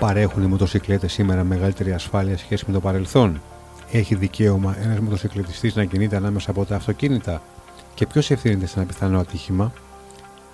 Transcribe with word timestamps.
Παρέχουν 0.00 0.42
οι 0.42 0.46
μοτοσυκλέτες 0.46 1.12
σήμερα 1.12 1.44
μεγαλύτερη 1.44 1.92
ασφάλεια 1.92 2.38
σχέση 2.38 2.64
με 2.66 2.72
το 2.72 2.80
παρελθόν; 2.80 3.40
Έχει 3.90 4.14
δικαίωμα 4.14 4.76
ένας 4.82 4.98
μοτοσυκλετιστής 4.98 5.74
να 5.74 5.84
κινείται 5.84 6.16
ανάμεσα 6.16 6.50
από 6.50 6.64
τα 6.64 6.76
αυτοκίνητα; 6.76 7.42
Και 7.94 8.06
ποιος 8.06 8.30
ευθύνεται 8.30 8.66
σε 8.66 8.78
ένα 8.78 8.86
πιθανό 8.88 9.18
ατύχημα; 9.18 9.72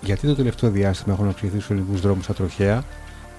Γιατί 0.01 0.27
το 0.27 0.35
τελευταίο 0.35 0.69
διάστημα 0.69 1.13
έχουν 1.13 1.27
αυξηθεί 1.27 1.55
στους 1.55 1.69
ελληνικούς 1.69 2.01
δρόμους 2.01 2.23
στα 2.23 2.33
τροχέα; 2.33 2.83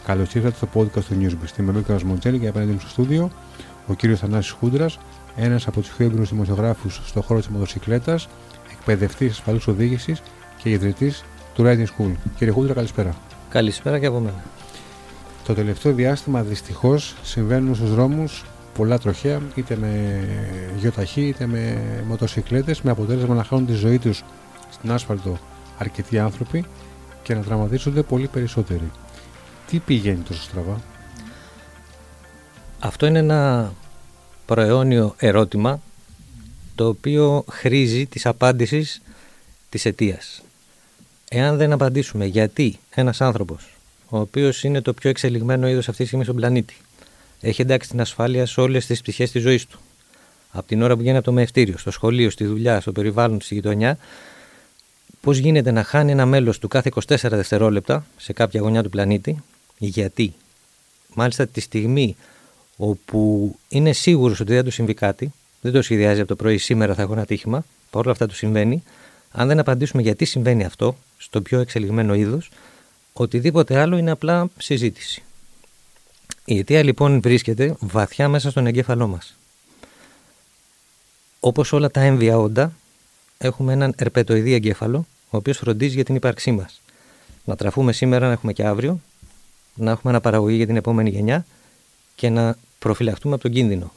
Καλώς 0.07 0.35
ήρθατε 0.35 0.57
στο 0.57 0.69
podcast 0.75 1.05
του 1.05 1.17
Newsbeat. 1.21 1.59
Είμαι 1.59 1.71
ο 1.71 1.75
Λούκα 1.75 1.99
Μοντζέλη 2.05 2.39
και 2.39 2.49
απέναντι 2.49 2.73
μου 2.73 2.81
στο 2.81 2.89
στούντιο 2.89 3.31
ο 3.87 3.95
κύριος 3.95 4.19
Θανάσης 4.19 4.51
Χούντρας, 4.51 4.99
ένας 5.37 5.67
από 5.67 5.81
τους 5.81 5.91
πιο 5.91 6.07
έμπειρου 6.07 6.25
δημοσιογράφους 6.25 7.01
στον 7.05 7.23
χώρο 7.23 7.39
της 7.39 7.49
μοτοσυκλέτας, 7.49 8.29
εκπαιδευτής 8.73 9.31
ασφαλούς 9.31 9.67
οδήγησης 9.67 10.23
και 10.63 10.71
ιδρυτής 10.71 11.25
του 11.55 11.63
Riding 11.67 11.87
School. 11.87 12.13
Κύριε 12.37 12.53
Χούντρα, 12.53 12.75
καλησπέρα. 12.75 13.15
Καλησπέρα 13.49 13.99
και 13.99 14.07
από 14.07 14.19
μένα. 14.19 14.43
Το 15.49 15.55
τελευταίο 15.55 15.93
διάστημα 15.93 16.43
δυστυχώς 16.43 17.15
συμβαίνουν 17.23 17.75
στους 17.75 17.95
δρόμους 17.95 18.45
πολλά 18.75 18.99
τροχαία, 18.99 19.41
είτε 19.55 19.77
με 19.77 20.23
γιοταχή 20.79 21.27
είτε 21.27 21.47
με 21.47 21.83
μοτοσυκλέτες, 22.07 22.83
με 22.83 22.91
αποτέλεσμα 22.91 23.35
να 23.35 23.45
χάνουν 23.45 23.67
τη 23.67 23.73
ζωή 23.73 23.99
τους 23.99 24.25
στην 24.71 24.93
άσφαλτο 24.93 25.39
αρκετοί 25.79 26.19
άνθρωποι 26.19 26.65
και 27.23 27.35
να 27.35 27.43
τραυματίζονται 27.43 28.03
πολύ 28.03 28.27
περισσότεροι. 28.27 28.91
Τι 29.67 29.79
πηγαίνει 29.79 30.23
τόσο 30.23 30.43
στραβά, 30.43 30.81
Αυτό 32.79 33.07
είναι 33.07 33.19
ένα 33.19 33.73
προαιώνιο 34.47 35.15
ερώτημα 35.19 35.81
το 36.75 36.89
οποίο 36.89 37.45
χρήζει 37.51 38.07
της 38.07 38.27
απάντησης 38.27 39.03
της 39.69 39.85
αιτίας. 39.85 40.43
Εάν 41.29 41.57
δεν 41.57 41.73
απαντήσουμε 41.73 42.25
γιατί 42.25 42.79
ένας 42.91 43.21
άνθρωπος 43.21 43.78
ο 44.09 44.19
οποίος 44.19 44.65
είναι 44.65 44.81
το 44.81 44.93
πιο 44.93 45.11
εξελιγμένο 45.11 45.69
είδος 45.69 45.89
αυτής 45.89 45.97
της 45.97 46.07
στιγμή 46.07 46.25
στον 46.25 46.37
πλανήτη. 46.37 46.77
Έχει 47.41 47.61
εντάξει 47.61 47.89
την 47.89 48.01
ασφάλεια 48.01 48.47
σε 48.47 48.61
όλες 48.61 48.87
τις 48.87 49.01
πτυχέ 49.01 49.25
της 49.25 49.43
ζωής 49.43 49.67
του. 49.67 49.79
Από 50.51 50.69
την 50.69 50.83
ώρα 50.83 50.95
που 50.95 51.01
βγαίνει 51.01 51.17
από 51.17 51.27
το 51.27 51.33
μευτήριο, 51.33 51.79
στο 51.79 51.91
σχολείο, 51.91 52.31
στη 52.31 52.45
δουλειά, 52.45 52.81
στο 52.81 52.93
περιβάλλον, 52.93 53.41
στη 53.41 53.55
γειτονιά, 53.55 53.99
πώς 55.21 55.39
γίνεται 55.39 55.71
να 55.71 55.83
χάνει 55.85 56.11
ένα 56.11 56.27
μέλος 56.27 56.59
του 56.59 56.69
κάθε 56.69 56.91
24 56.95 57.17
δευτερόλεπτα 57.21 58.07
σε 58.17 58.33
κάποια 58.33 58.61
γωνιά 58.61 58.83
του 58.83 58.91
πλανήτη, 58.91 59.43
γιατί; 59.79 60.35
Μάλιστα 61.15 61.47
τη 61.47 61.61
στιγμή 61.61 62.17
όπου 62.77 63.55
είναι 63.69 63.93
σίγουρος 63.93 64.41
ότι 64.41 64.53
δεν 64.53 64.65
του 64.65 64.71
συμβεί 64.71 64.95
κάτι, 64.95 65.33
δεν 65.61 65.73
το 65.73 65.83
σχεδιάζει 65.83 66.19
από 66.19 66.29
το 66.29 66.37
πρωί, 66.37 66.59
σήμερα 66.59 66.95
θα 66.95 67.03
έχω 67.03 67.13
ένα 67.13 67.25
τύχημα, 67.25 67.65
παρόλα 67.91 68.13
αυτά 68.13 68.27
του 68.27 68.35
συμβαίνει. 68.35 68.83
Αν 69.31 69.49
δεν 69.49 69.59
απαντήσουμε 69.59 70.03
γιατί 70.03 70.25
συμβαίνει 70.25 70.65
αυτό, 70.65 70.97
στο 71.19 71.43
πιο 71.43 71.61
εξελιγμένο 71.61 72.15
είδος, 72.15 72.51
Οτιδήποτε 73.21 73.81
άλλο 73.81 73.97
είναι 73.97 74.11
απλά 74.11 74.49
συζήτηση. 74.59 75.23
Η 76.45 76.59
αιτία 76.59 76.83
λοιπόν 76.83 77.21
βρίσκεται 77.21 77.77
βαθιά 77.81 78.29
μέσα 78.29 78.51
στον 78.51 78.67
εγκέφαλό 78.67 79.07
μας. 79.07 79.37
Όπως 81.41 81.73
όλα 81.73 81.91
τα 81.91 82.01
έμβια 82.01 82.39
όντα, 82.39 82.73
έχουμε 83.39 83.73
έναν 83.73 83.95
ερπετοειδή 83.97 84.53
εγκέφαλο, 84.53 85.07
ο 85.31 85.37
οποίος 85.37 85.57
φροντίζει 85.59 85.95
για 85.95 86.05
την 86.05 86.15
ύπαρξή 86.15 86.51
μας. 86.53 86.81
Να 87.45 87.57
τραφούμε 87.57 87.93
σήμερα, 87.93 88.27
να 88.27 88.33
έχουμε 88.33 88.53
και 88.53 88.65
αύριο, 88.65 89.01
να 89.75 89.91
έχουμε 89.91 90.13
αναπαραγωγή 90.13 90.57
για 90.57 90.67
την 90.67 90.77
επόμενη 90.77 91.11
γενιά 91.11 91.47
και 92.15 92.29
να 92.29 92.57
προφυλαχτούμε 92.79 93.35
από 93.35 93.43
τον 93.43 93.53
κίνδυνο. 93.53 93.93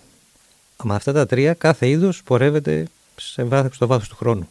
Με 0.84 0.96
αυτά 0.96 1.12
τα 1.12 1.26
τρία, 1.26 1.54
κάθε 1.54 1.90
είδος 1.90 2.24
πορεύεται 2.24 2.88
σε 3.16 3.44
βάθος, 3.44 3.76
στο 3.76 3.88
βάθος 3.88 4.08
του 4.08 4.16
χρόνου. 4.16 4.48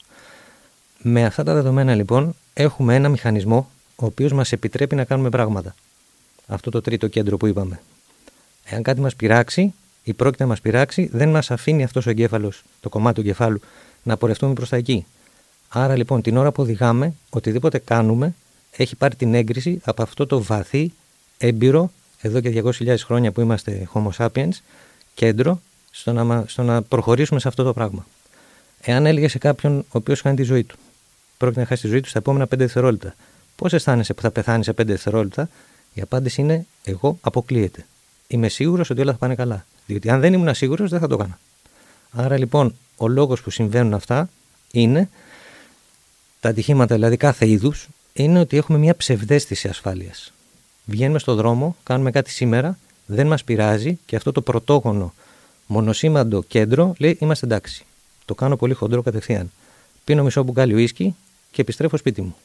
Με 0.98 1.24
αυτά 1.24 1.42
τα 1.42 1.54
δεδομένα 1.54 1.94
λοιπόν 1.94 2.34
έχουμε 2.54 2.94
ένα 2.94 3.08
μηχανισμό 3.08 3.70
ο 4.00 4.06
οποίος 4.06 4.32
μας 4.32 4.52
επιτρέπει 4.52 4.94
να 4.94 5.04
κάνουμε 5.04 5.28
πράγματα. 5.28 5.74
Αυτό 6.46 6.70
το 6.70 6.80
τρίτο 6.80 7.06
κέντρο 7.06 7.36
που 7.36 7.46
είπαμε. 7.46 7.80
Εάν 8.64 8.82
κάτι 8.82 9.00
μας 9.00 9.16
πειράξει 9.16 9.74
ή 10.02 10.12
πρόκειται 10.12 10.42
να 10.42 10.48
μας 10.48 10.60
πειράξει, 10.60 11.08
δεν 11.12 11.28
μας 11.28 11.50
αφήνει 11.50 11.82
αυτός 11.82 12.06
ο 12.06 12.10
εγκέφαλος, 12.10 12.62
το 12.80 12.88
κομμάτι 12.88 13.14
του 13.14 13.20
εγκεφάλου, 13.20 13.60
να 14.02 14.16
πορευτούμε 14.16 14.52
προς 14.52 14.68
τα 14.68 14.76
εκεί. 14.76 15.06
Άρα 15.68 15.96
λοιπόν 15.96 16.22
την 16.22 16.36
ώρα 16.36 16.52
που 16.52 16.62
οδηγάμε, 16.62 17.14
οτιδήποτε 17.30 17.78
κάνουμε 17.78 18.34
έχει 18.76 18.96
πάρει 18.96 19.14
την 19.14 19.34
έγκριση 19.34 19.80
από 19.84 20.02
αυτό 20.02 20.26
το 20.26 20.42
βαθύ, 20.42 20.92
έμπειρο, 21.38 21.90
εδώ 22.20 22.40
και 22.40 22.62
200.000 22.64 22.96
χρόνια 22.98 23.32
που 23.32 23.40
είμαστε 23.40 23.88
Homo 23.94 24.10
sapiens, 24.16 24.52
κέντρο 25.14 25.60
στο 25.90 26.12
να, 26.12 26.44
στο 26.46 26.62
να 26.62 26.82
προχωρήσουμε 26.82 27.40
σε 27.40 27.48
αυτό 27.48 27.62
το 27.64 27.72
πράγμα. 27.72 28.06
Εάν 28.80 29.06
έλεγε 29.06 29.28
σε 29.28 29.38
κάποιον 29.38 29.78
ο 29.78 29.84
οποίος 29.90 30.20
χάνει 30.20 30.36
τη 30.36 30.42
ζωή 30.42 30.64
του, 30.64 30.76
πρόκειται 31.36 31.60
να 31.60 31.66
χάσει 31.66 31.82
τη 31.82 31.88
ζωή 31.88 32.00
του 32.00 32.08
στα 32.08 32.18
επόμενα 32.18 32.44
5 32.44 32.48
δευτερόλεπτα, 32.48 33.14
Πώς 33.60 33.72
αισθάνεσαι 33.72 34.14
που 34.14 34.20
θα 34.20 34.30
πεθάνεις 34.30 34.66
σε 34.66 34.72
5 34.72 34.84
δευτερόλεπτα, 34.84 35.48
η 35.94 36.00
απάντηση 36.00 36.40
είναι 36.40 36.66
εγώ 36.84 37.18
αποκλείεται. 37.20 37.86
Είμαι 38.28 38.48
σίγουρος 38.48 38.90
ότι 38.90 39.00
όλα 39.00 39.12
θα 39.12 39.18
πάνε 39.18 39.34
καλά. 39.34 39.66
Διότι 39.86 40.10
αν 40.10 40.20
δεν 40.20 40.32
ήμουν 40.32 40.54
σίγουρος, 40.54 40.90
δεν 40.90 41.00
θα 41.00 41.06
το 41.06 41.14
έκανα. 41.14 41.38
Άρα 42.10 42.38
λοιπόν, 42.38 42.74
ο 42.96 43.08
λόγος 43.08 43.42
που 43.42 43.50
συμβαίνουν 43.50 43.94
αυτά 43.94 44.28
είναι 44.70 45.08
τα 46.40 46.48
ατυχήματα 46.48 46.94
δηλαδή 46.94 47.16
κάθε 47.16 47.48
είδους, 47.48 47.88
είναι 48.12 48.38
ότι 48.40 48.56
έχουμε 48.56 48.78
μια 48.78 48.96
ψευδέστηση 48.96 49.68
ασφάλειας. 49.68 50.32
Βγαίνουμε 50.84 51.18
στον 51.18 51.36
δρόμο, 51.36 51.76
κάνουμε 51.82 52.10
κάτι 52.10 52.30
σήμερα, 52.30 52.78
δεν 53.06 53.26
μας 53.26 53.44
πειράζει 53.44 53.98
και 54.06 54.16
αυτό 54.16 54.32
το 54.32 54.42
πρωτόγονο 54.42 55.14
μονοσήμαντο 55.66 56.42
κέντρο 56.42 56.94
λέει 56.98 57.16
είμαστε 57.20 57.46
εντάξει. 57.46 57.84
Το 58.24 58.34
κάνω 58.34 58.56
πολύ 58.56 58.74
χοντρό 58.74 59.02
κατευθείαν. 59.02 59.50
Πίνω 60.04 60.22
μισό 60.22 60.42
μπουκάλι 60.42 60.74
ουίσκι 60.74 61.14
και 61.50 61.60
επιστρέφω 61.60 61.96
σπίτι 61.96 62.22
μου. 62.22 62.36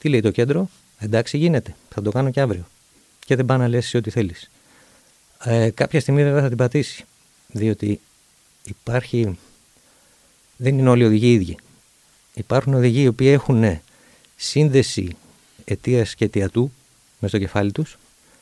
Τι 0.00 0.08
λέει 0.08 0.20
το 0.20 0.30
κέντρο, 0.30 0.68
εντάξει 0.98 1.38
γίνεται, 1.38 1.74
θα 1.88 2.02
το 2.02 2.10
κάνω 2.10 2.30
και 2.30 2.40
αύριο. 2.40 2.66
Και 3.24 3.36
δεν 3.36 3.44
πάει 3.44 3.58
να 3.58 3.68
λες 3.68 3.94
ό,τι 3.94 4.10
θέλεις. 4.10 4.50
Ε, 5.44 5.70
κάποια 5.70 6.00
στιγμή 6.00 6.22
βέβαια 6.22 6.42
θα 6.42 6.48
την 6.48 6.56
πατήσει, 6.56 7.04
διότι 7.46 8.00
υπάρχει, 8.64 9.38
δεν 10.56 10.78
είναι 10.78 10.88
όλοι 10.88 11.02
οι 11.02 11.06
οδηγοί 11.06 11.32
ίδιοι. 11.32 11.56
Υπάρχουν 12.34 12.74
οδηγοί 12.74 13.02
οι 13.02 13.06
οποίοι 13.06 13.30
έχουν 13.32 13.80
σύνδεση 14.36 15.16
αιτίας 15.64 16.14
και 16.14 16.24
αιτιατού 16.24 16.72
με 17.18 17.28
στο 17.28 17.38
κεφάλι 17.38 17.72
τους 17.72 17.98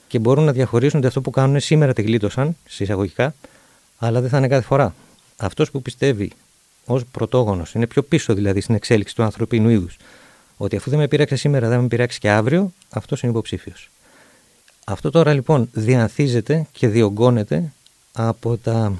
και 0.09 0.19
μπορούν 0.19 0.45
να 0.45 0.53
διαχωρίσουν 0.53 0.99
ότι 0.99 1.07
αυτό 1.07 1.21
που 1.21 1.31
κάνουν 1.31 1.61
σήμερα 1.61 1.93
τη 1.93 2.03
γλίτωσαν, 2.03 2.57
συσσαγωγικά, 2.69 3.35
αλλά 3.99 4.21
δεν 4.21 4.31
θα 4.31 4.39
είναι 4.39 4.49
κάθε 4.49 4.67
φορά. 4.67 4.95
Αυτός 5.37 5.71
που 5.71 5.83
πιστεύει 5.83 6.33
ως 6.85 7.05
πρωτόγονος, 7.05 7.75
είναι 7.75 7.87
πιο 7.87 8.03
πίσω 8.03 8.35
δηλαδή 8.35 8.61
στην 8.61 8.75
εξέλιξη 8.75 9.15
του 9.15 9.23
ανθρωπίνου 9.23 9.69
είδους, 9.69 9.97
ότι 10.59 10.77
αφού 10.77 10.91
δεν 10.91 10.99
με 10.99 11.09
πειράξει 11.09 11.37
σήμερα, 11.37 11.69
δεν 11.69 11.81
με 11.81 11.89
πειράξει 11.89 12.19
και 12.19 12.31
αύριο, 12.31 12.73
αυτός 12.91 13.23
είναι 13.23 13.33
υποψήφιος. 13.33 13.91
Αυτό 14.85 15.11
τώρα 15.11 15.33
λοιπόν 15.33 15.69
διανθίζεται 15.73 16.67
και 16.73 16.89
διωγγώνεται 16.89 17.73
από, 18.13 18.57
τα... 18.57 18.93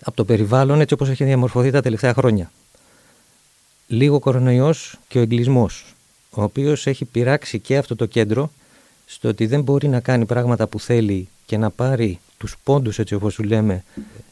από 0.00 0.16
το 0.16 0.24
περιβάλλον 0.24 0.80
έτσι 0.80 0.94
όπως 0.94 1.08
έχει 1.08 1.24
διαμορφωθεί 1.24 1.70
τα 1.70 1.82
τελευταία 1.82 2.14
χρόνια. 2.14 2.50
Λίγο 3.86 4.18
κορονοϊός 4.18 4.98
και 5.08 5.18
ο 5.18 5.22
εγκλισμός, 5.22 5.94
ο 6.30 6.42
οποίος 6.42 6.86
έχει 6.86 7.04
πειράξει 7.04 7.58
και 7.58 7.76
αυτό 7.76 7.96
το 7.96 8.06
κέντρο 8.06 8.52
στο 9.06 9.28
ότι 9.28 9.46
δεν 9.46 9.62
μπορεί 9.62 9.88
να 9.88 10.00
κάνει 10.00 10.26
πράγματα 10.26 10.66
που 10.66 10.80
θέλει 10.80 11.28
και 11.46 11.56
να 11.56 11.70
πάρει 11.70 12.20
τους 12.38 12.56
πόντους 12.64 12.98
έτσι 12.98 13.14
όπως 13.14 13.32
σου 13.32 13.42
λέμε 13.42 13.84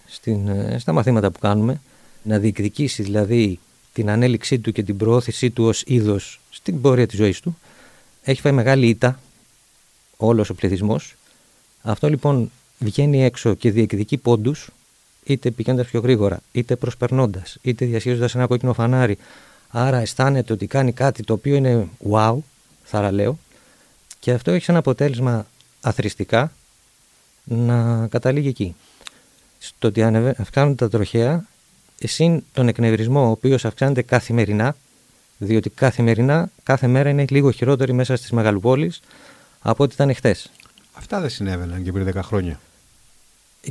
στην, 0.07 0.49
ε, 0.49 0.79
στα 0.79 0.93
μαθήματα 0.93 1.31
που 1.31 1.39
κάνουμε, 1.39 1.81
να 2.23 2.39
διεκδικήσει 2.39 3.03
δηλαδή 3.03 3.59
την 3.93 4.11
ανέλυξή 4.11 4.59
του 4.59 4.73
και 4.73 4.83
την 4.83 4.97
προώθησή 4.97 5.51
του 5.51 5.65
ως 5.65 5.83
είδος 5.87 6.41
στην 6.51 6.81
πορεία 6.81 7.07
της 7.07 7.17
ζωής 7.19 7.41
του, 7.41 7.59
έχει 8.23 8.41
φάει 8.41 8.53
μεγάλη 8.53 8.89
ήττα 8.89 9.21
όλος 10.17 10.51
ο 10.51 10.55
πληθυσμός. 10.55 11.15
Αυτό 11.83 12.09
λοιπόν 12.09 12.51
βγαίνει 12.79 13.25
έξω 13.25 13.55
και 13.55 13.71
διεκδικεί 13.71 14.17
πόντους, 14.17 14.71
είτε 15.25 15.51
πηγαίνοντας 15.51 15.87
πιο 15.87 16.01
γρήγορα, 16.01 16.41
είτε 16.53 16.77
προσπερνώντας, 16.77 17.57
είτε 17.63 17.85
διασχίζοντας 17.85 18.35
ένα 18.35 18.47
κόκκινο 18.47 18.73
φανάρι. 18.73 19.19
Άρα 19.69 19.99
αισθάνεται 19.99 20.53
ότι 20.53 20.67
κάνει 20.67 20.93
κάτι 20.93 21.23
το 21.23 21.33
οποίο 21.33 21.55
είναι 21.55 21.89
wow, 22.11 22.37
θαραλέο, 22.85 23.39
και 24.19 24.33
αυτό 24.33 24.51
έχει 24.51 24.65
σαν 24.65 24.77
αποτέλεσμα 24.77 25.47
αθρηστικά 25.81 26.53
να 27.45 28.07
καταλήγει 28.07 28.49
εκεί. 28.49 28.75
Στο 29.59 29.89
ότι 29.89 30.03
αυξάνονται 30.37 30.75
τα 30.75 30.89
τροχαία 30.89 31.45
συν 32.07 32.43
τον 32.53 32.69
εκνευρισμό, 32.69 33.27
ο 33.27 33.31
οποίος 33.31 33.65
αυξάνεται 33.65 34.03
καθημερινά, 34.03 34.77
διότι 35.39 35.71
καθημερινά, 35.71 36.51
κάθε 36.63 36.87
μέρα 36.87 37.09
είναι 37.09 37.25
λίγο 37.29 37.51
χειρότερη 37.51 37.93
μέσα 37.93 38.17
στις 38.17 38.31
μεγαλοπόλεις 38.31 39.01
από 39.61 39.85
ό,τι 39.85 39.95
ήταν 39.95 40.15
χθες. 40.15 40.51
Αυτά 40.93 41.21
δεν 41.21 41.31
συνέβαιναν 41.31 41.83
και 41.83 41.93
πριν 41.93 42.13
10 42.15 42.21
χρόνια. 42.23 42.61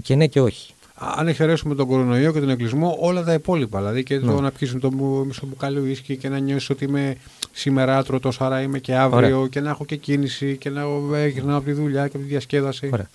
Και 0.02 0.16
ναι 0.16 0.28
και 0.28 0.42
όχι. 0.42 0.74
Αν 0.96 1.28
εξαιρέσουμε 1.28 1.76
τον 1.76 1.88
κορονοϊό 1.88 2.32
και 2.32 2.40
τον 2.40 2.50
εγκλισμό, 2.50 2.98
όλα 3.00 3.24
τα 3.24 3.34
υπόλοιπα. 3.34 3.80
Δηλαδή 3.80 4.04
και 4.04 4.20
το 4.20 4.34
ναι. 4.34 4.42
να 4.42 4.52
πιέσουν 4.52 4.80
το 4.80 4.92
μισό 5.26 5.46
μπουκάλι 5.46 5.80
ουίσκι 5.80 6.18
και 6.18 6.30
να 6.30 6.38
νιώσεις 6.40 6.70
ότι 6.70 6.84
είμαι 6.84 7.18
σήμερα 7.52 7.98
άτρωτος, 7.98 8.42
άρα 8.42 8.62
είμαι 8.62 8.80
και 8.80 8.96
αύριο 8.96 9.38
Ωραία. 9.38 9.50
και 9.50 9.60
να 9.60 9.70
έχω 9.70 9.86
και 9.86 9.96
κίνηση 9.96 10.58
και 10.58 10.70
να 10.70 10.84
γυρνάω 11.28 11.58
από 11.58 11.66
τη 11.66 11.72
δουλειά 11.72 12.08
και 12.08 12.16
από 12.16 12.26
τη 12.26 12.32
διασκέδαση. 12.32 12.90
Ωραία. 12.94 13.10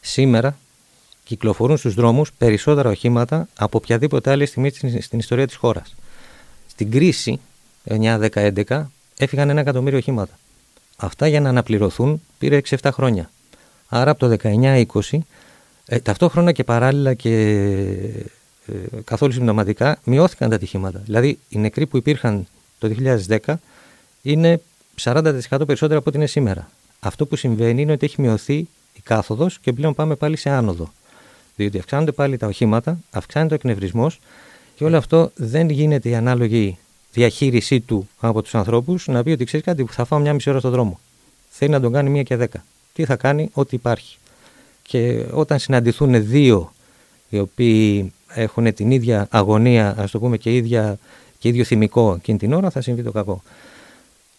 Σήμερα 0.00 0.56
κυκλοφορούν 1.30 1.76
στους 1.76 1.94
δρόμους 1.94 2.32
περισσότερα 2.32 2.90
οχήματα 2.90 3.48
από 3.56 3.78
οποιαδήποτε 3.78 4.30
άλλη 4.30 4.46
στιγμή 4.46 4.70
στην 5.00 5.18
ιστορία 5.18 5.46
της 5.46 5.56
χώρας. 5.56 5.94
Στην 6.66 6.90
κρίση 6.90 7.40
9-10-11 7.84 8.82
έφυγαν 9.16 9.50
ένα 9.50 9.60
εκατομμύριο 9.60 9.98
οχήματα. 9.98 10.38
Αυτά 10.96 11.26
για 11.26 11.40
να 11.40 11.48
αναπληρωθούν 11.48 12.22
πήρε 12.38 12.60
6-7 12.68 12.90
χρόνια. 12.92 13.30
Άρα 13.88 14.10
από 14.10 14.28
το 14.28 14.36
19-20, 14.42 15.18
ε, 15.86 15.98
ταυτόχρονα 16.00 16.52
και 16.52 16.64
παράλληλα 16.64 17.14
και 17.14 17.32
ε, 18.66 19.00
καθόλου 19.04 19.32
συμπτωματικά, 19.32 19.98
μειώθηκαν 20.04 20.48
τα 20.48 20.54
ατυχήματα. 20.54 21.02
Δηλαδή, 21.04 21.38
οι 21.48 21.58
νεκροί 21.58 21.86
που 21.86 21.96
υπήρχαν 21.96 22.46
το 22.78 22.90
2010 23.46 23.54
είναι 24.22 24.60
40% 25.00 25.32
περισσότερα 25.66 25.98
από 25.98 26.08
ό,τι 26.08 26.16
είναι 26.16 26.26
σήμερα. 26.26 26.70
Αυτό 27.00 27.26
που 27.26 27.36
συμβαίνει 27.36 27.82
είναι 27.82 27.92
ότι 27.92 28.06
έχει 28.06 28.20
μειωθεί 28.20 28.56
η 28.94 29.00
κάθοδος 29.02 29.58
και 29.58 29.72
πλέον 29.72 29.94
πάμε 29.94 30.14
πάλι 30.14 30.36
σε 30.36 30.50
άνοδο. 30.50 30.92
Διότι 31.60 31.78
αυξάνονται 31.78 32.12
πάλι 32.12 32.36
τα 32.36 32.46
οχήματα, 32.46 32.98
αυξάνεται 33.10 33.52
ο 33.52 33.56
εκνευρισμός 33.56 34.20
και 34.76 34.84
όλο 34.84 34.96
αυτό 34.96 35.30
δεν 35.34 35.70
γίνεται 35.70 36.08
η 36.08 36.14
ανάλογη 36.14 36.78
διαχείρισή 37.12 37.80
του 37.80 38.08
από 38.20 38.42
τους 38.42 38.54
ανθρώπους 38.54 39.06
να 39.06 39.22
πει 39.22 39.30
ότι 39.30 39.44
ξέρεις 39.44 39.66
κάτι 39.66 39.84
που 39.84 39.92
θα 39.92 40.04
φάω 40.04 40.18
μια 40.18 40.34
μισή 40.34 40.50
ώρα 40.50 40.58
στον 40.58 40.70
δρόμο. 40.70 41.00
Θέλει 41.50 41.70
να 41.70 41.80
τον 41.80 41.92
κάνει 41.92 42.10
μία 42.10 42.22
και 42.22 42.36
δέκα. 42.36 42.64
Τι 42.92 43.04
θα 43.04 43.16
κάνει, 43.16 43.50
ό,τι 43.52 43.76
υπάρχει. 43.76 44.18
Και 44.82 45.26
όταν 45.30 45.58
συναντηθούν 45.58 46.26
δύο 46.26 46.72
οι 47.28 47.38
οποίοι 47.38 48.12
έχουν 48.28 48.74
την 48.74 48.90
ίδια 48.90 49.26
αγωνία, 49.30 49.94
ας 49.98 50.10
το 50.10 50.18
πούμε 50.18 50.36
και, 50.36 50.54
ίδια, 50.54 50.98
και 51.38 51.48
ίδιο 51.48 51.64
θυμικό 51.64 52.14
εκείνη 52.14 52.38
την 52.38 52.52
ώρα, 52.52 52.70
θα 52.70 52.80
συμβεί 52.80 53.02
το 53.02 53.12
κακό. 53.12 53.42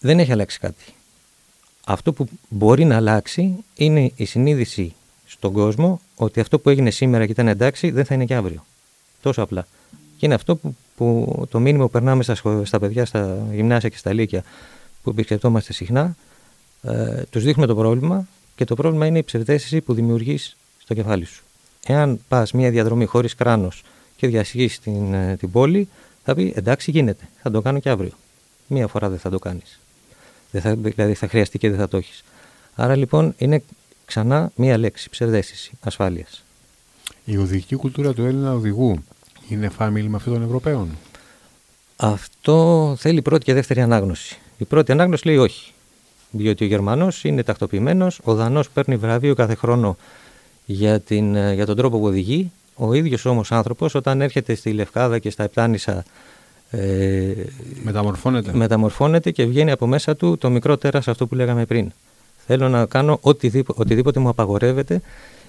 Δεν 0.00 0.18
έχει 0.18 0.32
αλλάξει 0.32 0.58
κάτι. 0.58 0.84
Αυτό 1.84 2.12
που 2.12 2.28
μπορεί 2.48 2.84
να 2.84 2.96
αλλάξει 2.96 3.54
είναι 3.74 4.12
η 4.16 4.24
συνείδηση 4.24 4.94
στον 5.32 5.52
κόσμο 5.52 6.00
ότι 6.16 6.40
αυτό 6.40 6.58
που 6.58 6.70
έγινε 6.70 6.90
σήμερα 6.90 7.26
και 7.26 7.32
ήταν 7.32 7.48
εντάξει 7.48 7.90
δεν 7.90 8.04
θα 8.04 8.14
είναι 8.14 8.24
και 8.24 8.34
αύριο. 8.34 8.64
Τόσο 9.22 9.42
απλά. 9.42 9.66
Και 9.90 10.26
είναι 10.26 10.34
αυτό 10.34 10.56
που, 10.56 10.76
που 10.96 11.46
το 11.50 11.60
μήνυμα 11.60 11.84
που 11.84 11.90
περνάμε 11.90 12.22
στα, 12.22 12.64
στα 12.64 12.78
παιδιά, 12.78 13.04
στα 13.04 13.46
γυμνάσια 13.52 13.88
και 13.88 13.96
στα 13.96 14.12
λύκεια 14.12 14.44
που 15.02 15.10
επισκεπτόμαστε 15.10 15.72
συχνά, 15.72 16.16
ε, 16.82 17.22
τους 17.30 17.42
δείχνουμε 17.44 17.66
το 17.66 17.74
πρόβλημα 17.74 18.26
και 18.54 18.64
το 18.64 18.74
πρόβλημα 18.74 19.06
είναι 19.06 19.18
η 19.18 19.22
ψευδέστηση 19.22 19.80
που 19.80 19.94
δημιουργείς 19.94 20.56
στο 20.78 20.94
κεφάλι 20.94 21.24
σου. 21.24 21.42
Εάν 21.86 22.20
πας 22.28 22.52
μια 22.52 22.70
διαδρομή 22.70 23.04
χωρίς 23.04 23.34
κράνος 23.34 23.82
και 24.16 24.26
διασχίσεις 24.26 24.80
την, 24.80 25.14
ε, 25.14 25.36
την 25.36 25.50
πόλη, 25.50 25.88
θα 26.24 26.34
πει 26.34 26.52
εντάξει 26.56 26.90
γίνεται, 26.90 27.28
θα 27.42 27.50
το 27.50 27.60
κάνω 27.60 27.78
και 27.78 27.88
αύριο. 27.88 28.12
Μία 28.66 28.86
φορά 28.86 29.08
δεν 29.08 29.18
θα 29.18 29.30
το 29.30 29.38
κάνεις. 29.38 29.80
Θα, 30.52 30.74
δηλαδή 30.74 31.14
θα 31.14 31.28
χρειαστεί 31.28 31.58
και 31.58 31.70
δεν 31.70 31.78
θα 31.78 31.88
το 31.88 31.96
έχεις. 31.96 32.24
Άρα 32.74 32.96
λοιπόν 32.96 33.34
είναι 33.38 33.62
ξανά 34.12 34.50
μία 34.54 34.78
λέξη, 34.78 35.10
ψευδέστηση 35.10 35.72
ασφάλειας. 35.80 36.42
Η 37.24 37.36
οδηγική 37.36 37.74
κουλτούρα 37.76 38.12
του 38.12 38.24
Έλληνα 38.24 38.52
οδηγού 38.52 39.04
είναι 39.48 39.68
φάμιλη 39.68 40.08
με 40.08 40.16
αυτών 40.16 40.32
των 40.32 40.42
Ευρωπαίων. 40.42 40.88
Αυτό 41.96 42.94
θέλει 42.98 43.22
πρώτη 43.22 43.44
και 43.44 43.54
δεύτερη 43.54 43.80
ανάγνωση. 43.80 44.38
Η 44.58 44.64
πρώτη 44.64 44.92
ανάγνωση 44.92 45.26
λέει 45.26 45.36
όχι. 45.36 45.72
Διότι 46.30 46.64
ο 46.64 46.66
Γερμανός 46.66 47.24
είναι 47.24 47.42
τακτοποιημένος, 47.42 48.20
ο 48.24 48.34
Δανός 48.34 48.70
παίρνει 48.70 48.96
βραβείο 48.96 49.34
κάθε 49.34 49.54
χρόνο 49.54 49.96
για, 50.64 51.00
την, 51.00 51.34
ε, 51.34 51.54
για 51.54 51.66
τον 51.66 51.76
τρόπο 51.76 51.98
που 51.98 52.04
οδηγεί. 52.04 52.50
Ο 52.74 52.92
ίδιος 52.92 53.24
όμως 53.24 53.52
άνθρωπος, 53.52 53.94
όταν 53.94 54.20
έρχεται 54.20 54.54
στη 54.54 54.72
Λευκάδα 54.72 55.18
και 55.18 55.30
στα 55.30 55.42
Επτάνησα 55.42 56.04
ε, 56.70 57.32
μεταμορφώνεται. 57.82 58.52
μεταμορφώνεται 58.54 59.30
και 59.30 59.44
βγαίνει 59.44 59.70
από 59.70 59.86
μέσα 59.86 60.16
του 60.16 60.38
το 60.38 60.50
μικρό 60.50 60.76
τέρας 60.76 61.08
αυτό 61.08 61.26
που 61.26 61.34
λέγαμε 61.34 61.66
πριν. 61.66 61.92
Θέλω 62.46 62.68
να 62.68 62.86
κάνω 62.86 63.18
οτιδήποτε, 63.20 63.80
οτιδήποτε 63.82 64.20
μου 64.20 64.28
απαγορεύεται, 64.28 65.00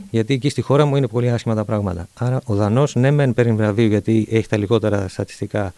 γιατί 0.09 0.33
εκεί 0.33 0.49
στη 0.49 0.61
χώρα 0.61 0.85
μου 0.85 0.95
είναι 0.95 1.07
πολύ 1.07 1.31
άσχημα 1.31 1.55
τα 1.55 1.65
πράγματα. 1.65 2.07
Άρα 2.13 2.41
ο 2.45 2.55
Δανός 2.55 2.95
ναι, 2.95 3.11
μεν 3.11 3.33
παίρνει 3.33 3.53
βραβείο 3.53 3.87
γιατί 3.87 4.27
έχει 4.31 4.47
τα 4.47 4.57
λιγότερα 4.57 5.07
στατιστικά 5.07 5.73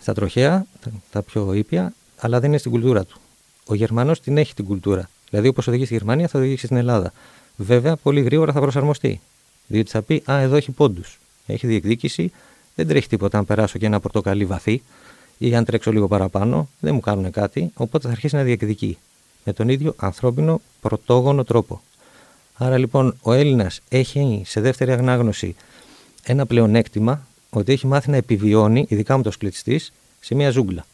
στα 0.00 0.14
τροχαία, 0.14 0.66
τα 1.10 1.22
πιο 1.22 1.52
ήπια, 1.52 1.92
αλλά 2.16 2.40
δεν 2.40 2.48
είναι 2.48 2.58
στην 2.58 2.70
κουλτούρα 2.70 3.04
του. 3.04 3.20
Ο 3.66 3.74
Γερμανός 3.74 4.20
την 4.20 4.36
έχει 4.36 4.54
την 4.54 4.64
κουλτούρα. 4.64 5.08
Δηλαδή, 5.30 5.48
όπως 5.48 5.66
οδηγεί 5.66 5.84
στη 5.84 5.94
Γερμανία, 5.94 6.28
θα 6.28 6.38
οδηγήσει 6.38 6.64
στην 6.64 6.76
Ελλάδα. 6.76 7.12
Βέβαια, 7.56 7.96
πολύ 7.96 8.20
γρήγορα 8.20 8.52
θα 8.52 8.60
προσαρμοστεί. 8.60 9.20
Διότι 9.66 9.90
θα 9.90 10.02
πει, 10.02 10.22
Α, 10.30 10.38
εδώ 10.38 10.56
έχει 10.56 10.70
πόντους. 10.70 11.18
Έχει 11.46 11.66
διεκδίκηση, 11.66 12.32
δεν 12.74 12.88
τρέχει 12.88 13.08
τίποτα 13.08 13.38
αν 13.38 13.44
περάσω 13.44 13.78
και 13.78 13.86
ένα 13.86 14.00
πορτοκαλί 14.00 14.44
βαθύ 14.44 14.82
ή 15.38 15.54
αν 15.54 15.64
τρέξω 15.64 15.92
λίγο 15.92 16.08
παραπάνω, 16.08 16.68
δεν 16.80 16.94
μου 16.94 17.00
κάνουν 17.00 17.30
κάτι, 17.30 17.70
οπότε 17.74 18.06
θα 18.06 18.12
αρχίσει 18.12 18.36
να 18.36 18.42
διεκδικεί 18.42 18.98
με 19.44 19.52
τον 19.52 19.68
ίδιο 19.68 19.94
ανθρώπινο 19.96 20.60
πρωτόγονο 20.80 21.44
τρόπο. 21.44 21.80
Άρα 22.54 22.78
λοιπόν 22.78 23.16
ο 23.22 23.32
Έλληνας 23.32 23.80
έχει 23.88 24.42
σε 24.46 24.60
δεύτερη 24.60 24.92
ανάγνωση 24.92 25.54
ένα 26.22 26.46
πλεονέκτημα 26.46 27.26
ότι 27.50 27.72
έχει 27.72 27.86
μάθει 27.86 28.10
να 28.10 28.16
επιβιώνει, 28.16 28.86
ειδικά 28.88 29.16
με 29.16 29.22
το 29.22 29.30
σκλητιστή, 29.30 29.80
σε 30.20 30.34
μια 30.34 30.50
ζούγκλα. 30.50 30.84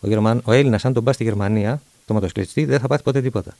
Ο, 0.00 0.08
Γερμαν... 0.08 0.40
ο 0.44 0.52
Έλληνας, 0.52 0.84
αν 0.84 0.92
τον 0.92 1.04
πας 1.04 1.14
στη 1.14 1.24
Γερμανία, 1.24 1.82
το 2.06 2.14
μοτοσκλητιστή, 2.14 2.64
δεν 2.64 2.80
θα 2.80 2.86
πάθει 2.86 3.02
ποτέ 3.02 3.20
τίποτα. 3.20 3.56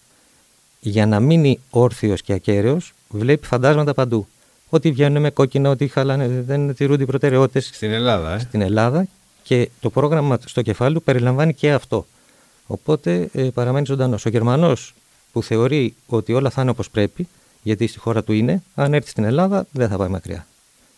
Για 0.80 1.06
να 1.06 1.20
μείνει 1.20 1.60
όρθιος 1.70 2.22
και 2.22 2.32
ακέραιος, 2.32 2.94
βλέπει 3.08 3.46
φαντάσματα 3.46 3.94
παντού 3.94 4.26
ότι 4.70 4.90
βγαίνουν 4.90 5.22
με 5.22 5.30
κόκκινα, 5.30 5.70
ότι 5.70 5.88
χαλάνε, 5.88 6.28
δεν 6.28 6.74
τηρούνται 6.74 7.02
οι 7.02 7.06
προτεραιότητες. 7.06 7.70
Στην 7.72 7.90
Ελλάδα, 7.90 8.34
ε. 8.34 8.38
Στην 8.38 8.60
Ελλάδα 8.60 9.06
και 9.42 9.68
το 9.80 9.90
πρόγραμμα 9.90 10.38
στο 10.44 10.62
κεφάλι 10.62 10.94
του 10.94 11.02
περιλαμβάνει 11.02 11.54
και 11.54 11.72
αυτό. 11.72 12.06
Οπότε 12.70 13.28
ε, 13.32 13.42
παραμένει 13.42 13.86
ζωντανός. 13.86 14.26
Ο 14.26 14.28
Γερμανός 14.28 14.94
που 15.32 15.42
θεωρεί 15.42 15.94
ότι 16.06 16.32
όλα 16.32 16.50
θα 16.50 16.62
είναι 16.62 16.70
όπως 16.70 16.90
πρέπει, 16.90 17.28
γιατί 17.62 17.86
στη 17.86 17.98
χώρα 17.98 18.24
του 18.24 18.32
είναι, 18.32 18.62
αν 18.74 18.94
έρθει 18.94 19.10
στην 19.10 19.24
Ελλάδα 19.24 19.66
δεν 19.72 19.88
θα 19.88 19.96
πάει 19.96 20.08
μακριά. 20.08 20.46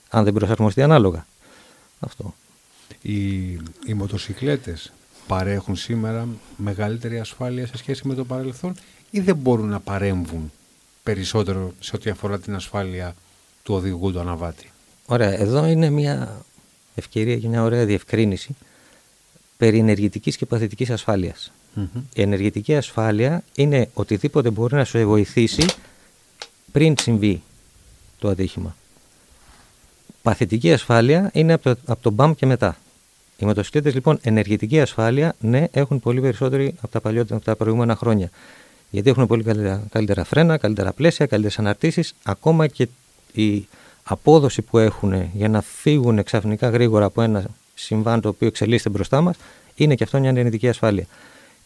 Αν 0.08 0.24
δεν 0.24 0.32
προσαρμοστεί 0.32 0.82
ανάλογα. 0.82 1.26
Αυτό. 2.00 2.34
Οι, 3.02 3.50
οι 3.86 3.94
μοτοσυκλέτες 3.94 4.92
παρέχουν 5.26 5.76
σήμερα 5.76 6.28
μεγαλύτερη 6.56 7.18
ασφάλεια 7.18 7.66
σε 7.66 7.76
σχέση 7.76 8.08
με 8.08 8.14
το 8.14 8.24
παρελθόν 8.24 8.74
ή 9.10 9.20
δεν 9.20 9.36
μπορούν 9.36 9.68
να 9.68 9.80
παρέμβουν 9.80 10.52
περισσότερο 11.02 11.72
σε 11.80 11.96
ό,τι 11.96 12.10
αφορά 12.10 12.38
την 12.38 12.54
ασφάλεια 12.54 13.14
του 13.62 13.74
οδηγού 13.74 14.12
του 14.12 14.20
αναβάτη; 14.20 14.70
Ωραία, 15.06 15.40
εδώ 15.40 15.66
είναι 15.66 15.90
μια 15.90 16.44
ευκαιρία 16.94 17.38
και 17.38 17.48
μια 17.48 17.62
ωραία 17.62 17.84
διευκρίνηση 17.84 18.56
περί 19.56 19.78
ενεργητικής 19.78 20.36
και 20.36 20.46
παθητικής 20.46 20.90
Η 22.14 22.22
ενεργητική 22.22 22.76
ασφάλεια 22.76 23.42
είναι 23.54 23.88
οτιδήποτε 23.94 24.50
μπορεί 24.50 24.74
να 24.74 24.84
σου 24.84 25.06
βοηθήσει 25.06 25.64
πριν 26.72 26.94
συμβεί 27.00 27.42
το 28.18 28.28
ατύχημα. 28.28 28.76
Παθητική 30.22 30.72
ασφάλεια 30.72 31.30
είναι 31.32 31.52
από 31.52 31.62
το, 31.62 31.76
από 31.86 32.02
το 32.02 32.10
μπαμ 32.10 32.32
και 32.32 32.46
μετά. 32.46 32.76
Οι 33.36 33.44
μοτοσυκλέτες 33.44 33.94
λοιπόν 33.94 34.18
ενεργητική 34.22 34.80
ασφάλεια 34.80 35.34
ναι 35.40 35.64
έχουν 35.70 36.00
πολύ 36.00 36.20
περισσότερη 36.20 36.74
από 36.80 36.92
τα, 36.92 37.00
παλιότερα, 37.00 37.36
από 37.36 37.44
τα 37.44 37.56
προηγούμενα 37.56 37.96
χρόνια. 37.96 38.30
Γιατί 38.90 39.10
έχουν 39.10 39.26
πολύ 39.26 39.42
καλύτερα, 39.42 39.82
καλύτερα 39.90 40.24
φρένα, 40.24 40.56
καλύτερα 40.56 40.92
πλαίσια, 40.92 41.26
καλύτερες 41.26 41.58
αναρτήσεις, 41.58 42.14
ακόμα 42.22 42.66
και 42.66 42.88
η 43.32 43.66
απόδοση 44.02 44.62
που 44.62 44.78
έχουν 44.78 45.30
για 45.34 45.48
να 45.48 45.60
φύγουν 45.60 46.22
ξαφνικά 46.22 46.68
γρήγορα 46.68 47.04
από 47.04 47.22
ένα 47.22 47.44
συμβάν 47.74 48.20
το 48.20 48.28
οποίο 48.28 48.48
εξελίσσεται 48.48 48.90
μπροστά 48.90 49.20
μας, 49.20 49.36
είναι 49.74 49.94
και 49.94 50.04
αυτό 50.04 50.18
μια 50.18 50.28
ενεργητική 50.28 50.68
ασφάλεια. 50.68 51.06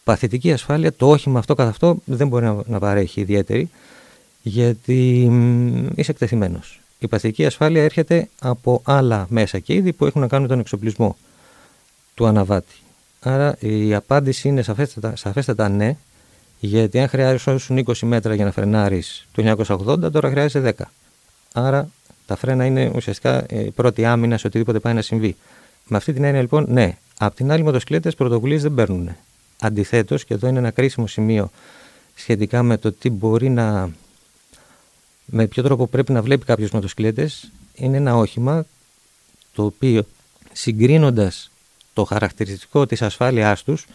Παθητική 0.07 0.51
ασφάλεια, 0.51 0.93
το 0.93 1.09
όχημα 1.09 1.39
αυτό 1.39 1.55
καθ' 1.55 1.67
αυτό 1.67 1.97
δεν 2.05 2.27
μπορεί 2.27 2.45
να, 2.45 2.57
να 2.65 2.79
παρέχει 2.79 3.21
ιδιαίτερη, 3.21 3.69
γιατί 4.41 5.31
είσαι 5.95 6.11
εκτεθειμένος. 6.11 6.79
Η 6.99 7.07
παθητική 7.07 7.45
ασφάλεια 7.45 7.83
έρχεται 7.83 8.29
από 8.39 8.81
άλλα 8.83 9.25
μέσα 9.29 9.59
και 9.59 9.73
είδη 9.73 9.93
που 9.93 10.05
έχουν 10.05 10.21
να 10.21 10.27
κάνουν 10.27 10.47
τον 10.47 10.59
εξοπλισμό 10.59 11.17
του 12.13 12.25
αναβάτη. 12.25 12.75
Άρα 13.19 13.55
η 13.59 13.93
απάντηση 13.93 14.47
είναι 14.47 14.61
σαφέστατα, 14.61 15.15
σαφέστατα 15.15 15.69
ναι, 15.69 15.95
γιατί 16.59 16.99
αν 16.99 17.07
χρειάζεσαι 17.07 17.57
20 17.69 17.93
μέτρα 18.01 18.35
για 18.35 18.45
να 18.45 18.51
φρενάρεις 18.51 19.27
το 19.31 19.65
1980, 19.67 20.11
τώρα 20.11 20.29
χρειάζεσαι 20.29 20.75
10. 20.77 20.83
Άρα 21.53 21.89
τα 22.25 22.35
φρένα 22.35 22.65
είναι 22.65 22.91
ουσιαστικά 22.95 23.45
η 23.49 23.71
πρώτη 23.71 24.05
άμυνα 24.05 24.37
σε 24.37 24.47
οτιδήποτε 24.47 24.79
πάει 24.79 24.93
να 24.93 25.01
συμβεί. 25.01 25.35
Με 25.87 25.97
αυτή 25.97 26.13
την 26.13 26.23
έννοια 26.23 26.41
λοιπόν, 26.41 26.65
ναι. 26.69 26.97
Απ' 27.17 27.35
την 27.35 27.51
άλλη, 27.51 27.63
μοτοσυκλέτες 27.63 28.15
πρωτοβουλίες 28.15 28.61
δεν 28.61 28.73
παίρνουν. 28.73 29.15
Αντιθέτως, 29.59 30.25
και 30.25 30.33
εδώ 30.33 30.47
είναι 30.47 30.59
ένα 30.59 30.71
κρίσιμο 30.71 31.07
σημείο 31.07 31.51
σχετικά 32.15 32.63
με 32.63 32.77
το 32.77 32.91
τι 32.91 33.09
μπορεί 33.09 33.49
να. 33.49 33.89
με 35.25 35.47
ποιο 35.47 35.63
τρόπο 35.63 35.87
πρέπει 35.87 36.11
να 36.11 36.21
βλέπει 36.21 36.45
κάποιος 36.45 36.71
μοτοσυκλέτες, 36.71 37.51
είναι 37.73 37.97
ένα 37.97 38.15
όχημα 38.15 38.65
το 39.53 39.63
οποίο 39.63 40.03
συγκρίνοντας 40.53 41.51
το 41.93 42.03
χαρακτηριστικό 42.03 42.85
της 42.85 43.01
ασφάλειάς 43.01 43.63
τους, 43.63 43.87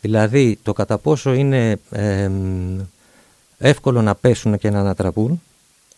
δηλαδή 0.00 0.58
το 0.62 0.72
κατά 0.72 0.98
πόσο 0.98 1.32
είναι 1.32 1.78
εύκολο 3.58 4.02
να 4.02 4.14
πέσουν 4.14 4.58
και 4.58 4.70
να 4.70 4.80
ανατραπούν, 4.80 5.42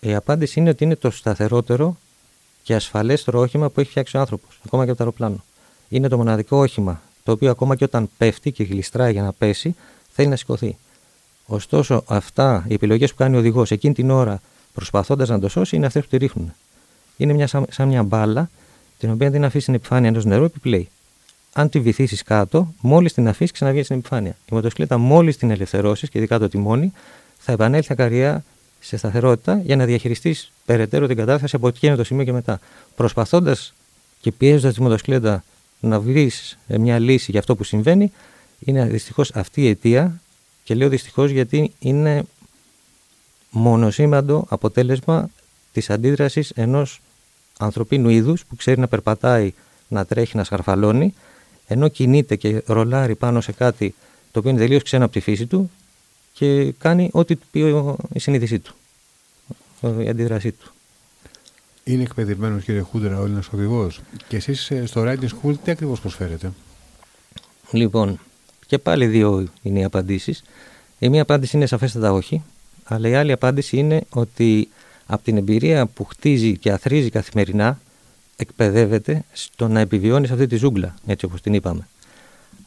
η 0.01 0.15
απάντηση 0.15 0.61
είναι 0.61 0.71
ότι 0.71 0.85
είναι 0.85 0.97
το 0.97 1.11
σταθερότερο 1.11 1.97
και 2.63 2.75
ασφαλέστερο 2.75 3.41
όχημα 3.41 3.71
που 3.71 3.81
έχει 3.81 3.91
φτιάξει 3.91 4.17
ο 4.17 4.21
άνθρωπος, 4.21 4.61
ακόμα 4.67 4.85
και 4.85 4.91
από 4.91 4.99
το 4.99 5.05
αεροπλάνο. 5.05 5.45
Είναι 5.89 6.09
το 6.09 6.17
μοναδικό 6.17 6.57
όχημα 6.57 7.03
το 7.25 7.33
οποίο 7.33 7.51
ακόμα 7.51 7.77
και 7.77 7.85
όταν 7.85 8.11
πέφτει 8.19 8.53
και 8.53 8.65
γλιστράει 8.65 9.13
για 9.13 9.23
να 9.23 9.33
πέσει, 9.33 9.75
θέλει 10.13 10.29
να 10.29 10.37
σηκωθεί. 10.37 10.77
Ωστόσο, 11.47 12.05
αυτά 12.07 12.65
οι 12.69 12.75
επιλογές 12.75 13.11
που 13.11 13.17
κάνει 13.17 13.37
ο 13.37 13.39
οδηγός 13.39 13.71
εκείνη 13.71 13.95
την 13.95 14.11
ώρα 14.11 14.41
προσπαθώντας 14.75 15.29
να 15.29 15.41
το 15.41 15.49
σώσει 15.49 15.77
είναι 15.77 15.87
αυτές 15.87 16.03
που 16.03 16.09
τη 16.09 16.17
ρίχνουν. 16.17 16.53
Είναι 17.17 17.33
μια, 17.33 17.47
σαν, 17.47 17.65
σαν 17.71 17.89
μια 17.89 18.03
μπάλα, 18.03 18.51
την 18.99 19.11
οποία 19.11 19.31
την 19.31 19.45
αφήσεις 19.45 19.63
στην 19.63 19.75
επιφάνεια 19.75 20.09
ενό 20.09 20.23
νερού, 20.25 20.45
επιπλέει. 20.45 20.89
Αν 21.53 21.69
τη 21.69 21.81
βυθίσεις 21.81 22.23
κάτω, 22.23 22.75
μόλις 22.81 23.13
την 23.13 23.29
αφήσεις, 23.29 23.51
ξαναβγαίνεις 23.51 23.87
στην 23.87 23.99
επιφάνεια. 23.99 24.37
Η 24.51 24.55
μοτοσυκλέτα, 24.55 24.99
μόλις 24.99 25.37
την 25.37 25.51
ελευθερώσεις, 25.51 26.09
και 26.09 26.19
ειδικά 26.19 26.39
το 26.39 26.49
τιμόνι, 26.49 26.93
θα 27.39 27.53
επανέλθει 27.53 27.93
ακαριά 27.93 28.45
σε 28.81 28.97
σταθερότητα 28.97 29.61
για 29.65 29.77
να 29.77 29.85
διαχειριστείς 29.85 30.53
περαιτέρω 30.65 31.07
την 31.07 31.17
κατάσταση 31.17 31.57
από 31.57 31.69
εκείνο 31.69 31.97
το 31.97 32.05
σημείο 32.05 32.25
και 32.25 32.33
μετά. 32.33 32.61
Προσπαθώντας 32.97 33.75
και 34.21 34.33
πιέζοντας 34.33 34.75
τη 34.75 34.83
μοτοσυκλέτα 34.83 35.45
να 35.83 36.01
βρεις 36.01 36.59
μια 36.67 36.99
λύση 36.99 37.31
για 37.31 37.41
αυτό 37.41 37.57
που 37.57 37.65
συμβαίνει, 37.65 38.13
είναι 38.59 38.85
δυστυχώς 38.85 39.31
αυτή 39.35 39.63
η 39.63 39.69
αιτία. 39.69 40.21
Και 40.65 40.75
λέω 40.75 40.89
δυστυχώς 40.89 41.31
γιατί 41.31 41.73
είναι 41.79 42.25
μονοσήμαντο 43.51 44.47
αποτέλεσμα 44.49 45.31
της 45.73 45.91
αντίδρασης 45.91 46.51
ενός 46.51 47.01
ανθρωπίνου 47.59 48.09
είδους 48.09 48.45
που 48.45 48.57
ξέρει 48.57 48.81
να 48.81 48.89
περπατάει, 48.89 49.53
να 49.89 50.05
τρέχει, 50.05 50.37
να 50.37 50.45
σκαρφαλώνει 50.45 51.15
ενώ 51.67 51.89
κινείται 51.89 52.37
και 52.37 52.63
ρολάρει 52.67 53.15
πάνω 53.15 53.41
σε 53.41 53.53
κάτι 53.53 53.95
το 54.33 54.39
οποίο 54.39 54.51
είναι 54.51 54.61
τελείως 54.61 54.83
ξένο 54.83 55.05
από 55.05 55.13
τη 55.13 55.21
φύση 55.21 55.47
του 55.47 55.71
και 56.33 56.73
κάνει 56.79 57.09
ό,τι 57.13 57.37
πει 57.51 57.61
η 58.13 58.19
συνείδησή 58.19 58.59
του, 58.59 58.75
η 59.99 60.09
αντίδρασή 60.09 60.53
του. 60.53 60.73
Είναι 61.85 62.03
εκπαιδευμένος 62.03 62.65
κύριε 62.65 62.81
Χούντρα 62.81 63.19
ο 63.19 63.25
Έλληνας 63.25 63.49
οδηγός. 63.53 64.01
Και 64.29 64.37
εσείς 64.37 64.71
ε, 64.71 64.87
στο 64.87 65.03
Riding 65.07 65.29
School 65.29 65.55
τι 65.65 65.71
ακριβώς 65.71 66.01
προσφέρετε; 66.01 66.53
Λοιπόν, 67.71 68.19
και 68.67 68.79
πάλι 68.79 69.07
δύο 69.07 69.49
είναι 69.63 69.79
οι 69.79 69.85
απαντήσεις. 69.85 70.43
Η 70.99 71.09
μία 71.09 71.23
απάντηση 71.23 71.57
είναι 71.57 71.67
σαφέστατα 71.67 72.13
όχι. 72.13 72.43
Αλλά 72.85 73.09
η 73.09 73.15
άλλη 73.15 73.33
απάντηση 73.33 73.77
είναι 73.77 74.01
ότι 74.11 74.69
από 75.07 75.23
την 75.23 75.37
εμπειρία 75.37 75.87
που 75.87 76.05
χτίζει 76.05 76.59
και 76.59 76.73
αθρίζει 76.73 77.11
καθημερινά, 77.11 77.81
εκπαιδεύεται 78.37 79.25
στο 79.33 79.69
να 79.69 79.81
επιβιώνεις 79.81 80.29
σε 80.29 80.35
αυτή 80.35 80.47
τη 80.47 80.57
ζούγκλα, 80.57 80.95
έτσι 81.07 81.25
όπως 81.25 81.41
την 81.41 81.55
είπαμε. 81.55 81.89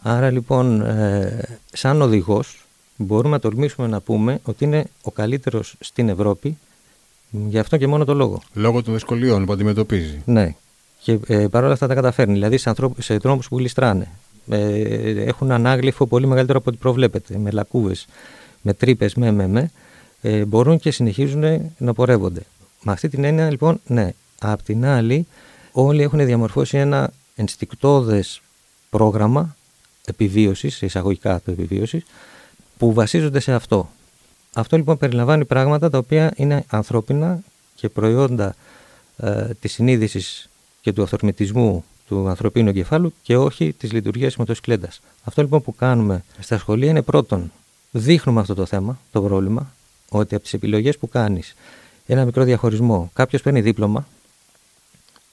Άρα 0.02 0.30
λοιπόν, 0.30 0.82
ε, 0.82 1.60
σαν 1.74 2.02
οδηγός, 2.02 2.66
μπορούμε 2.98 3.30
να 3.30 3.40
τολμήσουμε 3.40 3.88
να 3.88 4.02
πούμε 4.02 4.40
ότι 4.44 4.64
είναι 4.64 4.86
ο 5.02 5.12
καλύτερος 5.12 5.76
στην 5.80 6.10
Ευρώπη, 6.10 6.58
γι' 7.48 7.60
αυτό 7.60 7.78
και 7.78 7.88
μόνο 7.88 8.06
το 8.06 8.14
λόγο. 8.14 8.42
Λόγω 8.54 8.84
των 8.84 8.94
δυσκολιών 8.94 9.46
που 9.46 9.54
αντιμετωπίζει. 9.54 10.22
Ναι. 10.26 10.56
Και 11.02 11.20
ε, 11.28 11.48
παρόλα 11.48 11.74
αυτά 11.74 11.88
τα 11.88 11.94
καταφέρνει. 11.94 12.34
Δηλαδή 12.34 12.58
σε, 12.58 12.70
ανθρώπου, 12.70 13.02
σε 13.02 13.18
δρόμους 13.18 13.48
που 13.48 13.58
γλιστράνε. 13.58 14.08
Ε, 14.50 15.24
έχουν 15.24 15.52
ανάγλυφο 15.52 16.08
πολύ 16.08 16.28
μεγαλύτερο 16.28 16.60
από 16.60 16.70
ό,τι 16.70 16.80
προβλέπετε. 16.80 17.38
Με 17.38 17.52
λακκούβες, 17.52 18.08
με 18.62 18.74
τρύπες, 18.74 19.16
με, 19.16 19.32
με, 19.32 19.48
με 19.48 19.72
ε, 20.22 20.46
μπορούν 20.46 20.80
και 20.80 20.92
συνεχίζουν 20.92 21.72
να 21.78 21.94
πορεύονται. 21.94 22.42
Με 22.84 22.92
αυτή 22.92 23.10
την 23.10 23.24
έννοια 23.24 23.50
λοιπόν, 23.50 23.80
ναι. 23.88 24.14
Απ' 24.40 24.62
την 24.62 24.86
άλλη, 24.86 25.28
όλοι 25.72 26.02
έχουν 26.02 26.26
διαμορφώσει 26.26 26.78
ένα 26.78 27.12
ενστικτόδες 27.36 28.42
πρόγραμμα 28.90 29.56
επιβίωσης, 30.06 30.82
εισαγωγικά 30.82 31.42
το 31.46 31.52
επιβίωσης, 31.52 32.06
που 32.78 32.94
βασίζονται 32.94 33.40
σε 33.40 33.54
αυτό. 33.54 33.90
Αυτό 34.58 34.78
λοιπόν 34.78 34.98
περιλαμβάνει 34.98 35.46
πράγματα 35.46 35.90
τα 35.90 35.98
οποία 35.98 36.34
είναι 36.36 36.66
ανθρώπινα 36.68 37.40
και 37.76 37.90
προϊόντα 37.90 38.56
ε, 39.18 39.50
της 39.60 39.74
συνείδησης 39.74 40.50
και 40.82 40.94
του 40.94 41.04
αυθορμητισμού 41.04 41.86
του 42.08 42.28
ανθρωπίνου 42.28 42.70
εγκεφάλου 42.70 43.14
και 43.22 43.38
όχι 43.38 43.74
της 43.74 43.92
λειτουργίας 43.92 44.28
της 44.28 44.38
μοτοσυκλέτας. 44.38 45.02
Αυτό 45.24 45.42
λοιπόν 45.42 45.62
που 45.62 45.76
κάνουμε 45.76 46.24
στα 46.40 46.58
σχολεία 46.58 46.90
είναι 46.90 47.02
πρώτον, 47.02 47.52
δείχνουμε 47.92 48.40
αυτό 48.40 48.54
το 48.54 48.66
θέμα, 48.66 49.00
το 49.12 49.22
πρόβλημα, 49.22 49.74
ότι 50.10 50.36
από 50.36 50.44
τις 50.44 50.54
επιλογές 50.54 50.98
που 50.98 51.10
κάνεις, 51.10 51.56
ένα 52.06 52.26
μικρό 52.26 52.44
διαχωρισμό, 52.44 53.12
κάποιος 53.14 53.42
παίρνει 53.42 53.62
δίπλωμα 53.62 54.08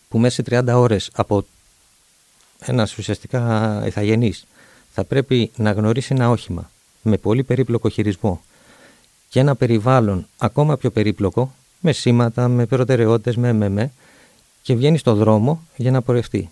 που 0.09 0.19
μέσα 0.19 0.35
σε 0.35 0.62
30 0.67 0.75
ώρες 0.75 1.11
από 1.14 1.45
ένας 2.59 2.99
ουσιαστικά 2.99 3.83
ηθαγενής 3.87 4.47
θα 4.93 5.05
πρέπει 5.05 5.50
να 5.57 5.73
γνωρίσει 5.73 6.14
ένα 6.14 6.31
όχημα 6.31 6.71
με 7.02 7.17
πολύ 7.17 7.43
περίπλοκο 7.43 7.88
χειρισμό 7.88 8.43
και 9.33 9.41
ένα 9.41 9.55
περιβάλλον 9.55 10.27
ακόμα 10.39 10.77
πιο 10.77 10.91
περίπλοκο 10.91 11.55
με 11.81 11.93
σήματα, 11.93 12.49
με 12.49 12.67
προτεραιότητες, 12.67 13.37
με 13.37 13.53
με, 13.53 13.93
και 14.62 14.75
βγαίνει 14.75 14.99
στο 14.99 15.15
δρόμο 15.15 15.62
για 15.77 15.91
να 15.91 16.03
πορευτεί. 16.03 16.51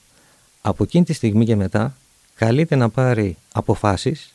Από 0.61 0.83
εκείνη 0.83 1.05
τη 1.05 1.13
στιγμή 1.13 1.45
και 1.45 1.57
μετά 1.57 1.97
καλείται 2.35 2.77
να 2.77 2.89
πάρει 2.89 3.37
αποφάσεις 3.53 4.35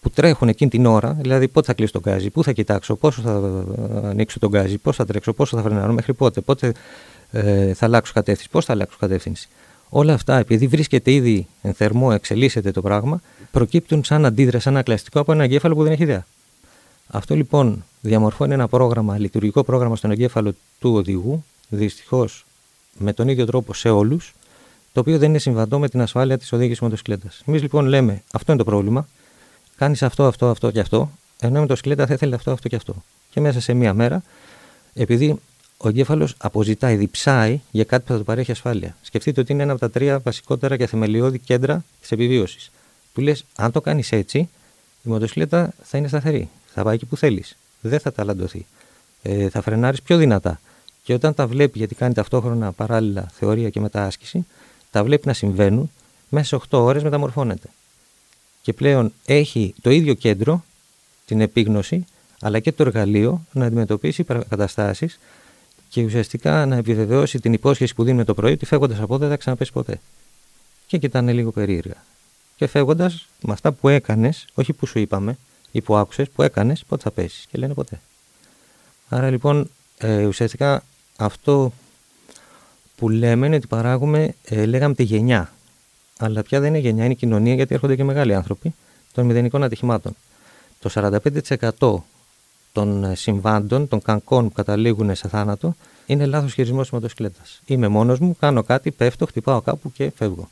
που 0.00 0.10
τρέχουν 0.10 0.48
εκείνη 0.48 0.70
την 0.70 0.86
ώρα, 0.86 1.12
δηλαδή 1.12 1.48
πότε 1.48 1.66
θα 1.66 1.72
κλείσω 1.74 1.92
τον 1.92 2.02
γκάζι, 2.02 2.30
πού 2.30 2.42
θα 2.42 2.52
κοιτάξω, 2.52 2.96
πόσο 2.96 3.22
θα 3.22 3.64
ανοίξω 4.08 4.38
τον 4.38 4.50
γκάζι, 4.50 4.78
πώς 4.78 4.96
θα 4.96 5.04
τρέξω, 5.04 5.32
πόσο 5.32 5.56
θα 5.56 5.62
φρενάρω, 5.62 5.92
μέχρι 5.92 6.14
πότε, 6.14 6.40
πότε 6.40 6.72
ε, 7.30 7.74
θα 7.74 7.86
αλλάξω 7.86 8.12
κατεύθυνση, 8.12 8.50
πώς 8.50 8.64
θα 8.64 8.72
αλλάξω 8.72 8.96
κατεύθυνση. 9.00 9.48
Όλα 9.88 10.12
αυτά, 10.12 10.38
επειδή 10.38 10.66
βρίσκεται 10.66 11.12
ήδη 11.12 11.46
εν 11.62 11.74
θερμό, 11.74 12.10
εξελίσσεται 12.12 12.70
το 12.70 12.82
πράγμα, 12.82 13.20
προκύπτουν 13.50 14.04
σαν 14.04 14.24
αντίδραση, 14.24 14.64
σαν 14.64 14.72
ανακλαστικό 14.72 15.20
από 15.20 15.32
ένα 15.32 15.44
εγκέφαλο 15.44 15.74
που 15.74 15.82
δεν 15.82 15.92
έχει 15.92 16.02
ιδέα. 16.02 16.26
Αυτό 17.06 17.34
λοιπόν 17.34 17.84
διαμορφώνει 18.00 18.52
ένα 18.52 18.68
πρόγραμμα, 18.68 19.18
λειτουργικό 19.18 19.64
πρόγραμμα 19.64 19.96
στον 19.96 20.10
εγκέφαλο 20.10 20.54
του 20.78 20.94
οδηγού, 20.94 21.44
δυστυχώς 21.68 22.46
με 22.98 23.12
τον 23.12 23.28
ίδιο 23.28 23.46
τρόπο 23.46 23.74
σε 23.74 23.90
όλους, 23.90 24.34
το 24.92 25.00
οποίο 25.00 25.18
δεν 25.18 25.28
είναι 25.28 25.38
συμβατό 25.38 25.78
με 25.78 25.88
την 25.88 26.00
ασφάλεια 26.00 26.38
της 26.38 26.52
οδήγησης 26.52 26.80
μοτοσυκλέτας. 26.80 27.42
Εμείς 27.46 27.62
λοιπόν 27.62 27.86
λέμε 27.86 28.22
αυτό 28.32 28.52
είναι 28.52 28.62
το 28.62 28.70
πρόβλημα, 28.70 29.08
κάνεις 29.76 30.02
αυτό, 30.02 30.24
αυτό, 30.24 30.48
αυτό 30.48 30.70
και 30.70 30.80
αυτό, 30.80 31.10
ενώ 31.40 31.60
με 31.60 31.66
το 31.66 31.76
σκελέτα 31.76 32.06
θα 32.06 32.14
ήθελε 32.14 32.34
αυτό, 32.34 32.50
αυτό 32.50 32.68
και 32.68 32.76
αυτό. 32.76 32.94
Και 33.30 33.40
μέσα 33.40 33.60
σε 33.60 33.74
μία 33.74 33.94
μέρα, 33.94 34.22
επειδή 34.94 35.40
ο 35.76 35.88
εγκέφαλος 35.88 36.34
αποζητάει, 36.38 36.96
διψάει 36.96 37.60
για 37.70 37.84
κάτι 37.84 38.02
που 38.06 38.12
θα 38.12 38.18
του 38.18 38.24
παρέχει 38.24 38.50
ασφάλεια. 38.50 38.96
Σκεφτείτε 39.02 39.40
ότι 39.40 39.52
είναι 39.52 39.62
ένα 39.62 39.72
από 39.72 39.80
τα 39.80 39.90
τρία 39.90 40.18
βασικότερα 40.18 40.76
και 40.76 40.86
θεμελιώδη 40.86 41.38
κέντρα 41.38 41.84
της 42.00 42.12
επιβίωσης. 42.12 42.70
Του 43.14 43.20
λες, 43.20 43.44
αν 43.56 43.72
το 43.72 43.80
κάνεις 43.80 44.12
έτσι, 44.12 44.38
η 45.02 45.08
μοτοσυκλέτα 45.08 45.72
θα 45.82 45.98
είναι 45.98 46.08
σταθερή. 46.08 46.48
Θα 46.74 46.82
πάει 46.82 46.94
εκεί 46.94 47.06
που 47.06 47.16
θέλεις. 47.16 47.56
Δεν 47.80 48.00
θα 48.00 48.12
ταλαντωθεί. 48.12 48.66
Ε, 49.22 49.48
θα 49.48 49.62
φρενάρεις 49.62 50.02
πιο 50.02 50.16
δυνατά. 50.16 50.60
Και 51.02 51.14
όταν 51.14 51.34
τα 51.34 51.46
βλέπει, 51.46 51.78
γιατί 51.78 51.94
κάνει 51.94 52.14
ταυτόχρονα 52.14 52.72
παράλληλα 52.72 53.30
θεωρία 53.32 53.70
και 53.70 53.80
μετάσκηση, 53.80 54.46
τα 54.90 55.04
βλέπει 55.04 55.26
να 55.26 55.32
συμβαίνουν, 55.32 55.90
μέσα 56.28 56.46
σε 56.46 56.54
8 56.70 56.78
ώρες 56.78 57.02
μεταμορφώνεται 57.02 57.68
και 58.64 58.72
πλέον 58.72 59.12
έχει 59.24 59.74
το 59.80 59.90
ίδιο 59.90 60.14
κέντρο, 60.14 60.64
την 61.26 61.40
επίγνωση, 61.40 62.04
αλλά 62.40 62.58
και 62.58 62.72
το 62.72 62.82
εργαλείο 62.82 63.46
να 63.52 63.66
αντιμετωπίσει 63.66 64.24
καταστάσει 64.24 65.08
και 65.88 66.04
ουσιαστικά 66.04 66.66
να 66.66 66.76
επιβεβαιώσει 66.76 67.40
την 67.40 67.52
υπόσχεση 67.52 67.94
που 67.94 68.04
δίνουμε 68.04 68.24
το 68.24 68.34
πρωί 68.34 68.52
ότι 68.52 68.66
φεύγοντας 68.66 68.98
από 68.98 69.14
εδώ 69.14 69.18
δεν 69.18 69.28
θα 69.28 69.36
ξαναπέσει 69.36 69.72
ποτέ. 69.72 70.00
Και 70.86 70.98
κοιτάνε 70.98 71.32
λίγο 71.32 71.50
περίεργα. 71.50 72.04
Και 72.56 72.66
φεύγοντας 72.66 73.26
με 73.42 73.52
αυτά 73.52 73.72
που 73.72 73.88
έκανες, 73.88 74.44
όχι 74.54 74.72
που 74.72 74.86
σου 74.86 74.98
είπαμε 74.98 75.38
ή 75.74 75.80
που 75.80 75.96
άκουσες, 75.96 76.30
που 76.30 76.42
έκανες, 76.42 76.84
πότε 76.88 77.02
θα 77.02 77.10
πέσεις. 77.10 77.46
Και 77.50 77.58
λένε 77.58 77.74
ποτέ. 77.74 78.00
Άρα 79.08 79.30
λοιπόν 79.30 79.70
ε, 79.98 80.24
ουσιαστικά 80.26 80.84
αυτό 81.16 81.72
που 82.96 83.08
λέμε 83.08 83.46
είναι 83.46 83.56
ότι 83.56 83.66
παράγουμε, 83.66 84.34
ε, 84.44 84.66
λέγαμε 84.66 84.94
τη 84.94 85.02
γενιά 85.02 85.52
αλλά 86.18 86.42
πια 86.42 86.60
δεν 86.60 86.68
είναι 86.68 86.78
γενιά, 86.78 87.04
είναι 87.04 87.12
η 87.12 87.16
κοινωνία 87.16 87.54
γιατί 87.54 87.74
έρχονται 87.74 87.96
και 87.96 88.04
μεγάλοι 88.04 88.34
άνθρωποι 88.34 88.74
των 89.12 89.26
μηδενικών 89.26 89.62
ατυχημάτων. 89.62 90.16
Το 90.80 91.18
45% 91.80 92.02
των 92.72 93.04
ε, 93.04 93.14
συμβάντων, 93.14 93.88
των 93.88 94.02
κανκών 94.02 94.48
που 94.48 94.54
καταλήγουν 94.54 95.14
σε 95.14 95.28
θάνατο, 95.28 95.74
είναι 96.06 96.26
λάθος 96.26 96.52
χειρισμός 96.52 96.82
της 96.82 96.90
μοτοσυκλέτας. 96.90 97.60
Είμαι 97.66 97.88
μόνος 97.88 98.18
μου, 98.18 98.36
κάνω 98.40 98.62
κάτι, 98.62 98.90
πέφτω, 98.90 99.26
χτυπάω 99.26 99.60
κάπου 99.60 99.92
και 99.92 100.12
φεύγω. 100.16 100.48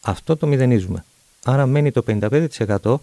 Αυτό 0.00 0.36
το 0.36 0.46
μηδενίζουμε. 0.46 1.04
Άρα 1.44 1.66
μένει 1.66 1.90
το 1.90 2.02
55% 2.06 2.96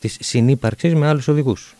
της 0.00 0.16
συνύπαρξης 0.20 0.94
με 0.94 1.06
άλλους 1.06 1.28
οδηγούς. 1.28 1.74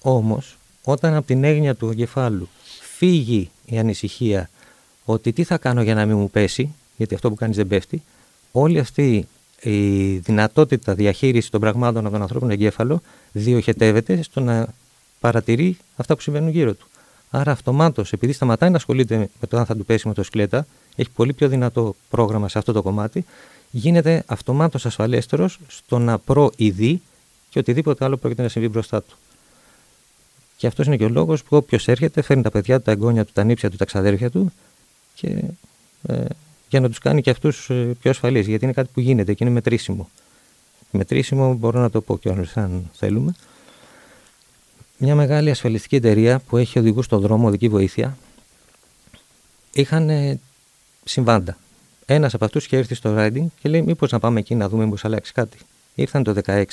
Όμως, 0.00 0.56
όταν 0.82 1.14
από 1.14 1.26
την 1.26 1.44
έγνοια 1.44 1.74
του 1.74 1.88
εγκεφάλου 1.88 2.48
φύγει 2.96 3.50
η 3.64 3.78
ανησυχία 3.78 4.50
ότι 5.04 5.32
τι 5.32 5.44
θα 5.44 5.58
κάνω 5.58 5.82
για 5.82 5.94
να 5.94 6.06
μην 6.06 6.16
μου 6.16 6.30
πέσει, 6.30 6.74
γιατί 6.96 7.14
αυτό 7.14 7.28
που 7.28 7.34
κάνεις 7.34 7.56
δεν 7.56 7.66
πέφτει, 7.66 8.02
όλη 8.52 8.78
αυτή 8.78 9.28
η 9.60 10.16
δυνατότητα 10.16 10.94
διαχείρισης 10.94 11.50
των 11.50 11.60
πραγμάτων 11.60 12.04
από 12.04 12.12
τον 12.12 12.22
ανθρώπινο 12.22 12.52
εγκέφαλο 12.52 13.02
διοχετεύεται 13.32 14.22
στο 14.22 14.40
να 14.40 14.66
παρατηρεί 15.20 15.76
αυτά 15.96 16.14
που 16.14 16.20
συμβαίνουν 16.20 16.48
γύρω 16.48 16.74
του. 16.74 16.86
Άρα, 17.30 17.52
αυτομάτως, 17.52 18.12
επειδή 18.12 18.32
σταματάει 18.32 18.70
να 18.70 18.76
ασχολείται 18.76 19.16
με 19.16 19.46
το 19.48 19.56
αν 19.56 19.66
θα 19.66 19.76
του 19.76 19.84
πέσει 19.84 20.08
με 20.08 20.14
το 20.14 20.22
σκλέτα, 20.22 20.66
έχει 20.96 21.10
πολύ 21.10 21.32
πιο 21.32 21.48
δυνατό 21.48 21.94
πρόγραμμα 22.10 22.48
σε 22.48 22.58
αυτό 22.58 22.72
το 22.72 22.82
κομμάτι, 22.82 23.24
γίνεται 23.70 24.22
αυτομάτως 24.26 24.86
ασφαλέστερος 24.86 25.58
στο 25.66 25.98
να 25.98 26.18
προειδεί 26.18 27.02
και 27.52 27.58
οτιδήποτε 27.58 28.04
άλλο 28.04 28.16
πρόκειται 28.16 28.42
να 28.42 28.48
συμβεί 28.48 28.68
μπροστά 28.68 29.02
του. 29.02 29.16
Και 30.56 30.66
αυτός 30.66 30.86
είναι 30.86 30.96
και 30.96 31.04
ο 31.04 31.08
λόγος 31.08 31.42
που 31.42 31.56
όποιος 31.56 31.88
έρχεται, 31.88 32.22
φέρνει 32.22 32.42
τα 32.42 32.50
παιδιά 32.50 32.76
του, 32.76 32.82
τα 32.82 32.90
εγγόνια 32.90 33.24
του, 33.24 33.32
τα 33.32 33.44
νύψια 33.44 33.70
του, 33.70 33.76
τα 33.76 33.84
ξαδέρφια 33.84 34.30
του 34.30 34.52
και 35.14 35.42
ε, 36.02 36.24
για 36.68 36.80
να 36.80 36.88
τους 36.88 36.98
κάνει 36.98 37.22
και 37.22 37.30
αυτούς 37.30 37.70
ε, 37.70 37.94
πιο 38.00 38.10
ασφαλείς. 38.10 38.46
Γιατί 38.46 38.64
είναι 38.64 38.72
κάτι 38.72 38.90
που 38.94 39.00
γίνεται 39.00 39.34
και 39.34 39.44
είναι 39.44 39.52
μετρήσιμο. 39.52 40.10
Μετρήσιμο 40.90 41.54
μπορώ 41.54 41.80
να 41.80 41.90
το 41.90 42.00
πω 42.00 42.18
κιόλας 42.18 42.56
αν 42.56 42.90
θέλουμε. 42.92 43.34
Μια 44.98 45.14
μεγάλη 45.14 45.50
ασφαλιστική 45.50 45.96
εταιρεία 45.96 46.38
που 46.38 46.56
έχει 46.56 46.78
οδηγούς 46.78 47.04
στον 47.04 47.20
δρόμο, 47.20 47.46
οδική 47.46 47.68
βοήθεια, 47.68 48.16
είχαν 49.72 50.10
ε, 50.10 50.40
συμβάντα. 51.04 51.58
Ένας 52.06 52.34
από 52.34 52.44
αυτούς 52.44 52.64
είχε 52.64 52.76
έρθει 52.76 52.94
στο 52.94 53.14
riding 53.18 53.46
και 53.60 53.68
λέει: 53.68 53.82
Μήπως 53.82 54.10
να 54.10 54.18
πάμε 54.18 54.40
εκεί 54.40 54.54
να 54.54 54.68
δούμε, 54.68 54.84
μήπως 54.84 55.04
αλλάξει 55.04 55.32
κάτι. 55.32 55.58
Ήρθαν 55.94 56.22
το 56.22 56.34
16. 56.44 56.64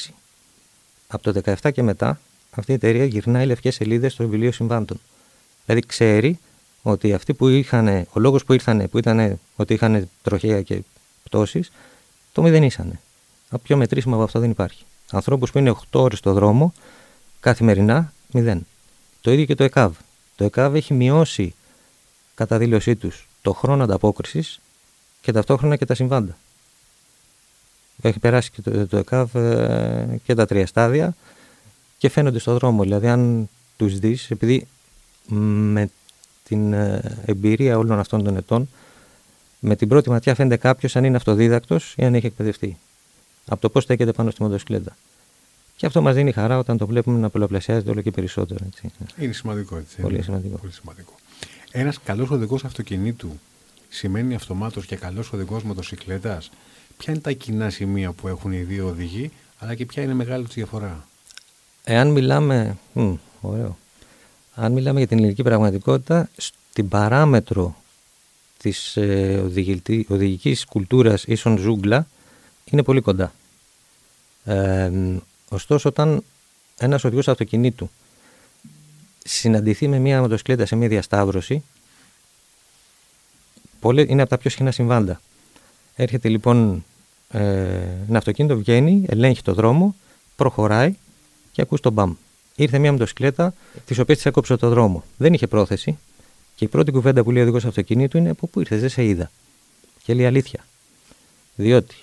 Από 1.12 1.24
το 1.24 1.42
17 1.62 1.72
και 1.74 1.84
μετά 1.84 2.20
αυτή 2.51 2.72
η 2.72 2.74
εταιρεία 2.74 3.06
γυρνάει 3.06 3.46
λευκές 3.46 3.75
σελίδες 3.75 4.13
στο 4.13 4.28
βιβλίο 4.28 4.51
συμβάντων. 4.51 5.00
Δηλαδή 5.66 5.88
ξέρει 5.88 6.39
ότι 6.82 7.13
αυτοί 7.13 7.34
που 7.34 7.48
είχαν, 7.48 7.88
ο 7.88 8.20
λόγος 8.20 8.44
που 8.44 8.54
ήρθαν, 8.54 8.89
που 8.89 8.98
ήταν 8.98 9.39
ότι 9.56 9.74
είχαν 9.74 10.10
τροχέα 10.22 10.62
και 10.62 10.82
πτώσεις, 11.24 11.72
το 12.32 12.42
μηδενίσανε. 12.42 13.00
Πιο 13.63 13.78
μετρήσιμο 13.78 14.16
από 14.16 14.24
αυτό 14.24 14.39
δεν 14.39 14.50
υπάρχει. 14.50 14.84
Ανθρώπους 15.12 15.51
που 15.51 15.58
είναι 15.58 15.70
8 15.70 16.00
ώρες 16.00 16.18
στο 16.18 16.34
δρόμο, 16.34 16.74
καθημερινά, 17.39 18.13
μηδέν. 18.32 18.66
Το 19.22 19.32
ίδιο 19.32 19.46
και 19.46 19.56
το 19.56 19.63
ΕΚΑΒ. 19.63 19.96
Το 20.36 20.44
ΕΚΑΒ 20.44 20.75
έχει 20.75 20.94
μειώσει 20.94 21.54
κατά 22.36 22.58
δήλωσή 22.58 22.96
τους 22.96 23.28
το 23.42 23.54
χρόνο 23.54 23.84
ανταπόκρισης 23.84 24.60
και 25.22 25.32
ταυτόχρονα 25.32 25.75
και 25.75 25.86
τα 25.86 25.96
συμβάντα. 25.96 26.38
Έχει 28.01 28.20
περάσει 28.20 28.51
και 28.51 28.62
το, 28.62 28.88
το 28.88 28.98
ΕΚΑΒ 28.98 29.36
ε, 29.36 30.20
και 30.24 30.36
τα 30.36 30.46
τρία 30.46 30.68
στάδια 30.68 31.15
και 31.98 32.10
φαίνονται 32.10 32.39
στο 32.39 32.53
δρόμο. 32.53 32.84
Δηλαδή, 32.84 33.08
αν 33.08 33.50
τους 33.77 34.00
δεις, 34.00 34.32
επειδή 34.32 34.68
με 35.27 35.89
την 36.44 36.74
ε, 36.74 37.18
εμπειρία 37.25 37.77
όλων 37.77 38.00
αυτών 38.00 38.24
των 38.24 38.38
ετών, 38.38 38.70
με 39.60 39.75
την 39.75 39.88
πρώτη 39.88 40.10
ματιά 40.10 40.36
φαίνεται 40.36 40.58
κάποιος 40.58 40.96
αν 40.96 41.03
είναι 41.03 41.18
αυτοδίδακτος 41.18 41.94
ή 41.98 42.03
αν 42.03 42.15
έχει 42.15 42.25
εκπαιδευτεί. 42.25 42.77
Από 43.46 43.62
το 43.62 43.70
πώς 43.70 43.84
στέκεται 43.84 44.12
πάνω 44.12 44.32
στη 44.32 44.41
μοτοσυκλέτα. 44.41 44.98
Και 45.75 45.86
αυτό 45.86 46.01
μας 46.01 46.15
δίνει 46.15 46.32
χαρά 46.32 46.58
όταν 46.58 46.77
το 46.77 46.88
βλέπουμε 46.88 47.20
να 47.20 47.29
πολλαπλασιάζεται 47.29 47.89
όλο 47.89 48.01
και 48.01 48.12
περισσότερο. 48.12 48.65
Έτσι. 48.65 48.91
Είναι 49.18 49.34
σημαντικό 49.34 49.77
έτσι. 49.77 50.01
Πολύ 50.01 50.22
σημαντικό. 50.22 50.58
Πολύ 50.58 50.72
σημαντικό. 50.72 51.13
Ένας 51.72 52.00
καλός 52.03 52.29
οδηγό 52.29 52.58
αυτοκινήτου 52.63 53.39
σημαίνει 53.89 54.36
αυτομάτως 54.36 54.86
και 54.86 54.96
καλός 54.96 55.34
οδηγό 55.34 55.62
μοτοσυκλέτας; 55.63 56.51
Ποια 57.03 57.13
είναι 57.13 57.22
τα 57.22 57.32
κοινά 57.32 57.70
σημεία 57.70 58.12
που 58.12 58.27
έχουν 58.27 58.51
οι 58.51 58.62
δύο 58.62 58.88
οδηγοί, 58.88 59.32
αλλά 59.60 59.75
και 59.75 59.86
ποια 59.86 60.03
είναι 60.03 60.13
μεγάλη 60.13 60.46
τους 60.46 60.53
διαφορά. 60.53 61.08
Eάν 61.84 62.08
μιλάμε. 62.08 62.77
Μ, 62.94 63.13
ωραίο. 63.41 63.77
Αν 64.56 64.72
μιλάμε 64.72 64.98
για 64.98 65.08
την 65.08 65.18
ελληνική 65.18 65.44
πραγματικότητα, 65.44 66.29
στην 66.38 66.88
παράμετρο 66.88 67.75
της 68.58 68.98
ε, 68.98 69.44
οδηγικής 70.08 70.65
κουλτούρας 70.65 71.24
ίσον 71.24 71.58
ζούγκλα 71.58 72.08
είναι 72.65 72.84
πολύ 72.84 73.01
κοντά. 73.01 73.34
Ε, 74.44 74.91
ωστόσο, 75.50 75.89
όταν 75.89 76.24
ένας 76.77 77.03
οδηγός 77.03 77.27
αυτοκινήτου 77.27 77.89
συναντηθεί 79.24 79.88
με 79.88 80.00
μια 80.00 80.22
μοτοσυκλέτα 80.22 80.65
σε 80.65 80.75
μια 80.75 80.88
διασταύρωση, 80.88 81.63
πολύ, 83.79 84.06
είναι 84.10 84.22
από 84.22 84.29
τα 84.29 84.38
πιο 84.38 84.50
συχνά 84.50 84.72
συμβάντα. 84.72 85.22
Έρχεται 85.96 86.29
λοιπόν 86.29 86.84
ε, 87.31 87.39
ένα 88.09 88.17
αυτοκίνητο, 88.17 88.57
βγαίνει, 88.57 89.05
ελέγχει 89.07 89.41
το 89.41 89.53
δρόμο, 89.53 89.95
προχωράει 90.36 90.95
και 91.51 91.62
ακούς 91.62 91.79
τον 91.81 91.93
μπαμ. 91.93 92.13
Ήρθε 92.55 92.77
μια 92.77 92.91
μοτοσυκλέτα, 92.91 93.53
τη 93.86 94.01
οποία 94.01 94.15
τη 94.15 94.21
έκοψε 94.25 94.55
το 94.55 94.69
δρόμο. 94.69 95.03
Δεν 95.17 95.33
είχε 95.33 95.48
πρόθεση. 95.48 95.98
Και 96.55 96.65
η 96.65 96.67
πρώτη 96.67 96.91
κουβέντα 96.91 97.24
που 97.24 97.31
λέει 97.31 97.41
ο 97.41 97.45
οδηγός 97.45 97.65
αυτοκινήτου 97.65 98.17
είναι: 98.17 98.29
Από 98.29 98.48
πού 98.48 98.59
ήρθες, 98.59 98.79
δεν 98.79 98.89
σε 98.89 99.03
είδα. 99.03 99.31
Και 100.03 100.13
λέει 100.13 100.25
αλήθεια. 100.25 100.65
Διότι 101.55 101.95